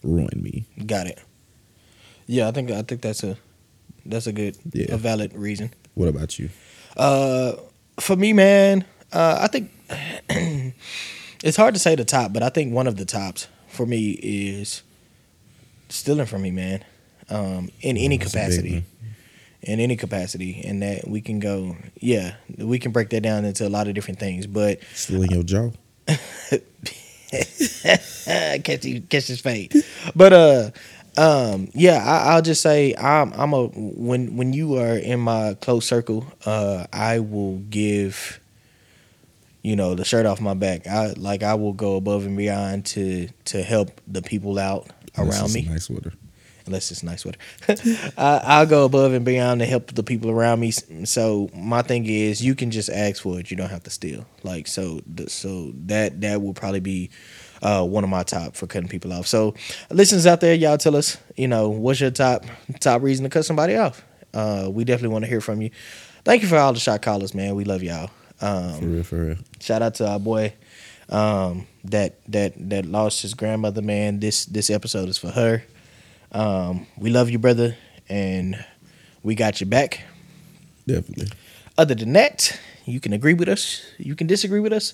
ruin 0.04 0.42
me. 0.42 0.66
Got 0.86 1.08
it. 1.08 1.20
Yeah, 2.28 2.48
I 2.48 2.52
think 2.52 2.72
I 2.72 2.82
think 2.82 3.02
that's 3.02 3.24
a 3.24 3.38
that's 4.06 4.28
a 4.28 4.32
good 4.34 4.58
Yeah. 4.74 4.94
a 4.94 4.98
valid 4.98 5.34
reason. 5.34 5.72
What 5.96 6.08
about 6.10 6.40
you? 6.40 6.50
Uh, 6.98 7.54
for 8.00 8.16
me, 8.16 8.34
man, 8.34 8.86
uh, 9.12 9.38
I 9.42 9.48
think 9.48 9.72
it's 11.44 11.58
hard 11.58 11.74
to 11.76 11.80
say 11.80 11.96
the 11.96 12.06
top, 12.06 12.34
but 12.34 12.42
I 12.44 12.50
think 12.50 12.74
one 12.74 12.88
of 12.88 12.96
the 12.96 13.06
tops 13.06 13.48
for 13.68 13.86
me 13.86 14.12
is 14.22 14.82
stealing 15.90 16.26
from 16.26 16.42
me, 16.42 16.52
man. 16.52 16.84
Um, 17.30 17.70
in 17.82 17.98
any 17.98 18.18
That's 18.18 18.32
capacity. 18.32 18.86
In 19.64 19.80
any 19.80 19.96
capacity. 19.96 20.62
And 20.66 20.82
that 20.82 21.08
we 21.08 21.22
can 21.22 21.40
go 21.40 21.76
yeah, 22.00 22.36
we 22.58 22.80
can 22.80 22.92
break 22.92 23.10
that 23.10 23.22
down 23.22 23.46
into 23.46 23.68
a 23.68 23.70
lot 23.70 23.88
of 23.88 23.94
different 23.94 24.20
things. 24.20 24.46
But 24.48 24.80
Still 24.94 25.24
in 25.24 25.32
your 25.32 25.44
jaw. 25.44 25.72
catch 28.64 28.86
you, 28.86 29.02
catch 29.02 29.28
his 29.28 29.42
fade. 29.42 29.74
But 30.16 30.34
uh, 30.34 30.72
um, 31.18 31.70
yeah, 31.74 32.04
I, 32.04 32.34
I'll 32.34 32.42
just 32.42 32.62
say 32.62 32.96
I'm 32.96 33.34
I'm 33.34 33.54
a 33.54 33.68
when 33.68 34.36
when 34.36 34.54
you 34.54 34.78
are 34.78 34.98
in 34.98 35.20
my 35.20 35.56
close 35.62 35.86
circle, 35.86 36.26
uh, 36.46 36.88
I 36.92 37.20
will 37.20 37.58
give, 37.70 38.40
you 39.62 39.76
know, 39.76 39.96
the 39.96 40.06
shirt 40.06 40.26
off 40.26 40.42
my 40.42 40.54
back. 40.54 40.88
I 40.88 41.14
like 41.14 41.44
I 41.44 41.54
will 41.56 41.74
go 41.74 41.96
above 41.96 42.26
and 42.26 42.36
beyond 42.38 42.86
to 42.88 43.30
to 43.46 43.62
help 43.64 44.02
the 44.08 44.22
people 44.22 44.60
out 44.60 44.88
around 45.18 45.54
me. 45.54 45.64
Nice 45.64 45.88
her. 45.88 46.14
Unless 46.66 46.92
it's 46.92 47.04
nice 47.04 47.26
weather, 47.26 47.38
I, 48.18 48.42
I'll 48.44 48.66
go 48.66 48.86
above 48.86 49.14
and 49.14 49.26
beyond 49.26 49.60
to 49.60 49.66
help 49.66 49.94
the 49.94 50.04
people 50.04 50.30
around 50.32 50.60
me. 50.60 50.72
So 50.72 51.50
my 51.54 51.82
thing 51.82 52.06
is, 52.06 52.44
you 52.44 52.56
can 52.56 52.72
just 52.72 52.90
ask 52.90 53.22
for 53.22 53.40
it. 53.40 53.52
You 53.52 53.58
don't 53.58 53.70
have 53.70 53.84
to 53.84 53.90
steal. 53.90 54.26
Like 54.44 54.68
so, 54.68 55.02
the- 55.06 55.30
so 55.30 55.72
that 55.88 56.22
that 56.22 56.42
will 56.42 56.54
probably 56.54 56.80
be 56.80 57.10
uh, 57.62 57.86
one 57.86 58.04
of 58.04 58.10
my 58.10 58.24
top 58.24 58.56
for 58.56 58.68
cutting 58.68 58.90
people 58.90 59.12
off. 59.14 59.26
So, 59.28 59.54
listeners 59.90 60.26
out 60.26 60.42
there, 60.42 60.54
y'all 60.54 60.78
tell 60.78 60.96
us, 60.96 61.18
you 61.38 61.48
know, 61.48 61.70
what's 61.70 62.00
your 62.02 62.12
top 62.12 62.46
top 62.80 63.02
reason 63.02 63.24
to 63.24 63.30
cut 63.30 63.46
somebody 63.46 63.76
off? 63.76 64.04
Uh, 64.34 64.68
we 64.72 64.84
definitely 64.84 65.14
want 65.14 65.24
to 65.26 65.30
hear 65.30 65.42
from 65.42 65.62
you. 65.62 65.70
Thank 66.26 66.42
you 66.42 66.48
for 66.48 66.58
all 66.58 66.74
the 66.74 66.80
shot 66.80 67.02
callers, 67.02 67.34
man. 67.36 67.56
We 67.56 67.64
love 67.66 67.84
y'all. 67.84 68.10
Um, 68.42 68.80
For 68.80 68.86
real, 68.86 69.04
for 69.04 69.26
real. 69.26 69.36
shout 69.60 69.82
out 69.82 69.96
to 69.96 70.08
our 70.10 70.20
boy 70.20 70.54
um, 71.10 71.68
that 71.86 72.16
that 72.32 72.54
that 72.70 72.86
lost 72.86 73.22
his 73.22 73.34
grandmother. 73.34 73.82
Man, 73.82 74.20
this 74.20 74.46
this 74.46 74.70
episode 74.70 75.08
is 75.10 75.18
for 75.18 75.32
her. 75.32 75.64
Um, 76.34 76.88
we 76.98 77.10
love 77.10 77.30
you, 77.30 77.40
brother, 77.40 77.76
and 78.10 78.64
we 79.22 79.36
got 79.36 79.62
you 79.62 79.68
back. 79.68 80.02
Definitely. 80.88 81.28
Other 81.78 81.96
than 81.96 82.14
that, 82.14 82.60
you 82.86 83.00
can 83.00 83.14
agree 83.14 83.34
with 83.34 83.48
us. 83.48 83.82
You 83.98 84.16
can 84.16 84.28
disagree 84.28 84.60
with 84.60 84.74
us. 84.74 84.94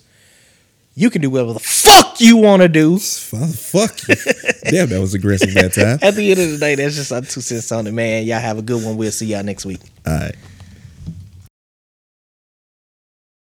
You 0.95 1.09
can 1.09 1.21
do 1.21 1.29
whatever 1.29 1.53
the 1.53 1.59
fuck 1.59 2.19
you 2.19 2.37
want 2.37 2.61
to 2.61 2.67
do. 2.67 2.97
Fuck 2.99 3.49
fuck 3.49 4.07
you. 4.07 4.15
Damn, 4.71 4.89
that 4.89 4.99
was 4.99 5.13
aggressive 5.13 5.53
that 5.53 5.73
time. 5.73 5.99
At 6.01 6.15
the 6.15 6.31
end 6.31 6.41
of 6.41 6.51
the 6.51 6.57
day, 6.57 6.75
that's 6.75 6.95
just 6.95 7.11
our 7.11 7.21
two 7.21 7.41
cents 7.41 7.71
on 7.71 7.87
it, 7.87 7.93
man. 7.93 8.25
Y'all 8.25 8.39
have 8.39 8.57
a 8.57 8.61
good 8.61 8.83
one. 8.83 8.97
We'll 8.97 9.11
see 9.11 9.27
y'all 9.27 9.43
next 9.43 9.65
week. 9.65 9.79
All 10.05 10.13
right. 10.13 10.35